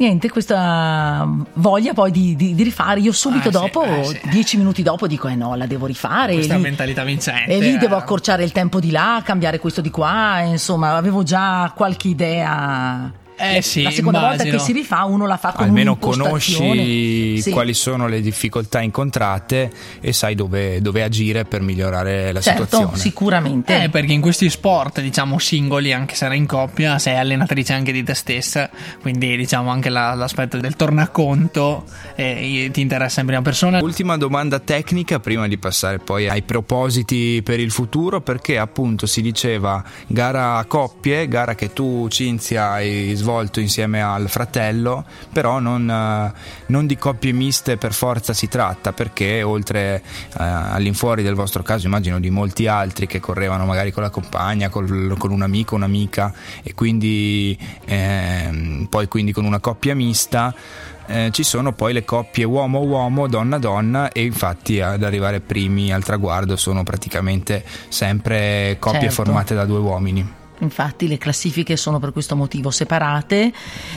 Niente, 0.00 0.30
questa 0.30 1.28
voglia 1.54 1.92
poi 1.92 2.12
di, 2.12 2.36
di- 2.36 2.54
di 2.54 2.62
rifare. 2.62 3.00
Io 3.00 3.10
subito 3.10 3.46
sì, 3.46 3.50
dopo, 3.50 3.82
eh 3.82 4.04
sì. 4.04 4.20
dieci 4.30 4.56
minuti 4.56 4.84
dopo, 4.84 5.08
dico: 5.08 5.26
Eh 5.26 5.34
no, 5.34 5.56
la 5.56 5.66
devo 5.66 5.86
rifare. 5.86 6.34
Questa 6.34 6.54
lì, 6.54 6.62
mentalità 6.62 7.02
vincente. 7.02 7.50
e 7.50 7.58
lì 7.58 7.74
eh. 7.74 7.78
devo 7.78 7.96
accorciare 7.96 8.44
il 8.44 8.52
tempo 8.52 8.78
di 8.78 8.92
là, 8.92 9.20
cambiare 9.24 9.58
questo 9.58 9.80
di 9.80 9.90
qua. 9.90 10.40
Insomma, 10.42 10.94
avevo 10.94 11.24
già 11.24 11.72
qualche 11.74 12.06
idea. 12.06 13.12
Eh 13.40 13.62
sì, 13.62 13.82
la 13.82 13.90
seconda 13.90 14.18
volta 14.18 14.34
immagino. 14.42 14.56
che 14.58 14.62
si 14.64 14.72
rifà, 14.72 15.04
uno 15.04 15.26
la 15.26 15.36
fa 15.36 15.52
con 15.52 15.66
Almeno 15.66 15.96
conosci 15.96 17.40
Sì. 17.40 17.50
quali 17.52 17.72
sono 17.72 18.08
le 18.08 18.20
difficoltà 18.20 18.80
incontrate 18.80 19.70
e 20.00 20.12
sai 20.12 20.34
dove, 20.34 20.80
dove 20.80 21.02
agire 21.04 21.44
per 21.44 21.60
migliorare 21.60 22.32
la 22.32 22.40
Certo, 22.40 22.64
situazione. 22.64 22.96
sicuramente. 22.98 23.84
Eh, 23.84 23.88
perché 23.90 24.12
in 24.12 24.20
questi 24.20 24.50
sport, 24.50 25.00
diciamo, 25.00 25.38
singoli, 25.38 25.92
anche 25.92 26.16
se 26.16 26.24
era 26.24 26.34
in 26.34 26.46
coppia, 26.46 26.98
sei 26.98 27.16
allenatrice 27.16 27.72
anche 27.74 27.92
di 27.92 28.02
te 28.02 28.14
stessa, 28.14 28.68
quindi 29.00 29.36
diciamo 29.36 29.70
anche 29.70 29.88
la- 29.88 30.14
l'aspetto 30.14 30.56
del 30.58 30.74
tornaconto 30.74 31.84
eh, 32.16 32.68
ti 32.72 32.80
interessa 32.80 33.20
in 33.20 33.26
prima 33.26 33.42
persona. 33.42 33.78
Ultima 33.80 34.16
domanda 34.16 34.58
tecnica 34.58 35.20
prima 35.20 35.46
di 35.46 35.58
passare 35.58 35.98
poi 35.98 36.28
ai 36.28 36.42
propositi 36.42 37.40
per 37.44 37.60
il 37.60 37.70
futuro 37.70 38.20
perché 38.20 38.58
appunto 38.58 39.06
si 39.06 39.22
diceva 39.22 39.82
gara 40.08 40.56
a 40.56 40.64
coppie, 40.64 41.28
gara 41.28 41.54
che 41.54 41.72
tu 41.72 42.08
Cinzia 42.08 42.70
hai 42.70 43.12
svolto 43.14 43.26
insieme 43.60 44.02
al 44.02 44.28
fratello, 44.28 45.04
però 45.32 45.58
non, 45.58 45.88
eh, 45.88 46.32
non 46.66 46.86
di 46.86 46.96
coppie 46.96 47.32
miste 47.32 47.76
per 47.76 47.92
forza 47.92 48.32
si 48.32 48.48
tratta 48.48 48.92
perché 48.92 49.42
oltre 49.42 50.02
eh, 50.02 50.42
all'infuori 50.42 51.22
del 51.22 51.34
vostro 51.34 51.62
caso 51.62 51.86
immagino 51.86 52.18
di 52.20 52.30
molti 52.30 52.66
altri 52.66 53.06
che 53.06 53.20
correvano 53.20 53.64
magari 53.64 53.92
con 53.92 54.02
la 54.02 54.10
compagna, 54.10 54.68
col- 54.68 55.14
con 55.18 55.30
un 55.30 55.42
amico, 55.42 55.74
un'amica 55.74 56.32
e 56.62 56.74
quindi 56.74 57.58
ehm, 57.84 58.86
poi 58.88 59.08
quindi 59.08 59.32
con 59.32 59.44
una 59.44 59.60
coppia 59.60 59.94
mista 59.94 60.54
eh, 61.06 61.30
ci 61.32 61.42
sono 61.42 61.72
poi 61.72 61.92
le 61.94 62.04
coppie 62.04 62.44
uomo-uomo, 62.44 63.28
donna-donna 63.28 64.12
e 64.12 64.24
infatti 64.24 64.80
ad 64.80 65.02
arrivare 65.02 65.40
primi 65.40 65.92
al 65.92 66.04
traguardo 66.04 66.56
sono 66.56 66.82
praticamente 66.82 67.64
sempre 67.88 68.76
coppie 68.78 69.00
Certo. 69.00 69.14
formate 69.14 69.54
da 69.54 69.64
due 69.64 69.78
uomini. 69.78 70.34
Infatti 70.60 71.06
le 71.08 71.18
classifiche 71.18 71.76
sono 71.76 71.98
per 71.98 72.12
questo 72.12 72.34
motivo 72.36 72.70
separate 72.70 73.52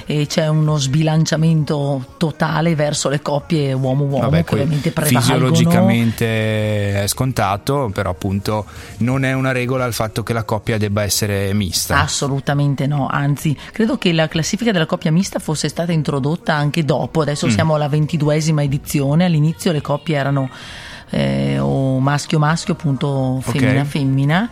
e 0.06 0.28
c'è 0.28 0.47
uno 0.47 0.78
sbilanciamento 0.78 2.06
totale 2.17 2.76
verso 2.76 3.10
le 3.10 3.21
coppie 3.21 3.74
uomo-uomo 3.74 4.30
Vabbè, 4.30 4.43
che 4.43 4.54
ovviamente 4.54 4.91
prevalgono. 4.91 5.21
fisiologicamente 5.21 7.04
è 7.04 7.08
scontato, 7.08 7.89
però 7.93 8.12
appunto 8.12 8.65
non 8.97 9.26
è 9.26 9.34
una 9.34 9.52
regola 9.52 9.86
il 9.86 9.93
fatto 9.93 10.24
che 10.24 10.34
la 10.34 10.43
coppia 10.43 10.78
debba 10.78 11.04
essere 11.04 11.54
mista. 11.54 12.00
Assolutamente 12.00 12.86
no, 12.88 13.08
anzi 13.10 13.58
credo 13.71 13.97
che 13.97 14.13
la 14.13 14.28
classifica 14.28 14.71
della 14.71 14.86
coppia 14.86 15.12
mista 15.12 15.39
fosse 15.39 15.67
stata 15.67 15.91
introdotta 15.91 16.54
anche 16.54 16.86
dopo, 16.86 17.21
adesso 17.21 17.47
Mm. 17.47 17.50
siamo 17.50 17.76
alla 17.76 17.89
ventiduesima 17.89 18.62
edizione, 18.63 19.26
all'inizio 19.26 19.71
le 19.71 19.82
coppie 19.82 20.15
erano 20.15 20.50
eh, 21.10 21.58
o 21.60 22.00
maschio-maschio, 22.00 22.74
appunto 22.74 23.39
femmina-femmina. 23.41 23.86
femmina 23.86 24.50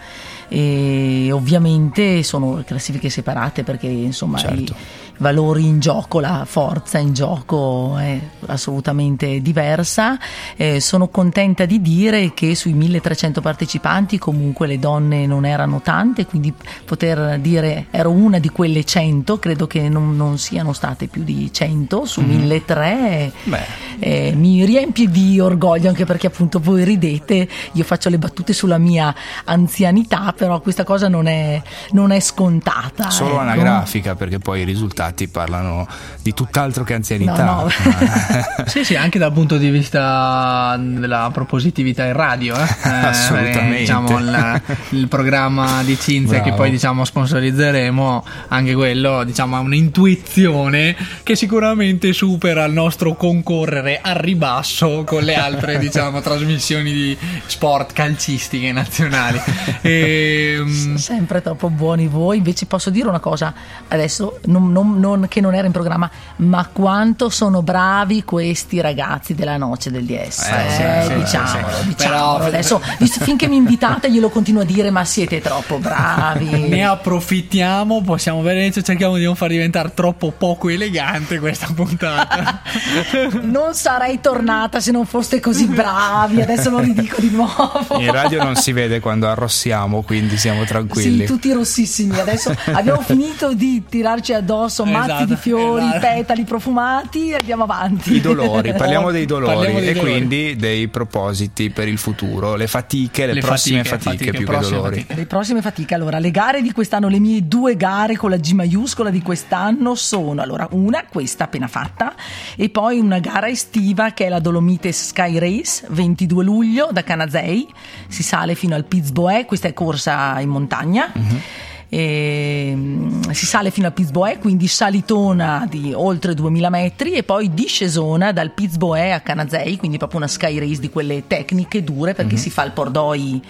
e 0.49 1.29
ovviamente 1.31 2.23
sono 2.23 2.63
classifiche 2.65 3.09
separate 3.09 3.63
perché 3.63 3.87
insomma 3.87 4.37
Certo. 4.37 4.75
Valori 5.19 5.65
in 5.65 5.79
gioco, 5.79 6.19
la 6.19 6.45
forza 6.45 6.97
in 6.97 7.13
gioco 7.13 7.97
è 7.97 8.19
assolutamente 8.47 9.41
diversa. 9.41 10.17
Eh, 10.55 10.79
sono 10.79 11.07
contenta 11.09 11.65
di 11.65 11.81
dire 11.81 12.33
che 12.33 12.55
sui 12.55 12.73
1300 12.73 13.41
partecipanti 13.41 14.17
comunque 14.17 14.67
le 14.67 14.79
donne 14.79 15.25
non 15.25 15.45
erano 15.45 15.81
tante, 15.81 16.25
quindi 16.25 16.53
poter 16.85 17.39
dire 17.39 17.87
ero 17.91 18.11
una 18.11 18.39
di 18.39 18.49
quelle 18.49 18.83
100, 18.83 19.39
credo 19.39 19.67
che 19.67 19.87
non, 19.89 20.15
non 20.15 20.37
siano 20.37 20.73
state 20.73 21.07
più 21.07 21.23
di 21.23 21.51
100 21.51 22.05
su 22.05 22.21
1300. 22.21 23.37
Beh. 23.43 23.87
Eh, 23.99 24.33
mi 24.33 24.63
riempie 24.63 25.09
di 25.09 25.39
orgoglio 25.39 25.89
anche 25.89 26.05
perché 26.05 26.27
appunto 26.27 26.59
voi 26.59 26.85
ridete, 26.85 27.47
io 27.73 27.83
faccio 27.83 28.09
le 28.09 28.17
battute 28.17 28.53
sulla 28.53 28.77
mia 28.77 29.13
anzianità, 29.43 30.33
però 30.35 30.61
questa 30.61 30.85
cosa 30.85 31.09
non 31.09 31.27
è, 31.27 31.61
non 31.91 32.11
è 32.11 32.19
scontata. 32.21 33.09
Solo 33.09 33.31
ecco. 33.31 33.39
anagrafica 33.39 34.15
perché 34.15 34.39
poi 34.39 34.61
i 34.61 34.63
risultati 34.63 35.08
invitati 35.09 35.27
parlano 35.27 35.87
di 36.21 36.33
tutt'altro 36.33 36.83
che 36.83 36.93
anzianità. 36.93 37.43
No, 37.43 37.61
no. 37.63 37.69
Sì, 38.69 38.83
sì, 38.83 38.95
anche 38.95 39.17
dal 39.19 39.31
punto 39.33 39.57
di 39.57 39.69
vista 39.69 40.77
della 40.79 41.29
propositività 41.33 42.05
in 42.05 42.13
radio, 42.13 42.55
eh? 42.55 42.67
Eh, 42.89 42.89
Assolutamente. 42.89 43.77
diciamo, 43.79 44.17
il, 44.19 44.61
il 44.89 45.07
programma 45.07 45.83
di 45.83 45.97
Cinzia 45.99 46.41
che 46.41 46.53
poi 46.53 46.69
diciamo 46.69 47.03
sponsorizzeremo, 47.05 48.25
anche 48.49 48.73
quello 48.73 49.23
diciamo 49.23 49.55
ha 49.55 49.59
un'intuizione 49.59 50.95
che 51.23 51.35
sicuramente 51.35 52.13
supera 52.13 52.65
il 52.65 52.73
nostro 52.73 53.15
concorrere 53.15 53.99
al 54.01 54.15
ribasso 54.15 55.03
con 55.05 55.23
le 55.23 55.35
altre 55.35 55.77
diciamo 55.79 56.21
trasmissioni 56.21 56.91
di 56.91 57.17
sport 57.45 57.93
calcistiche 57.93 58.71
nazionali. 58.71 59.39
Ehm, 59.81 60.95
Sempre 60.95 61.41
troppo 61.41 61.69
buoni 61.69 62.07
voi. 62.07 62.37
Invece 62.37 62.65
posso 62.65 62.89
dire 62.89 63.07
una 63.07 63.19
cosa, 63.19 63.53
adesso 63.87 64.39
non- 64.45 64.71
non- 64.71 64.98
non- 64.99 65.25
che 65.27 65.41
non 65.41 65.55
era 65.55 65.65
in 65.65 65.71
programma, 65.73 66.09
ma 66.37 66.67
quanto 66.71 67.29
sono 67.29 67.61
bravi 67.61 68.23
questi 68.23 68.81
ragazzi 68.81 69.33
della 69.33 69.57
noce 69.57 69.89
del 69.91 70.03
DS. 70.05 70.43
Eh, 70.43 70.65
Eh, 70.65 70.69
sì, 70.69 71.07
sì, 71.07 71.13
diciamolo, 71.15 71.67
sì, 71.75 71.81
sì. 71.81 71.87
diciamolo. 71.87 71.95
Però- 71.95 72.45
Adesso, 72.49 72.81
visto- 72.99 73.23
finché 73.23 73.47
mi 73.47 73.55
invitate, 73.55 74.11
glielo 74.11 74.29
continuo 74.29 74.61
a 74.61 74.65
dire, 74.65 74.89
ma 74.91 75.03
siete 75.05 75.39
troppo 75.41 75.77
bravi. 75.77 76.67
Ne 76.67 76.83
approfittiamo, 76.85 78.01
possiamo 78.01 78.41
vedere, 78.41 78.71
cerchiamo 78.71 79.15
di 79.17 79.23
non 79.23 79.35
far 79.35 79.49
diventare 79.49 79.93
troppo 79.93 80.31
poco 80.37 80.69
elegante 80.69 81.39
questa 81.39 81.67
puntata. 81.73 82.61
Non 83.41 83.73
sarei 83.73 84.19
tornata 84.21 84.79
se 84.79 84.91
non 84.91 85.05
foste 85.05 85.39
così 85.39 85.65
bravi. 85.67 86.41
Adesso 86.41 86.69
lo 86.69 86.79
ridico 86.79 87.19
di 87.21 87.29
nuovo. 87.29 87.85
In 87.97 88.11
radio 88.11 88.43
non 88.43 88.55
si 88.55 88.71
vede 88.71 88.99
quando 88.99 89.27
arrossiamo, 89.27 90.01
quindi 90.01 90.37
siamo 90.37 90.63
tranquilli. 90.65 91.21
Sì, 91.21 91.25
tutti 91.25 91.51
rossissimi. 91.51 92.19
Adesso 92.19 92.53
abbiamo 92.73 93.01
finito 93.01 93.53
di 93.53 93.83
tirarci 93.87 94.33
addosso 94.33 94.85
mazzi 94.89 95.09
Esatto, 95.11 95.25
di 95.25 95.35
fiori, 95.35 95.85
esatto. 95.85 95.99
petali 95.99 96.43
profumati 96.43 97.29
e 97.31 97.35
andiamo 97.35 97.63
avanti. 97.63 98.13
I 98.15 98.21
dolori, 98.21 98.73
parliamo 98.73 99.11
dei 99.11 99.25
dolori 99.25 99.53
Parliamo 99.53 99.79
dei 99.79 99.89
e 99.89 99.93
dolori. 99.93 100.11
quindi 100.11 100.55
dei 100.55 100.87
propositi 100.87 101.69
per 101.69 101.87
il 101.87 101.97
futuro, 101.97 102.55
le 102.55 102.67
fatiche, 102.67 103.25
le, 103.25 103.33
Le 103.33 103.41
prossime 103.41 103.83
fatiche, 103.83 103.89
fatiche, 104.03 104.25
fatiche, 104.25 104.31
più 104.37 104.45
che 104.45 104.51
prossime 104.51 104.75
dolori. 104.77 104.95
fatiche. 104.97 105.15
Le 105.15 105.25
prossime 105.25 105.61
fatiche, 105.61 105.93
allora, 105.95 106.19
le 106.19 106.31
gare 106.31 106.61
di 106.61 106.71
quest'anno, 106.71 107.07
le 107.07 107.19
mie 107.19 107.47
due 107.47 107.75
gare 107.75 108.15
con 108.17 108.29
la 108.29 108.37
G 108.37 108.51
maiuscola 108.51 109.09
di 109.09 109.21
quest'anno 109.21 109.95
sono, 109.95 110.41
allora, 110.41 110.67
una, 110.71 111.05
questa 111.09 111.45
appena 111.45 111.67
fatta, 111.67 112.13
e 112.55 112.69
poi 112.69 112.99
una 112.99 113.19
gara 113.19 113.47
estiva 113.47 114.11
che 114.11 114.25
è 114.25 114.29
la 114.29 114.39
Dolomite 114.39 114.91
Sky 114.91 115.37
Race, 115.39 115.85
22 115.89 116.43
luglio 116.43 116.89
da 116.91 117.03
Canazei, 117.03 117.67
si 118.07 118.23
sale 118.23 118.55
fino 118.55 118.75
al 118.75 118.85
Pizboe, 118.85 119.45
questa 119.45 119.67
è 119.67 119.73
corsa 119.73 120.39
in 120.39 120.49
montagna. 120.49 121.11
E, 121.13 121.68
mm, 121.95 123.29
si 123.31 123.45
sale 123.45 123.71
fino 123.71 123.87
al 123.87 123.93
Pizboe, 123.93 124.37
quindi 124.37 124.67
salitona 124.67 125.65
di 125.69 125.91
oltre 125.93 126.33
2000 126.33 126.69
metri 126.69 127.13
e 127.13 127.23
poi 127.23 127.53
discesona 127.53 128.31
dal 128.31 128.51
Pizboe 128.51 129.11
a 129.13 129.21
Canazei, 129.21 129.77
quindi 129.77 129.97
proprio 129.97 130.19
una 130.19 130.27
sky 130.27 130.59
race 130.59 130.79
di 130.79 130.89
quelle 130.89 131.27
tecniche 131.27 131.83
dure 131.83 132.13
perché 132.13 132.37
si 132.37 132.49
fa 132.49 132.63
il 132.63 132.71
pordoi 132.71 133.41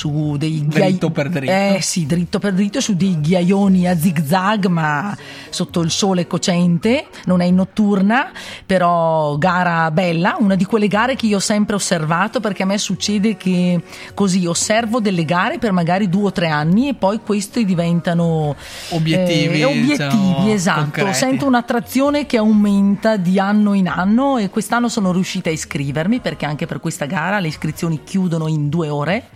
su 0.00 0.36
dei 0.38 0.66
Dritto 0.66 1.10
per 1.10 1.28
dritto. 1.28 1.52
Eh 1.52 1.78
sì, 1.82 2.06
dritto 2.06 2.38
per 2.38 2.54
dritto 2.54 2.80
su 2.80 2.94
dei 2.94 3.20
ghiaioni 3.20 3.86
a 3.86 3.98
zig 3.98 4.24
zag, 4.24 4.66
ma 4.66 5.14
sotto 5.50 5.80
il 5.80 5.90
sole 5.90 6.26
cocente, 6.26 7.08
non 7.26 7.42
è 7.42 7.44
in 7.44 7.56
notturna, 7.56 8.30
però 8.64 9.36
gara 9.36 9.90
bella, 9.90 10.36
una 10.38 10.54
di 10.54 10.64
quelle 10.64 10.88
gare 10.88 11.16
che 11.16 11.26
io 11.26 11.36
ho 11.36 11.40
sempre 11.40 11.74
osservato 11.74 12.40
perché 12.40 12.62
a 12.62 12.66
me 12.66 12.78
succede 12.78 13.36
che 13.36 13.82
così 14.14 14.46
osservo 14.46 15.00
delle 15.00 15.26
gare 15.26 15.58
per 15.58 15.72
magari 15.72 16.08
due 16.08 16.28
o 16.28 16.32
tre 16.32 16.48
anni 16.48 16.88
e 16.88 16.94
poi 16.94 17.20
questi 17.22 17.66
diventano 17.66 18.56
Obiettivi, 18.90 19.60
eh, 19.60 19.64
obiettivi, 19.64 19.96
diciamo, 19.96 20.52
esatto. 20.52 20.80
concreti. 20.80 21.14
Sento 21.14 21.46
un'attrazione 21.46 22.24
che 22.24 22.38
aumenta 22.38 23.16
di 23.16 23.38
anno 23.38 23.74
in 23.74 23.88
anno 23.88 24.38
e 24.38 24.48
quest'anno 24.48 24.88
sono 24.88 25.12
riuscita 25.12 25.50
a 25.50 25.52
iscrivermi 25.52 26.20
perché 26.20 26.46
anche 26.46 26.64
per 26.64 26.80
questa 26.80 27.04
gara 27.04 27.38
le 27.38 27.48
iscrizioni 27.48 28.00
chiudono 28.02 28.48
in 28.48 28.70
due 28.70 28.88
ore. 28.88 29.28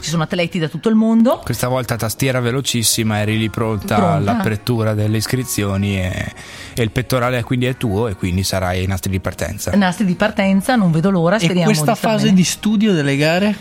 Ci 0.00 0.07
sono 0.08 0.22
atleti 0.24 0.58
da 0.58 0.68
tutto 0.68 0.88
il 0.88 0.94
mondo. 0.94 1.40
Questa 1.44 1.68
volta 1.68 1.96
tastiera 1.96 2.40
velocissima, 2.40 3.20
eri 3.20 3.38
lì 3.38 3.48
pronta, 3.50 3.94
Pronta. 3.96 4.12
all'apertura 4.14 4.94
delle 4.94 5.16
iscrizioni 5.18 5.98
e, 6.00 6.32
e 6.74 6.82
il 6.82 6.90
pettorale 6.90 7.42
quindi 7.44 7.66
è 7.66 7.76
tuo 7.76 8.08
e 8.08 8.14
quindi 8.14 8.42
sarai 8.42 8.80
ai 8.80 8.86
nastri 8.86 9.10
di 9.10 9.20
partenza. 9.20 9.70
Nastri 9.76 10.04
di 10.04 10.14
partenza, 10.14 10.74
non 10.76 10.90
vedo 10.90 11.10
l'ora. 11.10 11.36
E 11.36 11.40
Speriamo 11.40 11.64
questa 11.66 11.92
di 11.92 11.98
fase 11.98 12.24
bene. 12.24 12.36
di 12.36 12.44
studio 12.44 12.92
delle 12.92 13.16
gare, 13.16 13.56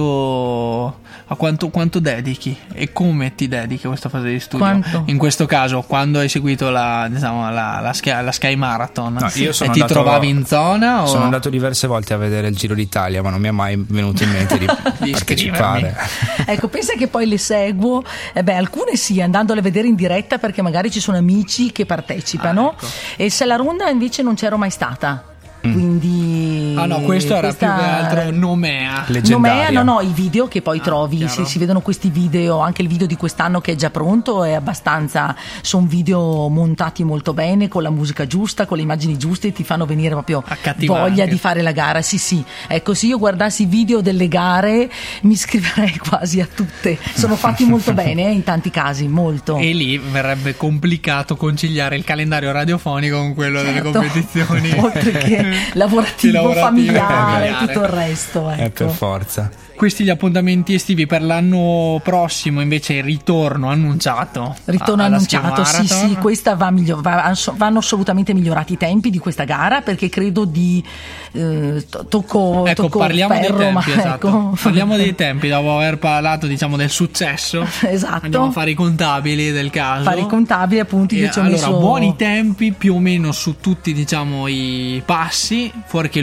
quanto, 0.00 1.00
a 1.26 1.34
quanto, 1.36 1.68
quanto 1.68 1.98
dedichi 2.00 2.56
e 2.72 2.92
come 2.92 3.34
ti 3.34 3.48
dedichi 3.48 3.86
a 3.86 3.88
questa 3.88 4.08
fase 4.08 4.28
di 4.28 4.40
studio? 4.40 4.58
Quanto? 4.66 5.02
In 5.06 5.18
questo 5.18 5.46
caso, 5.46 5.82
quando 5.82 6.18
hai 6.18 6.28
seguito 6.28 6.70
la, 6.70 7.06
diciamo, 7.10 7.50
la, 7.50 7.80
la 7.80 7.92
Sky, 7.92 8.22
la 8.22 8.32
Sky 8.32 8.54
Marathon, 8.56 9.14
No, 9.20 9.30
io 9.34 9.52
sono 9.52 9.70
e 9.70 9.72
ti 9.74 9.80
andato- 9.80 10.00
trovavi 10.00 10.28
in 10.28 10.44
zona? 10.46 11.02
O... 11.02 11.06
Sono 11.06 11.24
andato 11.24 11.48
diverse 11.50 11.86
volte 11.86 12.14
a 12.14 12.16
vedere 12.16 12.48
il 12.48 12.56
Giro 12.56 12.74
d'Italia, 12.74 13.22
ma 13.22 13.30
non 13.30 13.40
mi 13.40 13.48
è 13.48 13.52
mai 13.52 13.82
venuto 13.88 14.22
in 14.22 14.30
mente 14.30 14.58
di, 14.58 14.66
Di 15.00 15.10
partecipare. 15.10 15.89
Ecco, 16.46 16.68
pensa 16.68 16.94
che 16.94 17.06
poi 17.06 17.26
le 17.26 17.38
seguo, 17.38 18.02
eh 18.32 18.42
beh, 18.42 18.54
alcune 18.54 18.96
sì, 18.96 19.20
andandole 19.20 19.60
a 19.60 19.62
vedere 19.62 19.86
in 19.88 19.94
diretta 19.94 20.38
perché 20.38 20.62
magari 20.62 20.90
ci 20.90 21.00
sono 21.00 21.16
amici 21.16 21.70
che 21.72 21.86
partecipano 21.86 22.70
Ah, 22.70 22.72
ecco. 22.76 22.86
e 23.16 23.30
se 23.30 23.44
la 23.44 23.56
ronda 23.56 23.88
invece 23.88 24.22
non 24.22 24.34
c'ero 24.34 24.56
mai 24.56 24.70
stata. 24.70 25.24
Quindi 25.60 26.74
Ah 26.76 26.86
no, 26.86 27.00
questo 27.00 27.32
era 27.34 27.48
questa- 27.48 27.72
più 27.74 27.82
che 27.82 27.88
altro 27.90 28.30
Nomea. 28.30 29.04
Leggendaria. 29.08 29.64
Nomea, 29.64 29.82
no, 29.82 29.94
no, 29.94 30.00
i 30.00 30.12
video 30.12 30.48
che 30.48 30.62
poi 30.62 30.80
trovi, 30.80 31.18
chiaro. 31.18 31.32
si, 31.32 31.44
si 31.44 31.58
vedono 31.58 31.80
questi 31.80 32.10
video, 32.10 32.58
anche 32.60 32.82
il 32.82 32.88
video 32.88 33.06
di 33.06 33.16
quest'anno 33.16 33.60
che 33.60 33.72
è 33.72 33.74
già 33.76 33.90
pronto, 33.90 34.44
è 34.44 34.52
abbastanza, 34.52 35.34
sono 35.62 35.86
video 35.86 36.48
montati 36.48 37.04
molto 37.04 37.32
bene, 37.34 37.68
con 37.68 37.82
la 37.82 37.90
musica 37.90 38.26
giusta, 38.26 38.66
con 38.66 38.76
le 38.78 38.82
immagini 38.84 39.16
giuste, 39.18 39.52
ti 39.52 39.64
fanno 39.64 39.84
venire 39.86 40.10
proprio 40.10 40.42
voglia 40.86 41.26
di 41.26 41.38
fare 41.38 41.62
la 41.62 41.72
gara, 41.72 42.02
sì 42.02 42.18
sì, 42.18 42.42
ecco 42.66 42.94
se 42.94 43.06
io 43.06 43.18
guardassi 43.18 43.62
i 43.62 43.66
video 43.66 44.00
delle 44.00 44.28
gare 44.28 44.90
mi 45.22 45.32
iscriverei 45.32 45.98
quasi 46.08 46.40
a 46.40 46.48
tutte, 46.52 46.98
sono 47.14 47.36
fatti 47.36 47.64
molto 47.64 47.92
bene 47.92 48.26
eh, 48.26 48.30
in 48.32 48.44
tanti 48.44 48.70
casi, 48.70 49.08
molto. 49.08 49.56
E 49.58 49.72
lì 49.72 49.98
verrebbe 49.98 50.56
complicato 50.56 51.36
conciliare 51.36 51.96
il 51.96 52.04
calendario 52.04 52.50
radiofonico 52.52 53.16
con 53.18 53.34
quello 53.34 53.62
delle 53.62 53.82
Certo. 53.82 53.90
competizioni. 53.92 54.72
Oltre 54.78 55.12
che 55.12 55.36
lavorativo, 55.74 56.32
Lavorativo, 56.32 56.64
familiare, 56.66 57.06
familiare. 57.06 57.66
tutto 57.66 57.80
il 57.80 57.88
resto. 57.88 58.50
Eh, 58.50 58.64
Ecco. 58.64 58.84
per 58.86 58.94
forza. 58.94 59.50
Questi 59.80 60.04
gli 60.04 60.10
appuntamenti 60.10 60.74
estivi 60.74 61.06
per 61.06 61.22
l'anno 61.22 61.98
prossimo, 62.04 62.60
invece, 62.60 62.92
il 62.96 63.02
ritorno 63.02 63.70
annunciato. 63.70 64.54
Ritorno 64.66 65.04
annunciato, 65.04 65.64
sì, 65.64 65.86
sì, 65.86 66.16
questa 66.20 66.54
va 66.54 66.70
miglio- 66.70 67.00
va- 67.00 67.34
vanno 67.54 67.78
assolutamente 67.78 68.34
migliorati 68.34 68.74
i 68.74 68.76
tempi 68.76 69.08
di 69.08 69.16
questa 69.16 69.44
gara 69.44 69.80
perché 69.80 70.10
credo 70.10 70.44
di 70.44 70.84
eh, 71.32 71.86
to- 71.88 72.04
tocco, 72.04 72.66
Ecco, 72.66 72.82
tocco 72.82 72.98
parliamo 72.98 73.32
ferro, 73.34 73.56
dei 73.56 73.66
tempi, 73.72 73.90
esatto. 73.92 74.28
ecco. 74.28 74.56
Parliamo 74.62 74.96
dei 74.96 75.14
tempi, 75.16 75.48
dopo 75.48 75.74
aver 75.74 75.96
parlato, 75.96 76.46
diciamo, 76.46 76.76
del 76.76 76.90
successo. 76.90 77.66
Esatto. 77.80 78.24
Andiamo 78.26 78.48
a 78.48 78.50
fare 78.50 78.72
i 78.72 78.74
contabili 78.74 79.50
del 79.50 79.70
caso. 79.70 80.02
Fare 80.04 80.20
i 80.20 80.26
contabili, 80.26 80.80
appunto, 80.80 81.14
E 81.14 81.30
ci 81.32 81.38
ho 81.38 81.40
allora, 81.40 81.56
messo 81.56 81.78
buoni 81.78 82.16
tempi 82.16 82.72
più 82.72 82.96
o 82.96 82.98
meno 82.98 83.32
su 83.32 83.56
tutti, 83.62 83.94
diciamo, 83.94 84.46
i 84.46 85.00
passi, 85.06 85.72
fuori 85.86 86.10
che 86.10 86.20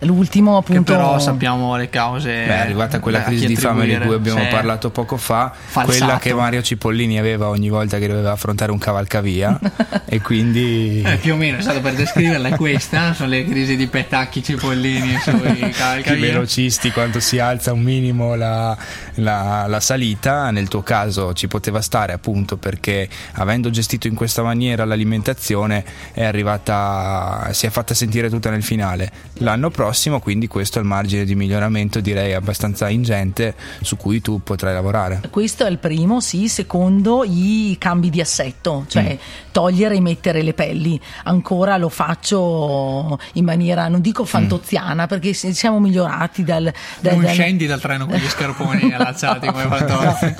l'ultimo. 0.00 0.14
l'ultimo 0.16 0.60
Che 0.62 0.72
appunto 0.72 0.92
però 0.92 1.18
sappiamo 1.18 1.76
le 1.76 1.88
cause. 1.90 2.28
Beh, 2.28 2.46
è 2.46 2.58
arrivata 2.58 3.00
quella 3.00 3.18
eh, 3.18 3.22
a 3.22 3.24
crisi 3.24 3.46
di 3.46 3.56
fame 3.56 3.86
di 3.86 3.98
cui 3.98 4.14
abbiamo 4.14 4.40
Sì. 4.42 4.48
parlato 4.48 4.90
poco 4.90 5.16
fa, 5.16 5.52
Falsato. 5.54 5.86
quella 5.98 6.18
che 6.18 6.34
Mario 6.34 6.62
Cipollini 6.62 7.18
aveva 7.18 7.48
ogni 7.48 7.68
volta 7.68 7.98
che 7.98 8.06
doveva 8.08 8.32
affrontare 8.32 8.72
un 8.72 8.78
cavalcavia 8.78 9.58
e 10.06 10.20
quindi 10.20 11.02
Eh, 11.04 11.16
più 11.16 11.34
o 11.34 11.36
meno, 11.36 11.58
è 11.58 11.60
stato 11.62 11.80
per 11.80 11.94
descriverla 11.94 12.48
è 12.48 12.56
questa, 12.56 13.12
sono 13.14 13.28
le 13.30 13.44
crisi 13.44 13.76
di 13.76 13.86
petacchi 13.86 14.42
cipollini 14.42 15.18
sui 15.20 15.64
i 15.66 15.70
cavalcavia. 15.70 16.20
velocisti 16.20 16.90
quando 16.90 17.20
si 17.20 17.38
alza 17.38 17.72
un 17.72 17.80
minimo 17.82 18.34
la, 18.34 18.76
la- 19.14 19.66
la 19.66 19.80
salita 19.80 20.50
nel 20.50 20.68
tuo 20.68 20.82
caso 20.82 21.32
ci 21.32 21.46
poteva 21.48 21.80
stare 21.80 22.12
appunto 22.12 22.56
perché 22.56 23.08
avendo 23.32 23.70
gestito 23.70 24.06
in 24.06 24.14
questa 24.14 24.42
maniera 24.42 24.84
l'alimentazione 24.84 25.84
è 26.12 26.24
arrivata 26.24 27.48
si 27.52 27.66
è 27.66 27.70
fatta 27.70 27.94
sentire 27.94 28.28
tutta 28.30 28.50
nel 28.50 28.62
finale 28.62 29.10
l'anno 29.34 29.68
prossimo 29.70 29.88
quindi 30.20 30.46
questo 30.48 30.78
è 30.78 30.82
il 30.82 30.86
margine 30.86 31.24
di 31.24 31.34
miglioramento 31.34 32.00
direi 32.00 32.34
abbastanza 32.34 32.88
ingente 32.88 33.54
su 33.82 33.96
cui 33.96 34.20
tu 34.20 34.40
potrai 34.42 34.72
lavorare 34.74 35.20
Questo 35.30 35.64
è 35.64 35.70
il 35.70 35.78
primo, 35.78 36.20
sì. 36.20 36.48
Secondo, 36.48 37.24
i 37.24 37.76
cambi 37.78 38.10
di 38.10 38.20
assetto, 38.20 38.84
cioè 38.88 39.14
Mm. 39.14 39.16
togliere 39.52 39.96
e 39.96 40.00
mettere 40.00 40.42
le 40.42 40.52
pelli. 40.54 41.00
Ancora 41.24 41.76
lo 41.76 41.88
faccio 41.88 43.18
in 43.34 43.44
maniera, 43.44 43.88
non 43.88 44.00
dico 44.00 44.24
fantoziana, 44.24 45.06
perché 45.06 45.32
si- 45.32 45.52
siamo 45.54 45.78
migliorati 45.80 46.44
dal... 46.44 46.72
dal- 47.00 47.14
non 47.14 47.22
dal- 47.24 47.32
scendi 47.32 47.66
dal 47.66 47.80
treno 47.80 48.06
con 48.06 48.16
gli 48.16 48.26
scarponi 48.28 48.92
allacciati 48.92 49.46
come 49.48 49.64
fantozzi. 49.66 50.34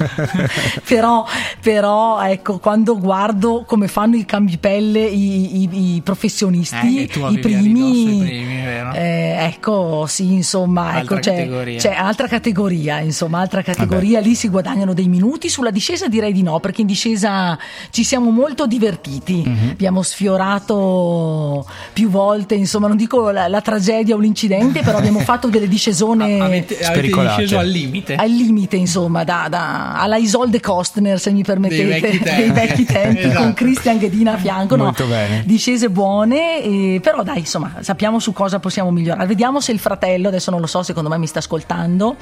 però, 0.87 1.25
però, 1.61 2.21
ecco, 2.23 2.59
quando 2.59 2.99
guardo 2.99 3.65
come 3.67 3.89
fanno 3.89 4.17
i 4.17 4.25
cambipelle 4.25 5.01
i, 5.01 5.63
i- 5.63 5.95
i 5.97 6.01
professionisti, 6.03 6.99
Eh, 6.99 7.03
i 7.03 7.39
primi, 7.39 8.17
i 8.17 8.19
primi, 8.19 8.63
vero? 8.65 8.93
eh, 8.93 9.37
ecco, 9.47 10.05
sì, 10.07 10.33
insomma, 10.35 10.93
Altra 10.93 11.17
ecco, 11.17 11.29
c'è, 11.31 11.37
categoria. 11.37 11.79
c'è 11.79 11.93
altra 11.95 12.27
categoria, 12.29 12.99
insomma, 13.01 13.41
altra 13.41 13.63
categoria, 13.63 14.21
lì 14.21 14.35
si 14.35 14.49
guadagnano 14.49 14.95
dei 14.95 15.09
minuti, 15.09 15.49
sulla 15.49 15.71
discesa 15.71 16.09
direi 16.09 16.33
di 16.33 16.43
no, 16.43 16.61
perché 16.61 16.81
in 16.83 16.87
discesa 16.87 17.59
ci 17.91 18.05
siamo 18.05 18.31
molto 18.31 18.67
divertiti, 18.67 19.43
Mhm. 19.47 19.69
abbiamo 19.73 20.03
sfiorato 20.03 21.67
più 21.93 22.09
volte, 22.11 22.55
insomma, 22.55 22.89
non 22.89 22.97
dico 22.97 23.31
la, 23.31 23.49
la 23.49 23.61
tragedia 23.61 24.15
o 24.15 24.19
l'incidente, 24.19 24.81
però 24.81 24.99
abbiamo 24.99 25.21
fatto 25.21 25.49
delle 25.49 25.69
discesone 25.69 26.39
Avete, 26.41 26.75
avete 26.75 26.85
spericolate. 26.85 27.41
disceso 27.43 27.59
al 27.61 27.69
limite. 27.69 28.15
al 28.15 28.31
limite, 28.31 28.77
insomma, 28.77 29.25
da, 29.25 29.47
da- 29.49 29.95
alla 29.95 30.17
Isolde 30.17 30.61
Kostner, 30.61 31.19
se 31.19 31.31
mi 31.33 31.43
permettete, 31.43 31.87
Dei 31.87 32.01
vecchi 32.01 32.19
tempi. 32.23 32.41
dei 32.43 32.51
vecchi 32.51 32.85
tempi, 32.85 33.19
Esatto. 33.21 33.39
con 33.43 33.55
Christian 33.55 33.99
Ghedina 33.99 34.33
a 34.35 34.37
fianco, 34.39 34.77
no? 34.77 34.85
Molto 34.85 35.07
bene. 35.07 35.43
discese 35.47 35.89
buone, 35.91 36.63
e- 36.63 37.01
però 37.03 37.23
dai, 37.23 37.39
insomma, 37.39 37.77
sappiamo 37.81 38.19
su 38.19 38.33
cosa 38.33 38.59
possiamo 38.59 38.91
migliorare. 38.91 39.23
Vediamo 39.31 39.61
se 39.61 39.71
il 39.71 39.79
fratello, 39.79 40.27
adesso 40.27 40.51
non 40.51 40.59
lo 40.61 40.67
so, 40.67 40.83
secondo 40.83 41.09
me 41.09 41.17
mi 41.17 41.29
sta 41.29 41.39
ascoltando, 41.39 42.17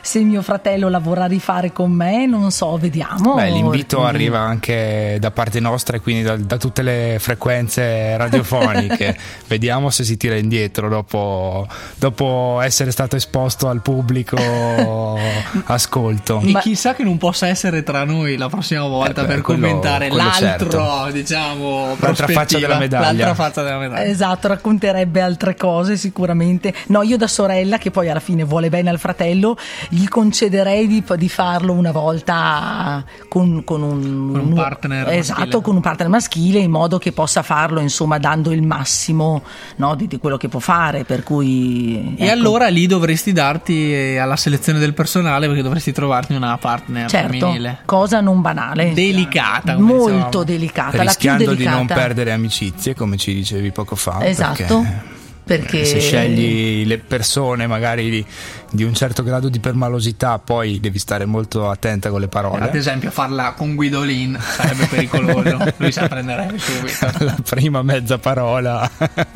se 0.00 0.20
mio 0.20 0.42
fratello 0.42 0.88
la 0.88 1.00
vorrà 1.00 1.24
rifare 1.26 1.72
con 1.72 1.90
me, 1.90 2.24
non 2.26 2.52
so, 2.52 2.76
vediamo. 2.76 3.34
Beh, 3.34 3.50
l'invito 3.50 4.00
Mm. 4.02 4.04
arriva 4.04 4.38
anche 4.38 5.16
da 5.18 5.32
parte 5.32 5.58
nostra 5.58 5.96
e 5.96 6.00
quindi 6.00 6.22
da, 6.22 6.36
da 6.36 6.58
tutte 6.58 6.82
le 6.82 7.16
frequenze 7.18 8.16
radiofoniche. 8.16 9.18
Vediamo 9.48 9.90
se 9.90 10.04
si 10.04 10.16
tira 10.16 10.36
indietro 10.36 10.88
dopo, 10.88 11.66
dopo 11.96 12.60
essere 12.62 12.92
stato 12.92 13.16
esposto 13.16 13.68
al 13.68 13.82
pubblico 13.82 14.36
ascolto. 15.66 16.40
E 16.44 16.50
Ma- 16.52 16.60
chissà 16.60 16.94
che 16.94 17.02
non 17.02 17.18
possa 17.18 17.48
essere 17.48 17.82
tra 17.82 18.04
noi 18.04 18.36
la 18.36 18.48
prossima 18.48 18.86
volta 18.86 19.22
Eh 19.22 19.26
beh, 19.26 19.32
per 19.34 19.40
quello- 19.42 19.66
commentare 19.66 20.06
quello 20.08 20.22
l'altro, 20.24 20.70
certo. 20.70 21.10
diciamo, 21.10 21.96
L'altra 21.98 22.28
faccia 22.28 22.58
della 22.60 22.78
medaglia. 22.78 23.26
L'altra 23.26 23.34
faccia 23.34 23.62
della 23.64 23.78
medaglia. 23.78 24.04
Esatto, 24.04 24.46
racconterebbe 24.46 25.20
altre 25.20 25.56
cose 25.56 25.96
sicuramente. 25.96 26.50
No, 26.88 27.02
io 27.02 27.16
da 27.16 27.26
sorella, 27.26 27.78
che 27.78 27.90
poi 27.90 28.08
alla 28.08 28.20
fine 28.20 28.44
vuole 28.44 28.68
bene 28.68 28.90
al 28.90 28.98
fratello, 28.98 29.56
gli 29.88 30.06
concederei 30.08 30.86
di, 30.86 31.04
di 31.16 31.28
farlo 31.28 31.72
una 31.72 31.92
volta 31.92 33.04
con, 33.28 33.62
con 33.64 33.82
un, 33.82 34.30
Con 34.32 34.40
un 34.48 34.54
partner 34.54 35.08
Esatto, 35.10 35.38
maschile. 35.40 35.62
con 35.62 35.74
un 35.76 35.80
partner 35.80 36.08
maschile, 36.08 36.58
in 36.58 36.70
modo 36.70 36.98
che 36.98 37.12
possa 37.12 37.42
farlo, 37.42 37.80
insomma, 37.80 38.18
dando 38.18 38.52
il 38.52 38.62
massimo 38.62 39.42
no, 39.76 39.94
di, 39.94 40.06
di 40.06 40.18
quello 40.18 40.36
che 40.36 40.48
può 40.48 40.60
fare. 40.60 41.04
Per 41.04 41.22
cui. 41.22 42.14
E 42.16 42.24
ecco. 42.24 42.32
allora 42.32 42.68
lì 42.68 42.86
dovresti 42.86 43.32
darti 43.32 43.92
eh, 43.92 44.18
alla 44.18 44.36
selezione 44.36 44.78
del 44.78 44.94
personale 44.94 45.46
perché 45.46 45.62
dovresti 45.62 45.92
trovarti 45.92 46.34
una 46.34 46.56
partner 46.58 47.08
Certo, 47.08 47.28
femminile. 47.38 47.78
cosa 47.84 48.20
non 48.20 48.40
banale. 48.40 48.92
Delicata, 48.92 49.74
come 49.74 49.86
Molto 49.92 50.08
dicevamo. 50.08 50.44
delicata, 50.44 50.90
la 50.96 50.98
più 51.02 51.02
Rischiando 51.08 51.42
di 51.50 51.56
delicata. 51.56 51.76
non 51.76 51.86
perdere 51.86 52.32
amicizie, 52.32 52.94
come 52.94 53.16
ci 53.16 53.34
dicevi 53.34 53.70
poco 53.72 53.96
fa. 53.96 54.24
Esatto. 54.26 54.54
perché- 54.80 55.20
Perché 55.44 55.84
Se 55.84 55.98
scegli 55.98 56.86
le 56.86 56.98
persone 56.98 57.66
magari 57.66 58.24
di, 58.72 58.84
un 58.84 58.94
certo 58.94 59.22
grado 59.22 59.48
di 59.48 59.60
permalosità, 59.60 60.38
poi 60.38 60.80
devi 60.80 60.98
stare 60.98 61.24
molto 61.26 61.68
attenta 61.70 62.10
con 62.10 62.18
le 62.20 62.26
Ad 62.26 62.30
parole. 62.30 62.72
esempio, 62.72 63.10
farla 63.10 63.52
con 63.52 63.74
Guidolin 63.74 64.38
sarebbe 64.40 64.86
pericoloso. 64.86 65.58
Lui 65.76 65.92
sa 65.92 66.08
prendere 66.08 66.58
subito. 66.58 67.10
La 67.24 67.36
prima 67.48 67.82
mezza 67.82 68.18
parola 68.18 68.88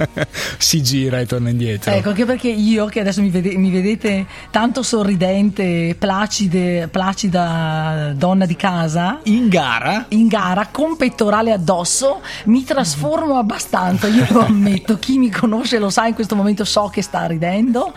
si 0.59 0.83
gira 0.83 1.21
e 1.21 1.27
torna 1.27 1.51
indietro. 1.51 1.93
Ecco, 1.93 2.11
anche 2.11 2.25
perché 2.25 2.49
io, 2.49 2.87
che 2.87 3.01
adesso 3.01 3.21
mi, 3.21 3.31
vede- 3.31 3.57
mi 3.57 3.71
vedete 3.71 4.27
tanto 4.51 4.83
sorridente, 4.83 5.95
placide, 5.99 6.89
placida 6.89 8.13
donna 8.17 8.47
di 8.47 8.57
casa, 8.57 9.21
In 9.25 9.49
gara 9.49 10.07
in 10.09 10.27
gara 10.29 10.69
con 10.71 10.97
pettorale 10.97 11.53
addosso, 11.53 12.21
mi 12.45 12.65
trasformo 12.65 13.39
abbastanza, 13.39 14.07
io 14.07 14.27
lo 14.31 14.41
ammetto. 14.41 14.99
Chi 14.99 15.19
mi 15.19 15.31
conosce 15.31 15.79
lo 15.79 15.91
sa, 15.91 16.07
in 16.07 16.15
questo 16.15 16.35
momento 16.35 16.65
so 16.65 16.89
che 16.89 17.03
sta 17.03 17.27
ridendo. 17.27 17.93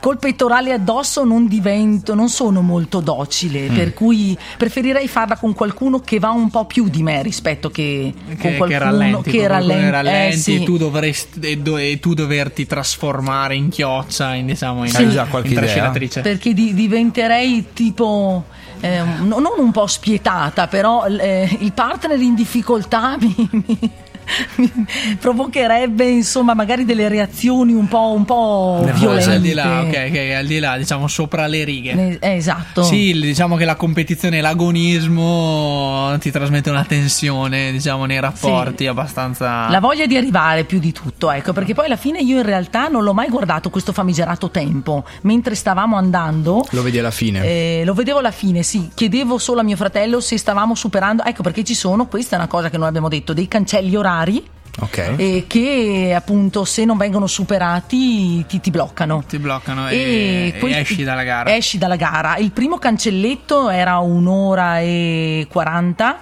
Col 0.00 0.18
pettorale 0.18 0.72
addosso 0.74 1.24
non 1.24 1.46
divento, 1.46 2.14
non 2.14 2.28
sono 2.28 2.60
molto 2.62 3.00
docile, 3.00 3.68
Mm. 3.70 3.74
per 3.74 3.94
cui 3.94 4.36
preferirei 4.58 5.08
farla 5.08 5.36
con 5.36 5.54
qualcuno 5.54 6.00
che 6.00 6.18
va 6.18 6.30
un 6.30 6.50
po' 6.50 6.64
più 6.66 6.88
di 6.88 7.02
me 7.02 7.22
rispetto 7.22 7.70
che, 7.70 8.12
con 8.14 8.36
che, 8.36 8.56
qualcuno 8.56 8.66
che 8.66 8.78
rallenti, 8.78 9.30
che 9.30 9.38
con 9.38 9.46
qualcuno 9.46 9.48
rallen- 9.48 9.80
che 9.80 9.86
eh, 9.86 9.90
rallenti 9.90 10.36
sì. 10.40 10.54
e 10.56 10.64
tu 10.64 10.76
dovresti 10.76 11.40
e, 11.40 11.56
do- 11.58 11.76
e 11.76 11.98
tu 12.00 12.14
doverti 12.14 12.66
trasformare 12.66 13.54
in 13.56 13.68
chioccia 13.68 14.34
in 14.34 14.46
diciamo 14.46 14.84
in, 14.84 14.90
qualche 15.30 15.48
in 15.48 15.52
idea? 15.52 15.64
trascinatrice 15.64 16.20
perché 16.20 16.52
di- 16.52 16.74
diventerei 16.74 17.66
tipo 17.72 18.44
eh, 18.80 19.00
no- 19.20 19.38
non 19.38 19.52
un 19.58 19.70
po' 19.72 19.86
spietata 19.86 20.66
però 20.66 21.06
eh, 21.06 21.56
il 21.60 21.72
partner 21.72 22.18
in 22.20 22.34
difficoltà 22.34 23.16
mi- 23.20 23.48
mi 23.50 23.90
provocherebbe 25.20 26.04
insomma 26.04 26.54
magari 26.54 26.84
delle 26.84 27.08
reazioni 27.08 27.72
un 27.72 27.88
po', 27.88 28.12
un 28.16 28.24
po' 28.24 28.80
Nervose. 28.84 28.98
violente 29.06 29.30
al 29.32 29.40
di 29.40 29.52
là 29.52 29.80
ok 29.82 30.06
ok 30.10 30.34
al 30.36 30.46
di 30.46 30.58
là 30.58 30.76
diciamo 30.76 31.06
sopra 31.08 31.46
le 31.46 31.64
righe 31.64 31.92
Eh, 31.92 32.18
eh, 32.20 32.36
esatto 32.36 32.82
Sì, 32.82 33.12
diciamo 33.20 33.56
che 33.56 33.64
la 33.64 33.76
competizione 33.76 34.38
e 34.38 34.40
l'agonismo 34.40 36.16
ti 36.18 36.30
trasmette 36.30 36.70
una 36.70 36.84
tensione, 36.84 37.72
diciamo, 37.72 38.04
nei 38.04 38.20
rapporti 38.20 38.84
Sì. 38.84 38.86
abbastanza. 38.86 39.68
La 39.68 39.80
voglia 39.80 40.06
di 40.06 40.16
arrivare 40.16 40.64
più 40.64 40.78
di 40.78 40.92
tutto, 40.92 41.30
ecco, 41.30 41.52
perché 41.52 41.74
poi 41.74 41.86
alla 41.86 41.96
fine 41.96 42.20
io 42.20 42.36
in 42.38 42.44
realtà 42.44 42.88
non 42.88 43.02
l'ho 43.04 43.12
mai 43.14 43.28
guardato 43.28 43.70
questo 43.70 43.92
famigerato 43.92 44.50
tempo. 44.50 45.04
Mentre 45.22 45.54
stavamo 45.54 45.96
andando, 45.96 46.64
Lo 46.70 46.82
vedi 46.82 46.98
alla 46.98 47.10
fine. 47.10 47.44
Eh, 47.44 47.82
lo 47.84 47.94
vedevo 47.94 48.18
alla 48.18 48.30
fine, 48.30 48.62
sì. 48.62 48.90
Chiedevo 48.94 49.38
solo 49.38 49.60
a 49.60 49.62
mio 49.62 49.76
fratello 49.76 50.20
se 50.20 50.38
stavamo 50.38 50.74
superando. 50.74 51.24
Ecco 51.24 51.42
perché 51.42 51.64
ci 51.64 51.74
sono, 51.74 52.06
questa 52.06 52.36
è 52.36 52.38
una 52.38 52.48
cosa 52.48 52.70
che 52.70 52.78
noi 52.78 52.88
abbiamo 52.88 53.08
detto, 53.08 53.32
dei 53.32 53.48
cancelli 53.48 53.94
orari 53.96 54.12
ok. 54.80 55.14
eh, 55.16 55.44
che 55.46 56.12
appunto 56.16 56.64
se 56.64 56.84
non 56.84 56.96
vengono 56.96 57.26
superati 57.26 58.44
ti, 58.46 58.60
ti 58.60 58.70
bloccano. 58.70 59.24
Ti 59.26 59.38
bloccano 59.38 59.88
e, 59.88 60.52
e 60.54 60.58
questi- 60.58 60.80
esci 60.80 61.04
dalla 61.04 61.22
gara. 61.24 61.54
Esci 61.54 61.78
dalla 61.78 61.96
gara. 61.96 62.36
Il 62.36 62.50
primo 62.52 62.78
cancelletto 62.78 63.68
era 63.70 63.98
un'ora 63.98 64.80
e 64.80 65.46
40 65.50 66.18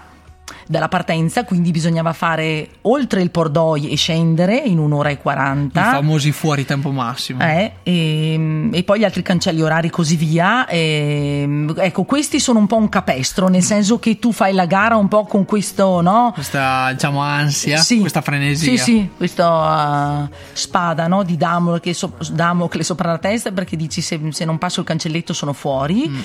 dalla 0.66 0.88
partenza, 0.88 1.44
quindi 1.44 1.70
bisognava 1.70 2.12
fare 2.12 2.68
oltre 2.82 3.22
il 3.22 3.30
Pordoi 3.30 3.90
e 3.90 3.96
scendere 3.96 4.56
in 4.56 4.78
un'ora 4.78 5.10
e 5.10 5.18
40. 5.18 5.80
I 5.80 5.84
famosi 5.94 6.32
fuori 6.32 6.64
tempo 6.64 6.90
massimo. 6.90 7.42
Eh, 7.42 7.72
e, 7.82 8.68
e 8.72 8.82
poi 8.82 9.00
gli 9.00 9.04
altri 9.04 9.22
cancelli 9.22 9.62
orari 9.62 9.90
così 9.90 10.16
via. 10.16 10.66
E, 10.66 11.66
ecco, 11.76 12.04
questi 12.04 12.40
sono 12.40 12.58
un 12.58 12.66
po' 12.66 12.76
un 12.76 12.88
capestro, 12.88 13.48
nel 13.48 13.62
senso 13.62 13.98
che 13.98 14.18
tu 14.18 14.32
fai 14.32 14.52
la 14.52 14.66
gara 14.66 14.96
un 14.96 15.08
po' 15.08 15.24
con 15.24 15.44
questo, 15.44 16.00
no? 16.00 16.30
Questa, 16.34 16.92
diciamo, 16.92 17.20
ansia, 17.20 17.78
Sì. 17.78 18.00
questa 18.00 18.20
frenesia. 18.20 18.70
Sì, 18.70 18.78
sì, 18.78 19.10
questa 19.16 20.28
uh, 20.28 20.34
spada 20.52 21.06
no, 21.06 21.22
di 21.22 21.36
Damocle, 21.36 21.94
so- 21.94 22.14
Damocle 22.30 22.82
sopra 22.82 23.10
la 23.10 23.18
testa 23.18 23.50
perché 23.52 23.76
dici 23.76 24.00
se, 24.00 24.20
se 24.30 24.44
non 24.44 24.58
passo 24.58 24.80
il 24.80 24.86
cancelletto 24.86 25.32
sono 25.32 25.52
fuori. 25.52 26.08
Mm. 26.08 26.20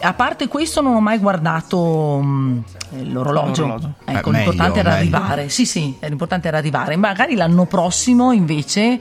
A 0.00 0.12
parte 0.12 0.48
questo 0.48 0.80
non 0.80 0.94
ho 0.94 1.00
mai 1.00 1.18
guardato 1.18 2.20
mm, 2.22 2.58
l'orologio. 3.10 3.62
L'orologio. 3.62 3.89
Ecco, 4.04 4.30
Eh, 4.30 4.32
l'importante 4.36 4.76
meglio, 4.76 4.88
era 4.88 4.98
meglio. 4.98 5.16
arrivare. 5.16 5.48
Sì, 5.48 5.66
sì, 5.66 5.96
l'importante 6.00 6.48
era 6.48 6.58
arrivare. 6.58 6.96
Magari 6.96 7.34
l'anno 7.34 7.66
prossimo 7.66 8.32
invece 8.32 9.00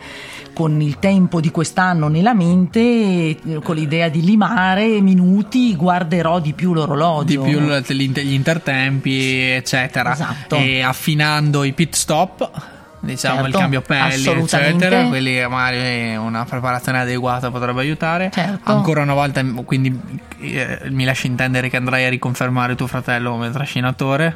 con 0.53 0.81
il 0.81 0.99
tempo 0.99 1.39
di 1.39 1.51
quest'anno 1.51 2.07
nella 2.07 2.33
mente, 2.33 2.79
eh, 2.81 3.37
con 3.63 3.75
l'idea 3.75 4.09
di 4.09 4.21
limare 4.21 4.99
minuti, 5.01 5.75
guarderò 5.75 6.39
di 6.39 6.53
più 6.53 6.73
l'orologio. 6.73 7.23
Di 7.23 7.39
più 7.39 7.59
gli 7.59 8.33
intertempi, 8.33 9.39
eccetera. 9.51 10.13
Esatto. 10.13 10.55
E 10.55 10.81
affinando 10.81 11.63
i 11.63 11.73
pit 11.73 11.95
stop. 11.95 12.77
Diciamo 13.01 13.35
Certo, 13.35 13.47
il 13.49 13.53
cambio 13.55 13.81
pelli, 13.81 14.27
eccetera. 14.27 15.05
Quelli 15.05 15.47
magari 15.47 16.17
una 16.17 16.43
preparazione 16.43 16.99
adeguata 16.99 17.49
potrebbe 17.49 17.79
aiutare. 17.79 18.29
Certo. 18.29 18.69
Ancora 18.69 19.01
una 19.01 19.13
volta, 19.13 19.41
quindi 19.63 19.97
eh, 20.41 20.79
mi 20.89 21.05
lasci 21.05 21.27
intendere 21.27 21.69
che 21.69 21.77
andrai 21.77 22.03
a 22.03 22.09
riconfermare 22.09 22.75
tuo 22.75 22.87
fratello 22.87 23.31
come 23.31 23.51
trascinatore, 23.51 24.35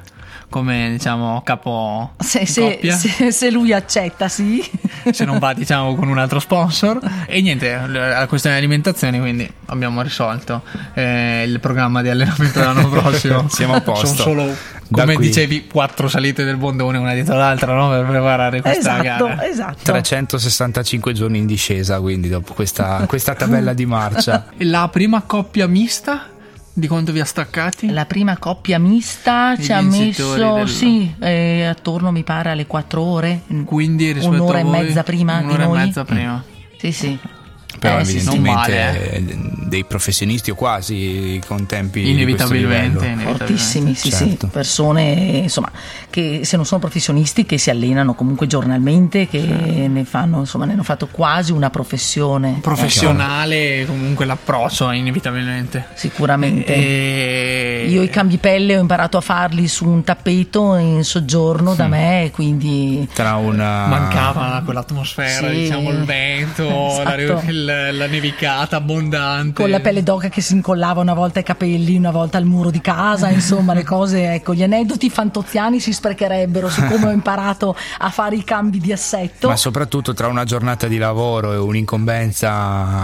come 0.54 0.90
diciamo 0.92 1.42
capo 1.44 2.12
Se, 2.20 2.46
se- 2.46 2.62
coppia. 2.62 2.96
se- 2.96 3.32
se 3.32 3.50
lui 3.50 3.74
accetta, 3.74 4.28
sì. 4.28 4.64
se 5.12 5.26
non 5.26 5.40
va 5.40 5.52
diciamo 5.54 5.96
con 5.96 6.08
un 6.10 6.20
altro 6.20 6.40
sponsor 6.40 7.00
e 7.26 7.42
niente 7.42 7.76
la 7.88 8.28
questione 8.28 8.58
di 8.60 8.62
alimentazione 8.62 9.20
quindi 9.20 9.52
abbiamo 9.66 10.04
risolto 10.04 10.62
eh, 10.94 11.44
il 11.48 11.60
programma 11.60 12.04
di 12.04 12.10
allenamento 12.10 12.60
dell'anno 12.60 12.88
prossimo 12.94 13.48
Siamo 13.50 13.74
a 13.74 13.82
posto. 13.82 14.06
sono 14.06 14.20
solo 14.22 14.56
Da 14.90 15.02
come 15.06 15.16
dicevi 15.18 15.66
quattro 15.66 16.08
salite 16.08 16.44
del 16.44 16.58
bondone 16.58 17.00
una 17.00 17.14
dietro 17.16 17.36
l'altra 17.36 17.74
no? 17.74 17.90
per 17.90 18.06
preparare 18.06 18.62
questa 18.62 19.00
esatto, 19.02 19.26
gara 19.26 19.48
esatto. 19.48 19.80
365 19.82 21.14
giorni 21.14 21.40
in 21.40 21.48
discesa, 21.48 22.00
quindi 22.00 22.30
dopo 22.30 22.54
questa, 22.54 23.04
questa 23.08 23.34
tabella 23.34 23.74
di 23.74 23.88
marcia. 23.88 24.46
la 24.60 24.88
prima 24.92 25.24
coppia 25.26 25.66
mista 25.68 26.28
di 26.74 26.88
quanto 26.88 27.12
vi 27.12 27.20
ha 27.20 27.26
staccati? 27.26 27.92
La 27.92 28.06
prima 28.06 28.38
coppia 28.38 28.80
mista 28.80 29.54
I 29.58 29.62
ci 29.64 29.72
ha 29.72 29.82
messo, 29.82 30.34
del- 30.36 30.68
sì, 30.68 31.14
eh, 31.20 31.66
attorno 31.66 32.12
mi 32.12 32.24
pare 32.24 32.50
alle 32.52 32.66
4 32.66 33.02
ore. 33.02 33.42
quindi 33.66 34.12
rispetto 34.12 34.34
un'ora 34.34 34.58
a 34.58 34.62
e 34.62 34.64
voi, 34.64 34.72
mezza 34.82 35.04
prima 35.04 35.38
di 35.40 35.44
un'ora 35.46 35.64
e 35.64 35.68
mezza 35.68 36.04
prima. 36.04 36.44
Sì, 36.78 36.92
sì. 36.92 37.18
però 37.80 37.98
Eh, 37.98 38.02
evidentemente 38.02 38.48
Non 38.48 38.56
male, 38.56 39.12
eh, 39.12 39.63
dei 39.74 39.86
professionisti 39.86 40.52
o 40.52 40.56
quasi 40.56 41.42
con 41.48 41.66
tempi 41.66 42.08
Inevitabilmente. 42.12 43.16
Fortissimi, 43.24 43.96
sì, 43.96 44.12
sì, 44.12 44.28
Certo. 44.28 44.48
persone 44.48 45.02
insomma 45.44 45.72
che 46.12 46.42
se 46.44 46.58
non 46.58 46.66
sono 46.66 46.80
professionisti 46.80 47.44
che 47.48 47.58
si 47.58 47.72
allenano 47.72 48.14
comunque 48.14 48.46
giornalmente, 48.46 49.28
che 49.28 49.40
ne 49.42 50.04
fanno, 50.06 50.40
insomma, 50.40 50.66
ne 50.66 50.74
hanno 50.74 50.84
fatto 50.84 51.08
quasi 51.10 51.52
una 51.52 51.72
professione. 51.72 52.60
Professionale, 52.62 53.84
comunque 53.88 54.26
l'approccio, 54.26 54.92
inevitabilmente. 54.92 55.88
Sicuramente. 55.96 56.72
E... 56.76 57.86
Io 57.90 58.04
i 58.04 58.10
cambi 58.10 58.38
pelle 58.38 58.78
ho 58.78 58.80
imparato 58.82 59.18
a 59.18 59.22
farli 59.22 59.68
su 59.68 59.88
un 59.88 60.04
tappeto 60.04 60.76
in 60.76 61.04
soggiorno 61.04 61.74
da 61.74 61.88
me, 61.88 62.30
quindi 62.32 63.08
Tra 63.12 63.36
una 63.38 63.88
Mancava 63.88 64.62
quell'atmosfera, 64.64 65.50
Sì. 65.50 65.56
diciamo 65.56 65.90
il 65.90 66.04
vento, 66.04 66.68
la, 67.04 67.18
Esatto. 67.18 67.50
il- 67.50 67.90
la 67.98 68.06
nevicata 68.08 68.76
abbondante. 68.78 69.63
Con 69.64 69.70
la 69.72 69.80
pelle 69.80 70.04
d'oca 70.04 70.30
che 70.30 70.42
si 70.42 70.54
incollava 70.54 71.02
una 71.02 71.14
volta 71.14 71.40
ai 71.40 71.46
capelli, 71.46 71.96
una 71.98 72.12
volta 72.12 72.38
al 72.38 72.46
muro 72.46 72.70
di 72.70 72.82
casa, 72.82 73.30
insomma, 73.32 73.74
le 73.74 73.84
cose, 73.84 74.34
ecco, 74.34 74.54
gli 74.54 74.64
aneddoti 74.64 75.10
fantoziani 75.10 75.80
si 75.80 75.92
sprecherebbero 75.94 76.70
su 76.70 76.84
come 76.86 77.08
ho 77.08 77.12
imparato 77.24 77.76
a 78.00 78.10
fare 78.10 78.36
i 78.36 78.44
cambi 78.44 78.80
di 78.80 78.92
assetto. 78.92 79.48
ma 79.48 79.56
soprattutto 79.58 80.14
tra 80.14 80.28
una 80.28 80.44
giornata 80.44 80.88
di 80.88 80.98
lavoro 80.98 81.54
e 81.54 81.58
un'incombenza 81.58 82.50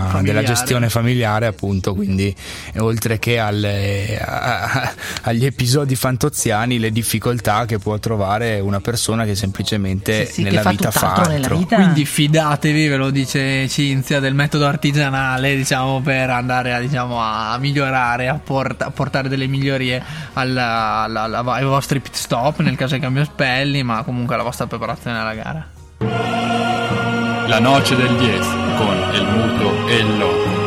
Familiare. 0.10 0.22
della 0.24 0.43
gestione 0.43 0.89
familiare, 0.89 1.45
appunto, 1.47 1.93
quindi 1.95 2.34
eh, 2.74 2.80
oltre 2.80 3.20
che 3.20 3.39
alle- 3.39 4.20
a- 4.20 4.93
agli 5.24 5.45
episodi 5.45 5.95
fantoziani, 5.95 6.80
le 6.80 6.91
difficoltà 6.91 7.66
che 7.66 7.78
può 7.80 7.97
trovare 7.99 8.60
una 8.60 8.80
persona 8.80 9.26
che 9.26 9.36
semplicemente 9.36 10.26
Sì, 10.26 10.32
sì, 10.34 10.43
che 10.43 10.49
nella 10.49 10.62
fa 10.62 10.70
vita 10.72 10.91
fa 10.91 11.24
nella 11.28 11.36
altro. 11.36 11.57
vita. 11.57 11.76
Quindi 11.76 12.05
fidatevi, 12.05 12.88
ve 12.88 12.95
lo 12.97 13.10
dice 13.10 13.68
Cinzia, 13.68 14.20
del 14.20 14.34
metodo 14.34 14.66
artigianale, 14.66 15.55
diciamo, 15.55 16.01
per 16.01 16.30
andare 16.40 16.74
a, 16.74 16.80
diciamo, 16.80 17.22
a 17.22 17.56
migliorare, 17.60 18.28
a, 18.28 18.40
port- 18.44 18.82
a 18.82 18.90
portare 18.90 19.30
delle 19.30 19.48
migliorie 19.48 20.02
alla- 20.34 21.04
alla- 21.04 21.22
alla- 21.24 21.44
ai 21.54 21.64
vostri 21.66 22.00
pit 22.00 22.16
stop, 22.16 22.60
nel 22.60 22.76
caso 22.76 22.96
di 22.96 23.02
cambio 23.02 23.24
spelli, 23.24 23.84
ma 23.84 24.04
comunque 24.04 24.34
alla 24.36 24.44
vostra 24.44 24.66
preparazione 24.68 25.20
alla 25.20 25.34
gara. 25.36 25.68
La 27.48 27.60
noce 27.60 27.96
del 27.96 28.16
10 28.16 28.40
con 28.78 28.98
il 29.14 29.24
muto 29.24 29.88
e 29.88 29.96
il 29.98 30.18
loco. 30.18 30.59